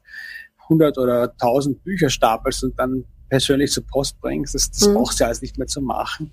100 0.64 0.98
oder 0.98 1.32
1000 1.32 1.82
Bücher 1.84 2.10
stapelst 2.10 2.64
und 2.64 2.78
dann 2.78 3.04
persönlich 3.28 3.70
zur 3.72 3.86
Post 3.86 4.20
bringst. 4.20 4.54
Das, 4.54 4.70
das 4.70 4.88
mhm. 4.88 4.94
brauchst 4.94 5.20
du 5.20 5.24
alles 5.24 5.42
nicht 5.42 5.58
mehr 5.58 5.66
zu 5.66 5.80
machen. 5.80 6.32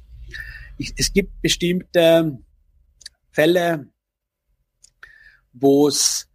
Ich, 0.77 0.93
es 0.97 1.13
gibt 1.13 1.41
bestimmte 1.41 2.39
Fälle, 3.31 3.87
wo 5.53 5.87
es 5.87 6.27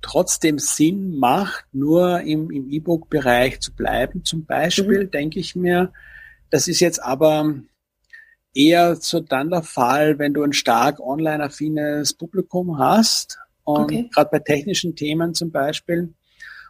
trotzdem 0.00 0.58
Sinn 0.58 1.16
macht, 1.16 1.66
nur 1.72 2.20
im, 2.20 2.50
im 2.50 2.70
E-Book-Bereich 2.70 3.60
zu 3.60 3.74
bleiben. 3.74 4.24
Zum 4.24 4.44
Beispiel 4.44 5.04
mhm. 5.04 5.10
denke 5.10 5.40
ich 5.40 5.56
mir, 5.56 5.92
das 6.50 6.68
ist 6.68 6.80
jetzt 6.80 7.02
aber 7.02 7.54
eher 8.54 8.96
so 8.96 9.20
dann 9.20 9.50
der 9.50 9.62
Fall, 9.62 10.18
wenn 10.18 10.34
du 10.34 10.42
ein 10.42 10.52
stark 10.52 11.00
online-affines 11.00 12.14
Publikum 12.14 12.78
hast 12.78 13.38
und 13.64 13.84
okay. 13.84 14.08
gerade 14.12 14.30
bei 14.30 14.38
technischen 14.38 14.96
Themen 14.96 15.34
zum 15.34 15.50
Beispiel 15.50 16.14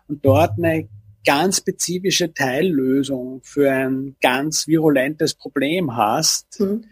und 0.06 0.24
dort 0.24 0.52
eine 0.58 0.88
ganz 1.24 1.58
spezifische 1.58 2.32
Teillösung 2.32 3.40
für 3.42 3.70
ein 3.70 4.16
ganz 4.20 4.66
virulentes 4.66 5.34
Problem 5.34 5.96
hast 5.96 6.60
mhm. 6.60 6.84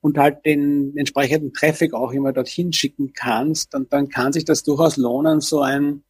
und 0.00 0.18
halt 0.18 0.44
den 0.44 0.96
entsprechenden 0.96 1.52
Traffic 1.52 1.94
auch 1.94 2.12
immer 2.12 2.32
dorthin 2.32 2.72
schicken 2.72 3.12
kannst, 3.14 3.74
und 3.74 3.92
dann 3.92 4.08
kann 4.08 4.32
sich 4.32 4.44
das 4.44 4.62
durchaus 4.62 4.96
lohnen, 4.96 5.40
so 5.40 5.60
ein 5.60 6.02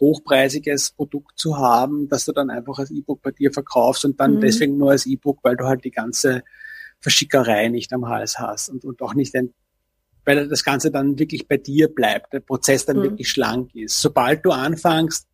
hochpreisiges 0.00 0.92
Produkt 0.92 1.38
zu 1.38 1.58
haben, 1.58 2.08
dass 2.08 2.24
du 2.24 2.32
dann 2.32 2.50
einfach 2.50 2.78
als 2.78 2.90
E-Book 2.90 3.20
bei 3.20 3.32
dir 3.32 3.52
verkaufst 3.52 4.04
und 4.04 4.20
dann 4.20 4.36
mhm. 4.36 4.40
deswegen 4.40 4.76
nur 4.76 4.92
als 4.92 5.06
E-Book, 5.06 5.40
weil 5.42 5.56
du 5.56 5.64
halt 5.64 5.84
die 5.84 5.90
ganze 5.90 6.42
Verschickerei 7.00 7.68
nicht 7.68 7.92
am 7.92 8.08
Hals 8.08 8.38
hast 8.38 8.68
und, 8.68 8.84
und 8.84 9.00
auch 9.02 9.14
nicht 9.14 9.34
ein, 9.34 9.54
weil 10.24 10.48
das 10.48 10.64
Ganze 10.64 10.90
dann 10.90 11.18
wirklich 11.18 11.48
bei 11.48 11.56
dir 11.56 11.88
bleibt, 11.88 12.32
der 12.32 12.40
Prozess 12.40 12.84
dann 12.86 12.98
mhm. 12.98 13.02
wirklich 13.02 13.30
schlank 13.30 13.74
ist. 13.74 14.00
Sobald 14.00 14.44
du 14.44 14.50
anfängst, 14.50 15.26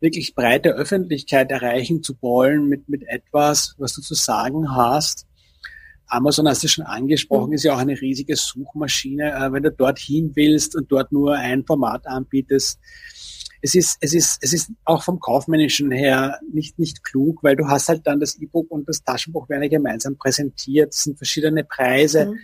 wirklich 0.00 0.34
breite 0.34 0.70
Öffentlichkeit 0.70 1.50
erreichen 1.50 2.02
zu 2.02 2.14
wollen 2.20 2.68
mit, 2.68 2.88
mit 2.88 3.02
etwas, 3.08 3.74
was 3.78 3.94
du 3.94 4.00
zu 4.00 4.14
sagen 4.14 4.74
hast, 4.74 5.28
Amazon 6.08 6.48
hast 6.48 6.64
du 6.64 6.68
schon 6.68 6.86
angesprochen, 6.86 7.48
mhm. 7.48 7.54
ist 7.54 7.64
ja 7.64 7.74
auch 7.74 7.78
eine 7.78 8.00
riesige 8.00 8.34
Suchmaschine. 8.34 9.32
Äh, 9.32 9.52
wenn 9.52 9.62
du 9.62 9.70
dorthin 9.70 10.32
willst 10.34 10.74
und 10.74 10.90
dort 10.90 11.12
nur 11.12 11.34
ein 11.34 11.64
Format 11.64 12.06
anbietest, 12.06 12.80
es 13.60 13.74
ist, 13.74 13.98
es 14.00 14.14
ist, 14.14 14.38
es 14.42 14.52
ist 14.52 14.70
auch 14.84 15.02
vom 15.02 15.20
Kaufmännischen 15.20 15.90
her 15.90 16.38
nicht, 16.52 16.78
nicht 16.78 17.02
klug, 17.02 17.42
weil 17.42 17.56
du 17.56 17.66
hast 17.66 17.88
halt 17.88 18.06
dann 18.06 18.20
das 18.20 18.38
E-Book 18.38 18.70
und 18.70 18.88
das 18.88 19.02
Taschenbuch 19.02 19.48
werden 19.48 19.62
ja 19.62 19.68
gemeinsam 19.68 20.16
präsentiert. 20.16 20.94
Es 20.94 21.04
sind 21.04 21.16
verschiedene 21.16 21.64
Preise. 21.64 22.26
Mhm. 22.26 22.38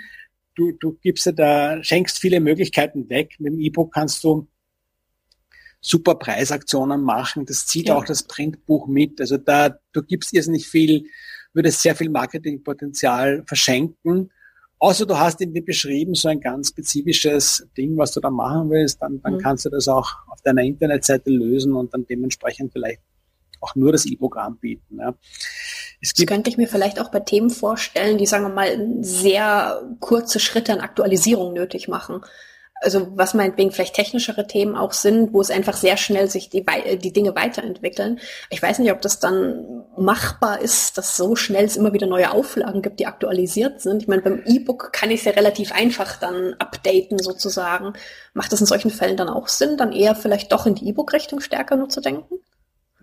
Du, 0.54 0.72
du 0.72 0.98
gibst 1.00 1.26
ja 1.26 1.32
da, 1.32 1.82
schenkst 1.82 2.18
viele 2.18 2.40
Möglichkeiten 2.40 3.08
weg. 3.08 3.36
Mit 3.38 3.52
dem 3.52 3.60
E-Book 3.60 3.92
kannst 3.92 4.22
du 4.24 4.48
super 5.80 6.14
Preisaktionen 6.16 7.02
machen. 7.02 7.46
Das 7.46 7.66
zieht 7.66 7.88
ja. 7.88 7.96
auch 7.96 8.04
das 8.04 8.24
Printbuch 8.24 8.86
mit. 8.88 9.20
Also 9.20 9.36
da, 9.36 9.78
du 9.92 10.02
gibst 10.02 10.32
irrsinnig 10.32 10.66
viel, 10.66 11.06
würdest 11.52 11.82
sehr 11.82 11.94
viel 11.94 12.10
Marketingpotenzial 12.10 13.44
verschenken 13.46 14.30
Außer 14.78 15.06
du 15.06 15.18
hast 15.18 15.40
irgendwie 15.40 15.60
beschrieben, 15.60 16.14
so 16.14 16.28
ein 16.28 16.40
ganz 16.40 16.68
spezifisches 16.68 17.66
Ding, 17.76 17.96
was 17.96 18.12
du 18.12 18.20
da 18.20 18.30
machen 18.30 18.70
willst, 18.70 19.00
dann, 19.00 19.20
dann 19.22 19.34
mhm. 19.34 19.38
kannst 19.38 19.64
du 19.64 19.70
das 19.70 19.88
auch 19.88 20.10
auf 20.28 20.40
deiner 20.42 20.62
Internetseite 20.62 21.30
lösen 21.30 21.74
und 21.74 21.94
dann 21.94 22.06
dementsprechend 22.06 22.72
vielleicht 22.72 23.00
auch 23.60 23.74
nur 23.76 23.92
das 23.92 24.04
E-Book 24.04 24.36
anbieten. 24.36 24.98
Ja. 24.98 25.14
Das 26.00 26.12
könnte 26.26 26.50
ich 26.50 26.58
mir 26.58 26.68
vielleicht 26.68 27.00
auch 27.00 27.10
bei 27.10 27.20
Themen 27.20 27.50
vorstellen, 27.50 28.18
die, 28.18 28.26
sagen 28.26 28.44
wir 28.44 28.52
mal, 28.52 28.98
sehr 29.00 29.82
kurze 30.00 30.38
Schritte 30.38 30.72
an 30.72 30.80
Aktualisierung 30.80 31.54
nötig 31.54 31.88
machen 31.88 32.20
also 32.84 33.08
was 33.16 33.34
meinetwegen 33.34 33.72
vielleicht 33.72 33.94
technischere 33.94 34.46
Themen 34.46 34.76
auch 34.76 34.92
sind, 34.92 35.32
wo 35.32 35.40
es 35.40 35.50
einfach 35.50 35.76
sehr 35.76 35.96
schnell 35.96 36.30
sich 36.30 36.50
die, 36.50 36.64
die 37.02 37.12
Dinge 37.12 37.34
weiterentwickeln. 37.34 38.20
Ich 38.50 38.62
weiß 38.62 38.78
nicht, 38.78 38.92
ob 38.92 39.00
das 39.00 39.18
dann 39.18 39.84
machbar 39.96 40.60
ist, 40.60 40.98
dass 40.98 41.16
so 41.16 41.34
schnell 41.34 41.64
es 41.64 41.76
immer 41.76 41.92
wieder 41.92 42.06
neue 42.06 42.30
Auflagen 42.30 42.82
gibt, 42.82 43.00
die 43.00 43.06
aktualisiert 43.06 43.80
sind. 43.80 44.02
Ich 44.02 44.08
meine, 44.08 44.22
beim 44.22 44.42
E-Book 44.46 44.92
kann 44.92 45.10
ich 45.10 45.20
es 45.20 45.24
ja 45.24 45.32
relativ 45.32 45.72
einfach 45.72 46.18
dann 46.18 46.54
updaten 46.58 47.18
sozusagen. 47.18 47.94
Macht 48.34 48.52
das 48.52 48.60
in 48.60 48.66
solchen 48.66 48.90
Fällen 48.90 49.16
dann 49.16 49.28
auch 49.28 49.48
Sinn, 49.48 49.76
dann 49.76 49.92
eher 49.92 50.14
vielleicht 50.14 50.52
doch 50.52 50.66
in 50.66 50.74
die 50.74 50.88
E-Book-Richtung 50.88 51.40
stärker 51.40 51.76
nur 51.76 51.88
zu 51.88 52.00
denken? 52.00 52.36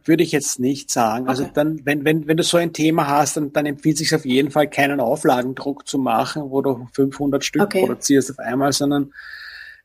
Würde 0.03 0.23
ich 0.23 0.31
jetzt 0.31 0.59
nicht 0.59 0.89
sagen. 0.89 1.27
Also 1.27 1.43
okay. 1.43 1.51
Also 1.55 1.69
dann, 1.69 1.85
wenn, 1.85 2.05
wenn, 2.05 2.27
wenn 2.27 2.37
du 2.37 2.43
so 2.43 2.57
ein 2.57 2.73
Thema 2.73 3.07
hast, 3.07 3.37
dann, 3.37 3.53
dann 3.53 3.67
empfiehlt 3.67 3.97
sich 3.97 4.15
auf 4.15 4.25
jeden 4.25 4.49
Fall 4.49 4.67
keinen 4.67 4.99
Auflagendruck 4.99 5.87
zu 5.87 5.99
machen, 5.99 6.49
wo 6.49 6.61
du 6.61 6.87
500 6.93 7.43
Stück 7.43 7.61
okay. 7.61 7.81
produzierst 7.81 8.31
auf 8.31 8.39
einmal, 8.39 8.73
sondern 8.73 9.11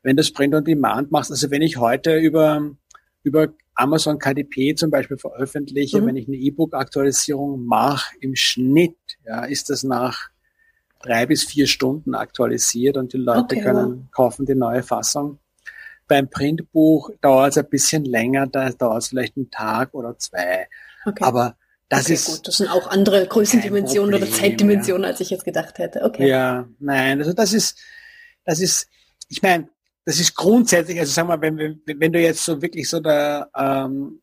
wenn 0.07 0.17
du 0.17 0.23
das 0.23 0.31
Print 0.31 0.55
on 0.55 0.65
Demand 0.65 1.11
machst, 1.11 1.33
also 1.33 1.51
wenn 1.51 1.63
ich 1.63 1.79
heute 1.79 2.17
über, 2.17 2.71
über 3.25 3.49
Amazon 3.75 4.21
KDP 4.21 4.77
zum 4.77 4.89
Beispiel 4.89 5.19
veröffentliche, 5.19 6.01
mhm. 6.01 6.07
wenn 6.07 6.17
ich 6.17 6.29
eine 6.29 6.37
E-Book-Aktualisierung 6.37 7.67
mache, 7.67 8.15
im 8.21 8.37
Schnitt, 8.37 8.97
ja, 9.27 9.45
ist 9.45 9.69
das 9.69 9.83
nach 9.83 10.31
drei 11.03 11.27
bis 11.27 11.43
vier 11.43 11.67
Stunden 11.67 12.15
aktualisiert 12.15 12.97
und 12.97 13.15
die 13.15 13.19
Leute 13.19 13.57
okay, 13.57 13.63
können 13.63 13.99
ja. 13.99 14.09
kaufen 14.13 14.47
die 14.47 14.55
neue 14.55 14.85
Fassung. 14.85 15.41
Beim 16.07 16.31
Printbuch 16.31 17.11
dauert 17.21 17.51
es 17.51 17.59
ein 17.59 17.69
bisschen 17.69 18.05
länger, 18.05 18.47
da 18.47 18.71
dauert 18.71 19.03
es 19.03 19.09
vielleicht 19.09 19.37
einen 19.37 19.51
Tag 19.51 19.93
oder 19.93 20.17
zwei. 20.19 20.69
Okay. 21.05 21.25
Aber 21.25 21.57
das 21.89 22.05
okay, 22.05 22.15
ist. 22.15 22.27
Gut. 22.27 22.47
Das 22.47 22.59
sind 22.59 22.69
auch 22.69 22.87
andere 22.91 23.27
Größendimensionen 23.27 24.13
Problem, 24.13 24.29
oder 24.29 24.41
Zeitdimensionen, 24.41 25.03
ja. 25.03 25.09
als 25.09 25.19
ich 25.19 25.31
jetzt 25.31 25.45
gedacht 25.45 25.79
hätte. 25.79 26.05
Okay. 26.05 26.29
Ja, 26.29 26.69
nein, 26.79 27.19
also 27.19 27.33
das 27.33 27.53
ist, 27.53 27.77
das 28.45 28.61
ist, 28.61 28.87
ich 29.29 29.43
meine, 29.43 29.69
das 30.07 30.21
ist 30.21 30.37
grundsätzlich, 30.37 31.01
also 31.01 31.13
sag 31.13 31.27
mal, 31.27 31.41
wenn, 31.41 31.83
wenn 31.85 32.13
du 32.13 32.21
jetzt 32.21 32.45
so 32.45 32.63
wirklich 32.63 32.89
so 32.89 33.01
da, 33.01 33.49
ähm, 33.57 34.21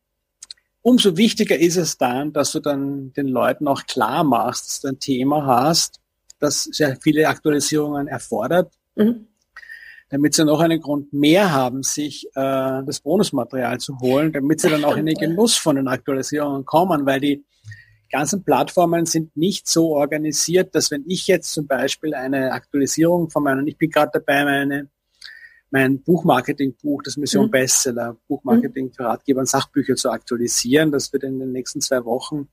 umso 0.80 1.18
wichtiger 1.18 1.58
ist 1.58 1.76
es 1.76 1.98
dann, 1.98 2.32
dass 2.32 2.52
du 2.52 2.60
dann 2.60 3.12
den 3.12 3.28
Leuten 3.28 3.68
auch 3.68 3.84
klar 3.84 4.24
machst, 4.24 4.66
dass 4.66 4.80
du 4.80 4.88
ein 4.88 4.98
Thema 4.98 5.44
hast, 5.44 6.00
das 6.38 6.64
sehr 6.64 6.96
viele 7.02 7.28
Aktualisierungen 7.28 8.08
erfordert, 8.08 8.72
mhm. 8.94 9.28
damit 10.08 10.32
sie 10.32 10.46
noch 10.46 10.60
einen 10.60 10.80
Grund 10.80 11.12
mehr 11.12 11.52
haben, 11.52 11.82
sich 11.82 12.28
äh, 12.28 12.30
das 12.86 13.00
Bonusmaterial 13.00 13.78
zu 13.78 13.98
holen, 14.00 14.32
damit 14.32 14.60
sie 14.60 14.70
dann 14.70 14.84
auch 14.84 14.96
in 14.96 15.04
den 15.04 15.16
Genuss 15.16 15.54
von 15.54 15.76
den 15.76 15.88
Aktualisierungen 15.88 16.64
kommen, 16.64 17.04
weil 17.04 17.20
die 17.20 17.44
ganzen 18.10 18.42
Plattformen 18.42 19.04
sind 19.04 19.36
nicht 19.36 19.68
so 19.68 19.90
organisiert, 19.90 20.74
dass 20.74 20.90
wenn 20.90 21.04
ich 21.06 21.26
jetzt 21.26 21.52
zum 21.52 21.66
Beispiel 21.66 22.14
eine 22.14 22.52
Aktualisierung 22.52 23.28
von 23.28 23.42
meiner, 23.42 23.66
ich 23.66 23.76
bin 23.76 23.90
gerade 23.90 24.12
dabei, 24.14 24.44
meine 24.44 24.88
mein 25.74 26.00
Buchmarketing-Buch, 26.04 27.02
das 27.02 27.16
Mission 27.16 27.46
mhm. 27.46 27.50
Bestseller, 27.50 28.16
Buchmarketing 28.28 28.92
für 28.92 29.06
Ratgeber 29.06 29.40
und 29.40 29.48
Sachbücher 29.48 29.96
zu 29.96 30.08
aktualisieren. 30.08 30.92
Das 30.92 31.12
wird 31.12 31.24
in 31.24 31.40
den 31.40 31.50
nächsten 31.50 31.80
zwei 31.80 32.04
Wochen, 32.04 32.46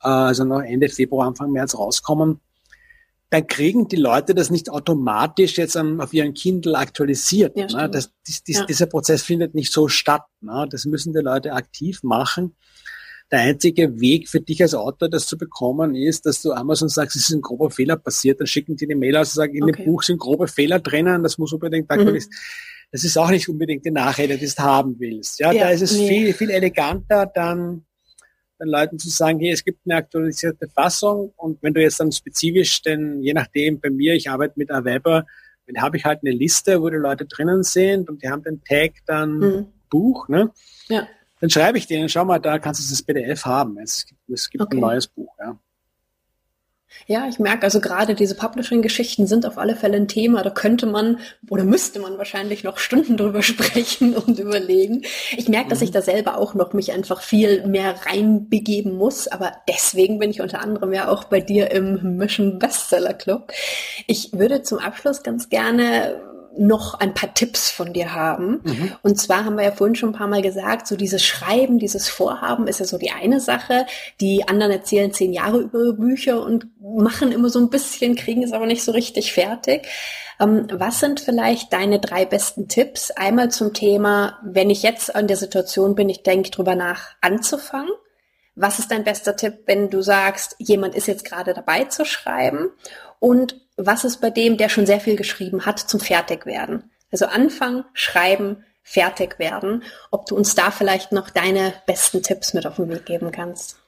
äh, 0.00 0.08
also 0.08 0.44
noch 0.44 0.60
Ende 0.60 0.88
Februar, 0.88 1.26
Anfang 1.26 1.50
März 1.50 1.76
rauskommen. 1.76 2.40
Dann 3.30 3.48
kriegen 3.48 3.88
die 3.88 3.96
Leute 3.96 4.32
das 4.32 4.50
nicht 4.50 4.70
automatisch 4.70 5.58
jetzt 5.58 5.76
auf 5.76 6.14
ihren 6.14 6.34
Kindle 6.34 6.78
aktualisiert. 6.78 7.58
Ja, 7.58 7.66
ne? 7.66 7.90
das, 7.90 8.12
dies, 8.28 8.44
dies, 8.44 8.58
ja. 8.58 8.66
Dieser 8.66 8.86
Prozess 8.86 9.24
findet 9.24 9.56
nicht 9.56 9.72
so 9.72 9.88
statt. 9.88 10.22
Ne? 10.40 10.68
Das 10.70 10.84
müssen 10.84 11.12
die 11.12 11.18
Leute 11.18 11.54
aktiv 11.54 12.04
machen. 12.04 12.54
Der 13.32 13.40
einzige 13.40 13.98
Weg 13.98 14.28
für 14.28 14.40
dich 14.40 14.60
als 14.62 14.74
Autor, 14.74 15.08
das 15.08 15.26
zu 15.26 15.38
bekommen, 15.38 15.94
ist, 15.94 16.26
dass 16.26 16.42
du 16.42 16.52
Amazon 16.52 16.90
sagst, 16.90 17.16
es 17.16 17.30
ist 17.30 17.34
ein 17.34 17.40
grober 17.40 17.70
Fehler 17.70 17.96
passiert, 17.96 18.38
dann 18.38 18.46
schicken 18.46 18.76
die 18.76 18.84
eine 18.84 18.94
Mail 18.94 19.16
aus 19.16 19.30
und 19.30 19.36
sagen, 19.36 19.54
in 19.54 19.62
okay. 19.62 19.72
dem 19.72 19.86
Buch 19.86 20.02
sind 20.02 20.20
grobe 20.20 20.48
Fehler 20.48 20.78
drinnen, 20.80 21.22
das 21.22 21.38
muss 21.38 21.52
unbedingt 21.52 21.90
mhm. 21.90 22.20
Das 22.90 23.04
ist 23.04 23.16
auch 23.16 23.30
nicht 23.30 23.48
unbedingt 23.48 23.86
die 23.86 23.90
Nachrede, 23.90 24.36
die 24.36 24.46
du 24.46 24.62
haben 24.62 24.96
willst. 24.98 25.40
Ja, 25.40 25.50
ja 25.50 25.64
da 25.64 25.70
ist 25.70 25.80
es 25.80 25.96
nee. 25.96 26.08
viel, 26.08 26.34
viel 26.34 26.50
eleganter, 26.50 27.24
dann 27.24 27.86
den 28.60 28.68
Leuten 28.68 28.98
zu 28.98 29.08
sagen, 29.08 29.40
hey, 29.40 29.50
es 29.50 29.64
gibt 29.64 29.80
eine 29.86 29.96
aktualisierte 29.96 30.68
Fassung 30.68 31.32
und 31.36 31.62
wenn 31.62 31.72
du 31.72 31.80
jetzt 31.80 32.00
dann 32.00 32.12
spezifisch, 32.12 32.82
denn 32.82 33.22
je 33.22 33.32
nachdem, 33.32 33.80
bei 33.80 33.88
mir, 33.88 34.14
ich 34.14 34.28
arbeite 34.28 34.54
mit 34.56 34.70
Aweber, 34.70 35.24
dann 35.66 35.82
habe 35.82 35.96
ich 35.96 36.04
halt 36.04 36.20
eine 36.22 36.32
Liste, 36.36 36.82
wo 36.82 36.90
die 36.90 36.96
Leute 36.96 37.24
drinnen 37.24 37.62
sind 37.62 38.10
und 38.10 38.22
die 38.22 38.28
haben 38.28 38.42
den 38.42 38.62
Tag 38.62 38.92
dann 39.06 39.38
mhm. 39.38 39.66
Buch, 39.88 40.28
ne? 40.28 40.50
Ja 40.88 41.08
dann 41.42 41.50
schreibe 41.50 41.76
ich 41.76 41.88
denen, 41.88 42.08
schau 42.08 42.24
mal, 42.24 42.38
da 42.38 42.60
kannst 42.60 42.86
du 42.86 42.88
das 42.88 43.02
PDF 43.02 43.44
haben. 43.44 43.76
Es 43.78 44.06
gibt, 44.06 44.20
es 44.30 44.48
gibt 44.48 44.62
okay. 44.62 44.76
ein 44.76 44.80
neues 44.80 45.08
Buch. 45.08 45.34
Ja. 45.40 45.58
Ja, 47.08 47.26
ich 47.28 47.40
merke 47.40 47.64
also 47.64 47.80
gerade 47.80 48.14
diese 48.14 48.36
Publishing-Geschichten 48.36 49.26
sind 49.26 49.44
auf 49.44 49.58
alle 49.58 49.74
Fälle 49.74 49.96
ein 49.96 50.06
Thema. 50.06 50.44
Da 50.44 50.50
könnte 50.50 50.86
man 50.86 51.18
oder 51.50 51.64
müsste 51.64 51.98
man 51.98 52.16
wahrscheinlich 52.16 52.62
noch 52.62 52.78
Stunden 52.78 53.16
drüber 53.16 53.42
sprechen 53.42 54.14
und 54.14 54.38
überlegen. 54.38 55.02
Ich 55.36 55.48
merke, 55.48 55.66
mhm. 55.66 55.70
dass 55.70 55.82
ich 55.82 55.90
da 55.90 56.00
selber 56.00 56.38
auch 56.38 56.54
noch 56.54 56.74
mich 56.74 56.92
einfach 56.92 57.22
viel 57.22 57.66
mehr 57.66 57.96
reinbegeben 58.06 58.96
muss. 58.96 59.26
Aber 59.26 59.50
deswegen 59.68 60.20
bin 60.20 60.30
ich 60.30 60.42
unter 60.42 60.60
anderem 60.60 60.92
ja 60.92 61.08
auch 61.08 61.24
bei 61.24 61.40
dir 61.40 61.72
im 61.72 62.18
Mission 62.18 62.60
Bestseller 62.60 63.14
Club. 63.14 63.52
Ich 64.06 64.32
würde 64.32 64.62
zum 64.62 64.78
Abschluss 64.78 65.24
ganz 65.24 65.48
gerne 65.48 66.31
noch 66.56 66.94
ein 66.94 67.14
paar 67.14 67.32
Tipps 67.34 67.70
von 67.70 67.92
dir 67.92 68.14
haben. 68.14 68.60
Mhm. 68.62 68.92
Und 69.02 69.18
zwar 69.18 69.44
haben 69.44 69.56
wir 69.56 69.64
ja 69.64 69.72
vorhin 69.72 69.94
schon 69.94 70.10
ein 70.10 70.18
paar 70.18 70.26
Mal 70.28 70.42
gesagt, 70.42 70.86
so 70.86 70.96
dieses 70.96 71.24
Schreiben, 71.24 71.78
dieses 71.78 72.08
Vorhaben 72.08 72.66
ist 72.66 72.80
ja 72.80 72.86
so 72.86 72.98
die 72.98 73.10
eine 73.10 73.40
Sache. 73.40 73.86
Die 74.20 74.46
anderen 74.48 74.72
erzählen 74.72 75.12
zehn 75.12 75.32
Jahre 75.32 75.60
über 75.60 75.92
Bücher 75.94 76.44
und 76.44 76.66
machen 76.80 77.32
immer 77.32 77.48
so 77.48 77.58
ein 77.58 77.70
bisschen, 77.70 78.16
kriegen 78.16 78.42
es 78.42 78.52
aber 78.52 78.66
nicht 78.66 78.84
so 78.84 78.92
richtig 78.92 79.32
fertig. 79.32 79.86
Ähm, 80.40 80.66
was 80.72 81.00
sind 81.00 81.20
vielleicht 81.20 81.72
deine 81.72 82.00
drei 82.00 82.24
besten 82.24 82.68
Tipps? 82.68 83.10
Einmal 83.10 83.50
zum 83.50 83.72
Thema, 83.72 84.38
wenn 84.42 84.70
ich 84.70 84.82
jetzt 84.82 85.14
an 85.14 85.28
der 85.28 85.36
Situation 85.36 85.94
bin, 85.94 86.08
ich 86.08 86.22
denke 86.22 86.50
drüber 86.50 86.74
nach, 86.74 87.14
anzufangen. 87.20 87.92
Was 88.54 88.78
ist 88.78 88.90
dein 88.90 89.04
bester 89.04 89.36
Tipp, 89.36 89.62
wenn 89.66 89.88
du 89.88 90.02
sagst, 90.02 90.56
jemand 90.58 90.94
ist 90.94 91.06
jetzt 91.06 91.24
gerade 91.24 91.54
dabei 91.54 91.84
zu 91.84 92.04
schreiben? 92.04 92.70
Und 93.18 93.60
was 93.76 94.04
ist 94.04 94.20
bei 94.20 94.30
dem, 94.30 94.56
der 94.56 94.68
schon 94.68 94.86
sehr 94.86 95.00
viel 95.00 95.16
geschrieben 95.16 95.64
hat, 95.64 95.78
zum 95.78 96.00
Fertigwerden? 96.00 96.90
Also 97.10 97.26
Anfang, 97.26 97.84
Schreiben, 97.94 98.64
fertig 98.82 99.38
werden. 99.38 99.82
Ob 100.10 100.26
du 100.26 100.36
uns 100.36 100.54
da 100.54 100.70
vielleicht 100.70 101.12
noch 101.12 101.30
deine 101.30 101.72
besten 101.86 102.22
Tipps 102.22 102.52
mit 102.52 102.66
auf 102.66 102.76
den 102.76 102.88
Weg 102.88 103.06
geben 103.06 103.30
kannst. 103.30 103.78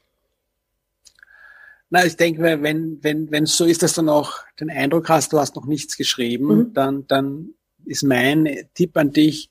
Na, 1.90 2.04
ich 2.04 2.16
denke, 2.16 2.42
wenn 2.42 3.02
wenn 3.02 3.30
wenn 3.30 3.44
es 3.44 3.56
so 3.56 3.64
ist, 3.64 3.82
dass 3.82 3.92
du 3.92 4.02
noch 4.02 4.44
den 4.58 4.70
Eindruck 4.70 5.08
hast, 5.08 5.32
du 5.32 5.38
hast 5.38 5.54
noch 5.56 5.66
nichts 5.66 5.96
geschrieben, 5.96 6.46
mhm. 6.46 6.74
dann 6.74 7.06
dann 7.06 7.54
ist 7.84 8.02
mein 8.02 8.68
Tipp 8.74 8.96
an 8.96 9.12
dich, 9.12 9.50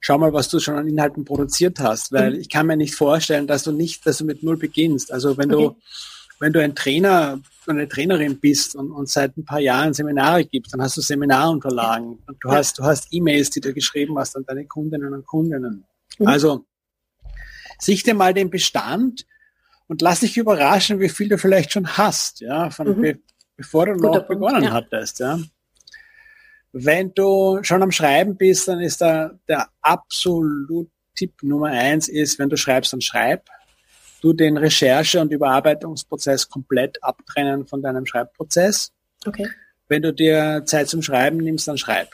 schau 0.00 0.18
mal, 0.18 0.32
was 0.32 0.48
du 0.48 0.60
schon 0.60 0.76
an 0.76 0.86
Inhalten 0.86 1.24
produziert 1.24 1.80
hast, 1.80 2.12
weil 2.12 2.34
mhm. 2.34 2.40
ich 2.40 2.48
kann 2.48 2.66
mir 2.66 2.76
nicht 2.76 2.94
vorstellen, 2.94 3.46
dass 3.46 3.64
du 3.64 3.72
nicht, 3.72 4.06
dass 4.06 4.18
du 4.18 4.24
mit 4.24 4.42
null 4.42 4.56
beginnst. 4.56 5.12
Also 5.12 5.36
wenn 5.36 5.52
okay. 5.52 5.64
du 5.64 5.76
wenn 6.40 6.52
du 6.52 6.62
ein 6.62 6.74
Trainer 6.74 7.40
eine 7.66 7.88
Trainerin 7.88 8.38
bist 8.38 8.74
und, 8.74 8.90
und 8.90 9.08
seit 9.08 9.36
ein 9.36 9.44
paar 9.44 9.60
Jahren 9.60 9.92
Seminare 9.92 10.44
gibst, 10.44 10.72
dann 10.72 10.82
hast 10.82 10.96
du 10.96 11.00
Seminarunterlagen 11.00 12.18
und 12.26 12.36
du 12.40 12.50
hast, 12.50 12.78
du 12.78 12.84
hast 12.84 13.08
E-Mails, 13.10 13.50
die 13.50 13.60
du 13.60 13.74
geschrieben 13.74 14.18
hast 14.18 14.36
an 14.36 14.44
deine 14.46 14.66
Kundinnen 14.66 15.12
und 15.12 15.26
Kundinnen. 15.26 15.84
Mhm. 16.18 16.26
Also 16.26 16.64
sichte 17.78 18.14
mal 18.14 18.34
den 18.34 18.50
Bestand 18.50 19.26
und 19.86 20.02
lass 20.02 20.20
dich 20.20 20.36
überraschen, 20.36 21.00
wie 21.00 21.08
viel 21.08 21.28
du 21.28 21.38
vielleicht 21.38 21.72
schon 21.72 21.86
hast, 21.98 22.40
ja, 22.40 22.70
von 22.70 22.96
mhm. 22.96 23.00
be, 23.00 23.18
bevor 23.56 23.86
du 23.86 23.94
noch 23.94 24.26
begonnen 24.26 24.64
ja. 24.64 24.72
hattest, 24.72 25.20
ja. 25.20 25.38
Wenn 26.72 27.14
du 27.14 27.60
schon 27.62 27.82
am 27.82 27.90
Schreiben 27.90 28.36
bist, 28.36 28.68
dann 28.68 28.80
ist 28.80 29.00
da 29.00 29.32
der 29.48 29.68
absolut 29.80 30.90
Tipp 31.16 31.42
Nummer 31.42 31.68
eins 31.68 32.08
ist, 32.08 32.38
wenn 32.38 32.48
du 32.48 32.56
schreibst, 32.56 32.92
dann 32.92 33.00
schreib 33.00 33.48
du 34.20 34.32
den 34.32 34.56
Recherche- 34.56 35.20
und 35.20 35.32
Überarbeitungsprozess 35.32 36.48
komplett 36.48 37.02
abtrennen 37.02 37.66
von 37.66 37.82
deinem 37.82 38.06
Schreibprozess. 38.06 38.92
Okay. 39.26 39.48
Wenn 39.88 40.02
du 40.02 40.12
dir 40.12 40.62
Zeit 40.66 40.88
zum 40.88 41.02
Schreiben 41.02 41.38
nimmst, 41.38 41.68
dann 41.68 41.78
schreib. 41.78 42.10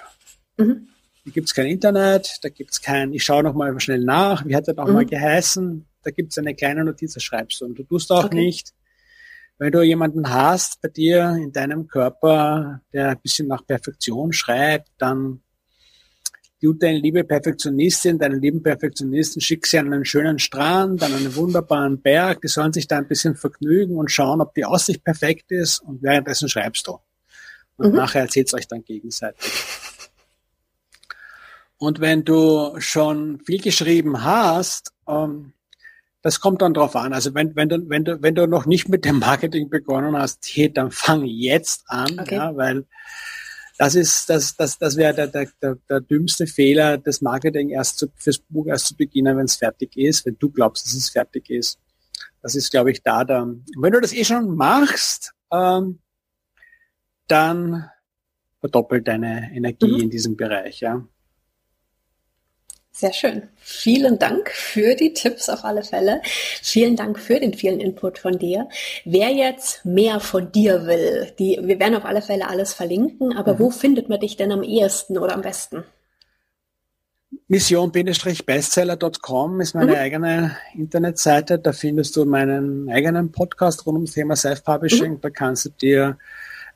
Mhm. 0.56 0.88
Da 1.24 1.30
gibt's 1.30 1.54
kein 1.54 1.66
Internet, 1.66 2.38
da 2.42 2.50
gibt's 2.50 2.82
kein, 2.82 3.12
ich 3.12 3.24
schaue 3.24 3.42
noch 3.42 3.54
mal 3.54 3.78
schnell 3.80 4.00
nach, 4.00 4.44
wie 4.44 4.54
hat 4.54 4.68
er 4.68 4.74
noch 4.74 4.86
mhm. 4.86 4.92
mal 4.92 5.06
geheißen, 5.06 5.86
da 6.02 6.10
gibt's 6.10 6.36
eine 6.36 6.54
kleine 6.54 6.84
Notiz, 6.84 7.14
das 7.14 7.22
schreibst 7.22 7.60
du. 7.60 7.64
Und 7.64 7.78
du 7.78 7.82
tust 7.82 8.12
auch 8.12 8.26
okay. 8.26 8.36
nicht, 8.36 8.74
wenn 9.58 9.72
du 9.72 9.82
jemanden 9.82 10.28
hast 10.30 10.80
bei 10.82 10.88
dir 10.88 11.36
in 11.40 11.52
deinem 11.52 11.86
Körper, 11.86 12.80
der 12.92 13.10
ein 13.10 13.20
bisschen 13.20 13.48
nach 13.48 13.66
Perfektion 13.66 14.32
schreibt, 14.32 14.88
dann 14.98 15.40
du, 16.64 16.72
deine 16.72 16.98
liebe 16.98 17.24
Perfektionistin, 17.24 18.18
deinen 18.18 18.40
lieben 18.40 18.62
Perfektionisten, 18.62 19.40
schick 19.40 19.66
sie 19.66 19.78
an 19.78 19.92
einen 19.92 20.04
schönen 20.04 20.38
Strand, 20.38 21.02
an 21.02 21.12
einen 21.12 21.34
wunderbaren 21.36 22.00
Berg, 22.00 22.40
die 22.40 22.48
sollen 22.48 22.72
sich 22.72 22.88
da 22.88 22.96
ein 22.96 23.06
bisschen 23.06 23.36
vergnügen 23.36 23.96
und 23.96 24.10
schauen, 24.10 24.40
ob 24.40 24.54
die 24.54 24.64
Aussicht 24.64 25.04
perfekt 25.04 25.52
ist 25.52 25.80
und 25.80 26.02
währenddessen 26.02 26.48
schreibst 26.48 26.86
du. 26.86 26.98
Und 27.76 27.90
mhm. 27.90 27.96
nachher 27.96 28.22
erzählt 28.22 28.48
es 28.48 28.54
euch 28.54 28.66
dann 28.66 28.84
gegenseitig. 28.84 29.52
Und 31.76 32.00
wenn 32.00 32.24
du 32.24 32.74
schon 32.78 33.40
viel 33.44 33.60
geschrieben 33.60 34.24
hast, 34.24 34.92
ähm, 35.08 35.52
das 36.24 36.40
kommt 36.40 36.62
dann 36.62 36.72
drauf 36.72 36.96
an. 36.96 37.12
Also 37.12 37.34
wenn, 37.34 37.54
wenn 37.54 37.68
du, 37.68 37.86
wenn 37.90 38.02
du, 38.02 38.22
wenn 38.22 38.34
du 38.34 38.46
noch 38.46 38.64
nicht 38.64 38.88
mit 38.88 39.04
dem 39.04 39.18
Marketing 39.18 39.68
begonnen 39.68 40.16
hast, 40.16 40.42
hey, 40.50 40.72
dann 40.72 40.90
fang 40.90 41.26
jetzt 41.26 41.84
an, 41.86 42.18
okay. 42.18 42.36
ja, 42.36 42.56
weil 42.56 42.86
das 43.76 43.94
ist, 43.94 44.30
das, 44.30 44.56
das, 44.56 44.78
das 44.78 44.96
wäre 44.96 45.12
der, 45.12 45.26
der, 45.26 45.50
der, 45.60 45.76
der 45.86 46.00
dümmste 46.00 46.46
Fehler, 46.46 46.96
das 46.96 47.20
Marketing 47.20 47.68
erst 47.68 47.98
zu, 47.98 48.06
fürs 48.16 48.38
Buch 48.38 48.66
erst 48.66 48.86
zu 48.86 48.96
beginnen, 48.96 49.36
wenn 49.36 49.44
es 49.44 49.56
fertig 49.56 49.98
ist, 49.98 50.24
wenn 50.24 50.38
du 50.38 50.48
glaubst, 50.48 50.86
dass 50.86 50.94
es 50.94 51.10
fertig 51.10 51.50
ist. 51.50 51.78
Das 52.40 52.54
ist, 52.54 52.70
glaube 52.70 52.90
ich, 52.90 53.02
da 53.02 53.24
dann. 53.24 53.66
wenn 53.78 53.92
du 53.92 54.00
das 54.00 54.14
eh 54.14 54.24
schon 54.24 54.56
machst, 54.56 55.34
ähm, 55.52 55.98
dann 57.28 57.90
verdoppelt 58.60 59.06
deine 59.06 59.50
Energie 59.54 59.92
mhm. 59.92 60.00
in 60.00 60.10
diesem 60.10 60.36
Bereich, 60.36 60.80
ja. 60.80 61.06
Sehr 62.96 63.12
schön. 63.12 63.42
Vielen 63.56 64.20
Dank 64.20 64.50
für 64.50 64.94
die 64.94 65.14
Tipps 65.14 65.48
auf 65.48 65.64
alle 65.64 65.82
Fälle. 65.82 66.22
Vielen 66.62 66.94
Dank 66.94 67.18
für 67.18 67.40
den 67.40 67.52
vielen 67.52 67.80
Input 67.80 68.20
von 68.20 68.38
dir. 68.38 68.68
Wer 69.04 69.30
jetzt 69.30 69.84
mehr 69.84 70.20
von 70.20 70.52
dir 70.52 70.86
will, 70.86 71.32
die, 71.40 71.58
wir 71.60 71.80
werden 71.80 71.96
auf 71.96 72.04
alle 72.04 72.22
Fälle 72.22 72.48
alles 72.48 72.72
verlinken, 72.72 73.36
aber 73.36 73.54
mhm. 73.54 73.58
wo 73.58 73.70
findet 73.70 74.08
man 74.08 74.20
dich 74.20 74.36
denn 74.36 74.52
am 74.52 74.62
ehesten 74.62 75.18
oder 75.18 75.34
am 75.34 75.42
besten? 75.42 75.82
Mission-bestseller.com 77.48 79.60
ist 79.60 79.74
meine 79.74 79.90
mhm. 79.90 79.98
eigene 79.98 80.56
Internetseite. 80.76 81.58
Da 81.58 81.72
findest 81.72 82.14
du 82.14 82.24
meinen 82.26 82.88
eigenen 82.88 83.32
Podcast 83.32 83.86
rund 83.86 83.96
ums 83.96 84.12
Thema 84.12 84.36
Self-Publishing. 84.36 85.14
Mhm. 85.14 85.20
Da 85.20 85.30
kannst 85.30 85.64
du 85.64 85.70
dir 85.70 86.16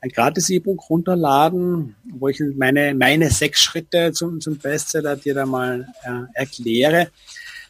ein 0.00 0.10
gratis 0.10 0.48
E-Book 0.50 0.88
runterladen, 0.88 1.96
wo 2.12 2.28
ich 2.28 2.40
meine, 2.56 2.94
meine 2.94 3.30
sechs 3.30 3.60
Schritte 3.60 4.12
zum, 4.12 4.40
zum 4.40 4.58
Bestseller 4.58 5.16
dir 5.16 5.34
da 5.34 5.46
mal 5.46 5.88
äh, 6.04 6.40
erkläre. 6.40 7.08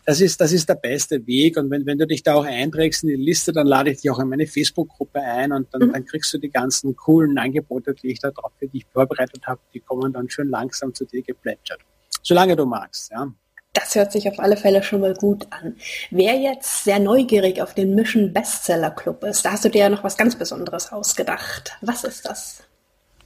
Das 0.04 0.20
ist, 0.22 0.40
das 0.40 0.52
ist 0.52 0.68
der 0.68 0.74
beste 0.74 1.26
Weg. 1.26 1.58
Und 1.58 1.70
wenn, 1.70 1.84
wenn 1.84 1.98
du 1.98 2.06
dich 2.06 2.22
da 2.22 2.34
auch 2.34 2.44
einträgst 2.44 3.02
in 3.02 3.10
die 3.10 3.16
Liste, 3.16 3.52
dann 3.52 3.66
lade 3.66 3.90
ich 3.90 4.00
dich 4.00 4.10
auch 4.10 4.18
in 4.18 4.28
meine 4.28 4.46
Facebook-Gruppe 4.46 5.20
ein 5.20 5.52
und 5.52 5.68
dann, 5.72 5.88
mhm. 5.88 5.92
dann 5.92 6.04
kriegst 6.06 6.32
du 6.32 6.38
die 6.38 6.50
ganzen 6.50 6.96
coolen 6.96 7.36
Angebote, 7.36 7.94
die 7.94 8.08
ich 8.12 8.20
da 8.20 8.30
drauf 8.30 8.52
für 8.58 8.68
dich 8.68 8.86
vorbereitet 8.92 9.46
habe, 9.46 9.60
die 9.74 9.80
kommen 9.80 10.12
dann 10.12 10.30
schön 10.30 10.48
langsam 10.48 10.94
zu 10.94 11.04
dir 11.04 11.22
geplätschert. 11.22 11.80
Solange 12.22 12.56
du 12.56 12.64
magst, 12.64 13.10
ja. 13.10 13.32
Das 13.78 13.94
hört 13.94 14.10
sich 14.10 14.28
auf 14.28 14.40
alle 14.40 14.56
Fälle 14.56 14.82
schon 14.82 15.00
mal 15.00 15.14
gut 15.14 15.46
an. 15.50 15.76
Wer 16.10 16.34
jetzt 16.34 16.84
sehr 16.84 16.98
neugierig 16.98 17.62
auf 17.62 17.74
den 17.74 17.94
Mission 17.94 18.32
Bestseller 18.32 18.90
Club 18.90 19.22
ist, 19.22 19.44
da 19.44 19.52
hast 19.52 19.64
du 19.64 19.68
dir 19.68 19.82
ja 19.82 19.88
noch 19.88 20.02
was 20.02 20.16
ganz 20.16 20.36
Besonderes 20.36 20.90
ausgedacht. 20.90 21.76
Was 21.80 22.02
ist 22.02 22.26
das? 22.26 22.62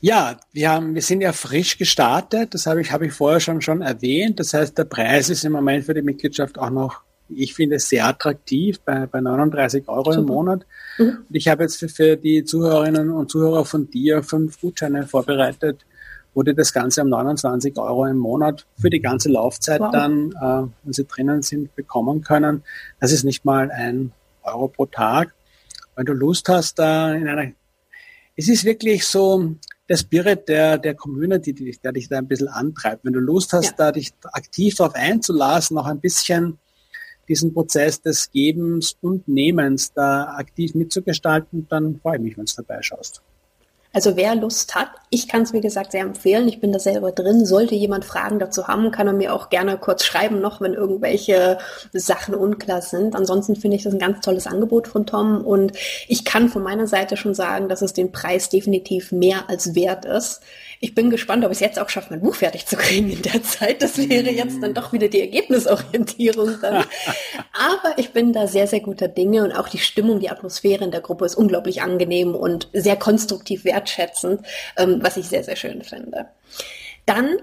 Ja, 0.01 0.37
wir 0.53 0.71
haben, 0.71 0.95
wir 0.95 1.01
sind 1.01 1.21
ja 1.21 1.33
frisch 1.33 1.79
gestartet. 1.79 2.53
Das 2.53 2.67
habe 2.67 2.83
ich, 2.83 2.93
habe 2.93 3.07
ich 3.07 3.13
vorher 3.13 3.41
schon, 3.41 3.63
schon 3.63 3.81
erwähnt. 3.81 4.41
Das 4.41 4.53
heißt, 4.53 4.77
der 4.77 4.85
Preis 4.85 5.31
ist 5.31 5.45
im 5.45 5.53
Moment 5.53 5.87
für 5.87 5.95
die 5.95 6.03
Mitgliedschaft 6.03 6.59
auch 6.59 6.71
noch, 6.71 7.01
ich 7.29 7.55
finde, 7.55 7.79
sehr 7.79 8.07
attraktiv 8.07 8.81
bei, 8.81 9.07
bei 9.07 9.21
39 9.21 9.89
Euro 9.89 10.13
Super. 10.13 10.19
im 10.19 10.27
Monat. 10.27 10.67
Mhm. 10.99 11.19
Und 11.29 11.35
ich 11.35 11.49
habe 11.49 11.63
jetzt 11.63 11.79
für, 11.79 11.89
für 11.89 12.17
die 12.17 12.45
Zuhörerinnen 12.45 13.11
und 13.11 13.31
Zuhörer 13.31 13.65
von 13.65 13.89
dir 13.89 14.23
fünf 14.23 14.61
Gutscheine 14.61 15.07
vorbereitet, 15.07 15.87
wo 16.35 16.43
die 16.43 16.55
das 16.55 16.73
Ganze 16.73 17.03
um 17.03 17.09
29 17.09 17.77
Euro 17.79 18.07
im 18.07 18.19
Monat 18.19 18.67
für 18.81 18.91
die 18.91 19.01
ganze 19.01 19.31
Laufzeit 19.31 19.81
wow. 19.81 19.93
dann, 19.93 20.33
äh, 20.33 20.69
wenn 20.83 20.93
sie 20.93 21.05
drinnen 21.05 21.43
sind, 21.43 21.75
bekommen 21.77 22.23
können. 22.23 22.63
Das 23.01 23.13
ist 23.13 23.25
nicht 23.25 23.45
mal 23.45 23.71
ein 23.71 24.13
Euro 24.43 24.69
pro 24.69 24.87
Tag. 24.87 25.35
Wenn 25.95 26.07
du 26.07 26.13
Lust 26.13 26.49
hast, 26.49 26.79
da 26.79 27.13
in 27.13 27.29
einer, 27.29 27.53
es 28.37 28.49
ist 28.49 28.65
wirklich 28.65 29.07
so 29.07 29.55
der 29.89 29.97
Spirit 29.97 30.49
der, 30.49 30.79
der 30.79 30.95
Community, 30.95 31.53
die, 31.53 31.77
der 31.83 31.93
dich 31.93 32.09
da 32.09 32.19
ein 32.19 32.29
bisschen 32.29 32.49
antreibt. 32.49 33.05
Wenn 33.05 33.13
du 33.13 33.21
Lust 33.21 33.53
hast, 33.53 33.71
ja. 33.71 33.75
da 33.77 33.93
dich 33.93 34.13
aktiv 34.23 34.75
darauf 34.77 34.95
einzulassen, 34.95 35.77
auch 35.77 35.87
ein 35.87 36.01
bisschen 36.01 36.59
diesen 37.29 37.53
Prozess 37.53 38.01
des 38.01 38.31
Gebens 38.31 38.97
und 39.01 39.29
Nehmens 39.29 39.93
da 39.93 40.35
aktiv 40.37 40.75
mitzugestalten, 40.75 41.67
dann 41.69 42.01
freue 42.01 42.17
ich 42.17 42.23
mich, 42.23 42.37
wenn 42.39 42.47
du 42.47 42.53
vorbeischaust. 42.53 43.23
Also 43.93 44.17
wer 44.17 44.35
Lust 44.35 44.75
hat, 44.75 44.89
ich 45.11 45.29
kann 45.29 45.43
es 45.43 45.53
wie 45.53 45.61
gesagt 45.61 45.93
sehr 45.93 46.01
empfehlen. 46.01 46.49
Ich 46.49 46.61
bin 46.61 46.73
da 46.73 46.79
selber 46.79 47.13
drin. 47.13 47.45
Sollte 47.45 47.75
jemand 47.75 48.07
Fragen 48.07 48.39
dazu 48.39 48.67
haben, 48.67 48.91
kann 48.91 49.07
er 49.07 49.13
mir 49.13 49.35
auch 49.35 49.51
gerne 49.51 49.77
kurz 49.77 50.05
schreiben 50.05 50.41
noch, 50.41 50.63
wenn 50.63 50.73
irgendwelche 50.73 51.59
Sachen 51.93 52.35
unklar 52.35 52.81
sind. 52.81 53.15
Ansonsten 53.15 53.55
finde 53.55 53.77
ich 53.77 53.83
das 53.83 53.93
ein 53.93 53.99
ganz 53.99 54.21
tolles 54.21 54.47
Angebot 54.47 54.89
von 54.89 55.05
Tom 55.05 55.45
und 55.45 55.73
ich 56.09 56.25
kann 56.25 56.49
von 56.49 56.63
meiner 56.63 56.87
Seite 56.87 57.19
schon 57.19 57.35
sagen, 57.35 57.69
dass 57.69 57.83
es 57.83 57.93
den 57.93 58.13
Preis 58.13 58.49
definitiv 58.49 59.13
mehr 59.13 59.49
als 59.51 59.75
wert 59.75 60.07
ist. 60.07 60.41
Ich 60.81 60.97
bin 60.97 61.11
gespannt, 61.11 61.45
ob 61.45 61.53
ich 61.53 61.59
es 61.59 61.61
jetzt 61.61 61.79
auch 61.79 61.89
schaffe, 61.89 62.09
mein 62.11 62.23
Buch 62.23 62.35
fertig 62.35 62.67
zu 62.67 62.77
kriegen 62.77 63.09
in 63.09 63.23
der 63.23 63.43
Zeit. 63.45 63.83
Das 63.83 63.99
wäre 63.99 64.31
jetzt 64.31 64.61
dann 64.61 64.75
doch 64.75 64.93
wieder 64.93 65.07
die 65.09 65.21
Ergebnisorientierung 65.21 66.57
dann. 66.61 66.85
Aber 67.63 67.97
ich 67.97 68.13
bin 68.13 68.33
da 68.33 68.49
sehr, 68.49 68.67
sehr 68.67 68.81
guter 68.81 69.07
Dinge 69.07 69.45
und 69.45 69.53
auch 69.53 69.69
die 69.69 69.79
Stimmung, 69.79 70.19
die 70.19 70.31
Atmosphäre 70.31 70.85
in 70.85 70.91
der 70.91 71.01
Gruppe 71.01 71.27
ist 71.27 71.37
unglaublich 71.37 71.81
angenehm 71.81 72.35
und 72.35 72.69
sehr 72.73 72.97
konstruktiv 72.97 73.65
wertschätzend, 73.65 74.45
ähm, 74.77 74.99
was 75.01 75.17
ich 75.17 75.29
sehr, 75.29 75.45
sehr 75.45 75.55
schön 75.55 75.83
finde. 75.83 76.27
Dann 77.07 77.37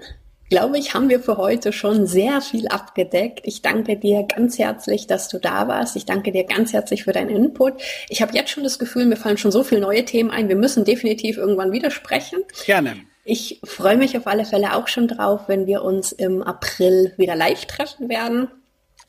glaube 0.50 0.78
ich, 0.78 0.92
haben 0.92 1.08
wir 1.08 1.20
für 1.20 1.38
heute 1.38 1.72
schon 1.72 2.06
sehr 2.06 2.42
viel 2.42 2.68
abgedeckt. 2.68 3.40
Ich 3.44 3.62
danke 3.62 3.96
dir 3.96 4.24
ganz 4.24 4.58
herzlich, 4.58 5.06
dass 5.06 5.28
du 5.28 5.38
da 5.38 5.68
warst. 5.68 5.96
Ich 5.96 6.04
danke 6.04 6.32
dir 6.32 6.44
ganz 6.44 6.74
herzlich 6.74 7.04
für 7.04 7.12
deinen 7.12 7.30
Input. 7.30 7.74
Ich 8.10 8.20
habe 8.20 8.34
jetzt 8.34 8.50
schon 8.50 8.64
das 8.64 8.78
Gefühl, 8.78 9.06
mir 9.06 9.16
fallen 9.16 9.38
schon 9.38 9.52
so 9.52 9.62
viele 9.62 9.80
neue 9.80 10.04
Themen 10.04 10.30
ein. 10.30 10.48
Wir 10.48 10.56
müssen 10.56 10.84
definitiv 10.84 11.38
irgendwann 11.38 11.72
wieder 11.72 11.90
sprechen. 11.90 12.40
Gerne. 12.66 12.96
Ich 13.24 13.60
freue 13.64 13.96
mich 13.96 14.18
auf 14.18 14.26
alle 14.26 14.44
Fälle 14.44 14.74
auch 14.74 14.88
schon 14.88 15.08
drauf, 15.08 15.42
wenn 15.46 15.66
wir 15.66 15.82
uns 15.82 16.12
im 16.12 16.42
April 16.42 17.14
wieder 17.16 17.36
live 17.36 17.64
treffen 17.66 18.08
werden. 18.08 18.48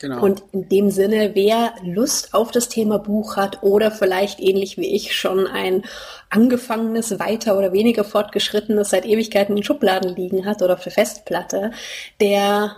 Genau. 0.02 0.24
Und 0.24 0.44
in 0.52 0.68
dem 0.68 0.90
Sinne, 0.90 1.36
wer 1.36 1.76
Lust 1.84 2.34
auf 2.34 2.50
das 2.50 2.70
Thema 2.70 2.98
Buch 2.98 3.38
hat 3.38 3.62
oder 3.62 3.92
vielleicht 3.92 4.40
ähnlich 4.40 4.78
wie 4.78 4.96
ich 4.96 5.16
schon 5.16 5.46
ein 5.46 5.84
angefangenes, 6.32 7.20
weiter 7.20 7.56
oder 7.56 7.72
weniger 7.72 8.04
fortgeschrittenes 8.04 8.90
seit 8.90 9.06
Ewigkeiten 9.06 9.56
in 9.56 9.64
Schubladen 9.64 10.16
liegen 10.16 10.48
hat 10.48 10.64
oder 10.64 10.74
auf 10.74 10.84
der 10.84 10.92
Festplatte, 10.92 11.70
der 12.20 12.78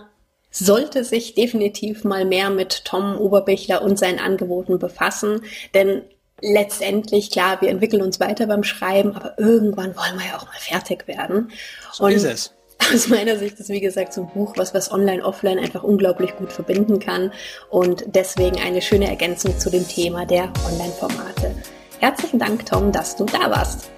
sollte 0.50 1.02
sich 1.02 1.34
definitiv 1.34 2.04
mal 2.04 2.26
mehr 2.26 2.50
mit 2.50 2.84
Tom 2.84 3.16
Oberbichler 3.16 3.80
und 3.80 3.98
seinen 3.98 4.18
Angeboten 4.18 4.78
befassen, 4.78 5.40
denn 5.72 6.02
letztendlich, 6.42 7.30
klar, 7.30 7.62
wir 7.62 7.70
entwickeln 7.70 8.02
uns 8.02 8.20
weiter 8.20 8.46
beim 8.46 8.64
Schreiben, 8.64 9.16
aber 9.16 9.38
irgendwann 9.38 9.96
wollen 9.96 10.18
wir 10.18 10.26
ja 10.26 10.36
auch 10.36 10.44
mal 10.44 10.58
fertig 10.58 11.08
werden. 11.08 11.50
So 11.90 12.04
und 12.04 12.12
ist 12.12 12.24
es. 12.24 12.53
Aus 12.92 13.08
meiner 13.08 13.38
Sicht 13.38 13.58
ist, 13.60 13.68
wie 13.68 13.80
gesagt, 13.80 14.12
so 14.12 14.22
ein 14.22 14.28
Buch, 14.28 14.54
was 14.56 14.74
was 14.74 14.90
online, 14.90 15.24
offline 15.24 15.58
einfach 15.58 15.82
unglaublich 15.82 16.36
gut 16.36 16.52
verbinden 16.52 16.98
kann 16.98 17.32
und 17.70 18.04
deswegen 18.06 18.60
eine 18.60 18.82
schöne 18.82 19.08
Ergänzung 19.08 19.58
zu 19.58 19.70
dem 19.70 19.86
Thema 19.86 20.26
der 20.26 20.52
Online-Formate. 20.66 21.54
Herzlichen 22.00 22.38
Dank, 22.38 22.66
Tom, 22.66 22.92
dass 22.92 23.16
du 23.16 23.24
da 23.24 23.50
warst. 23.50 23.90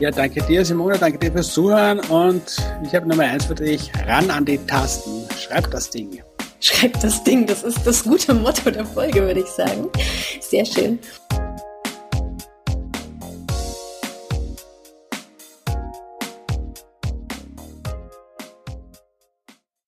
Ja, 0.00 0.10
danke 0.10 0.42
dir, 0.42 0.64
Simone, 0.64 0.98
danke 0.98 1.18
dir 1.18 1.30
fürs 1.30 1.52
Zuhören 1.52 2.00
und 2.00 2.42
ich 2.84 2.94
habe 2.94 3.06
Nummer 3.06 3.24
eins 3.24 3.44
für 3.44 3.54
dich, 3.54 3.92
ran 4.06 4.30
an 4.30 4.44
die 4.44 4.58
Tasten, 4.58 5.26
schreib 5.38 5.70
das 5.70 5.90
Ding. 5.90 6.22
Schreib 6.60 6.98
das 7.00 7.22
Ding, 7.24 7.46
das 7.46 7.64
ist 7.64 7.86
das 7.86 8.04
gute 8.04 8.34
Motto 8.34 8.70
der 8.70 8.86
Folge, 8.86 9.22
würde 9.22 9.40
ich 9.40 9.48
sagen. 9.48 9.88
Sehr 10.40 10.64
schön. 10.64 10.98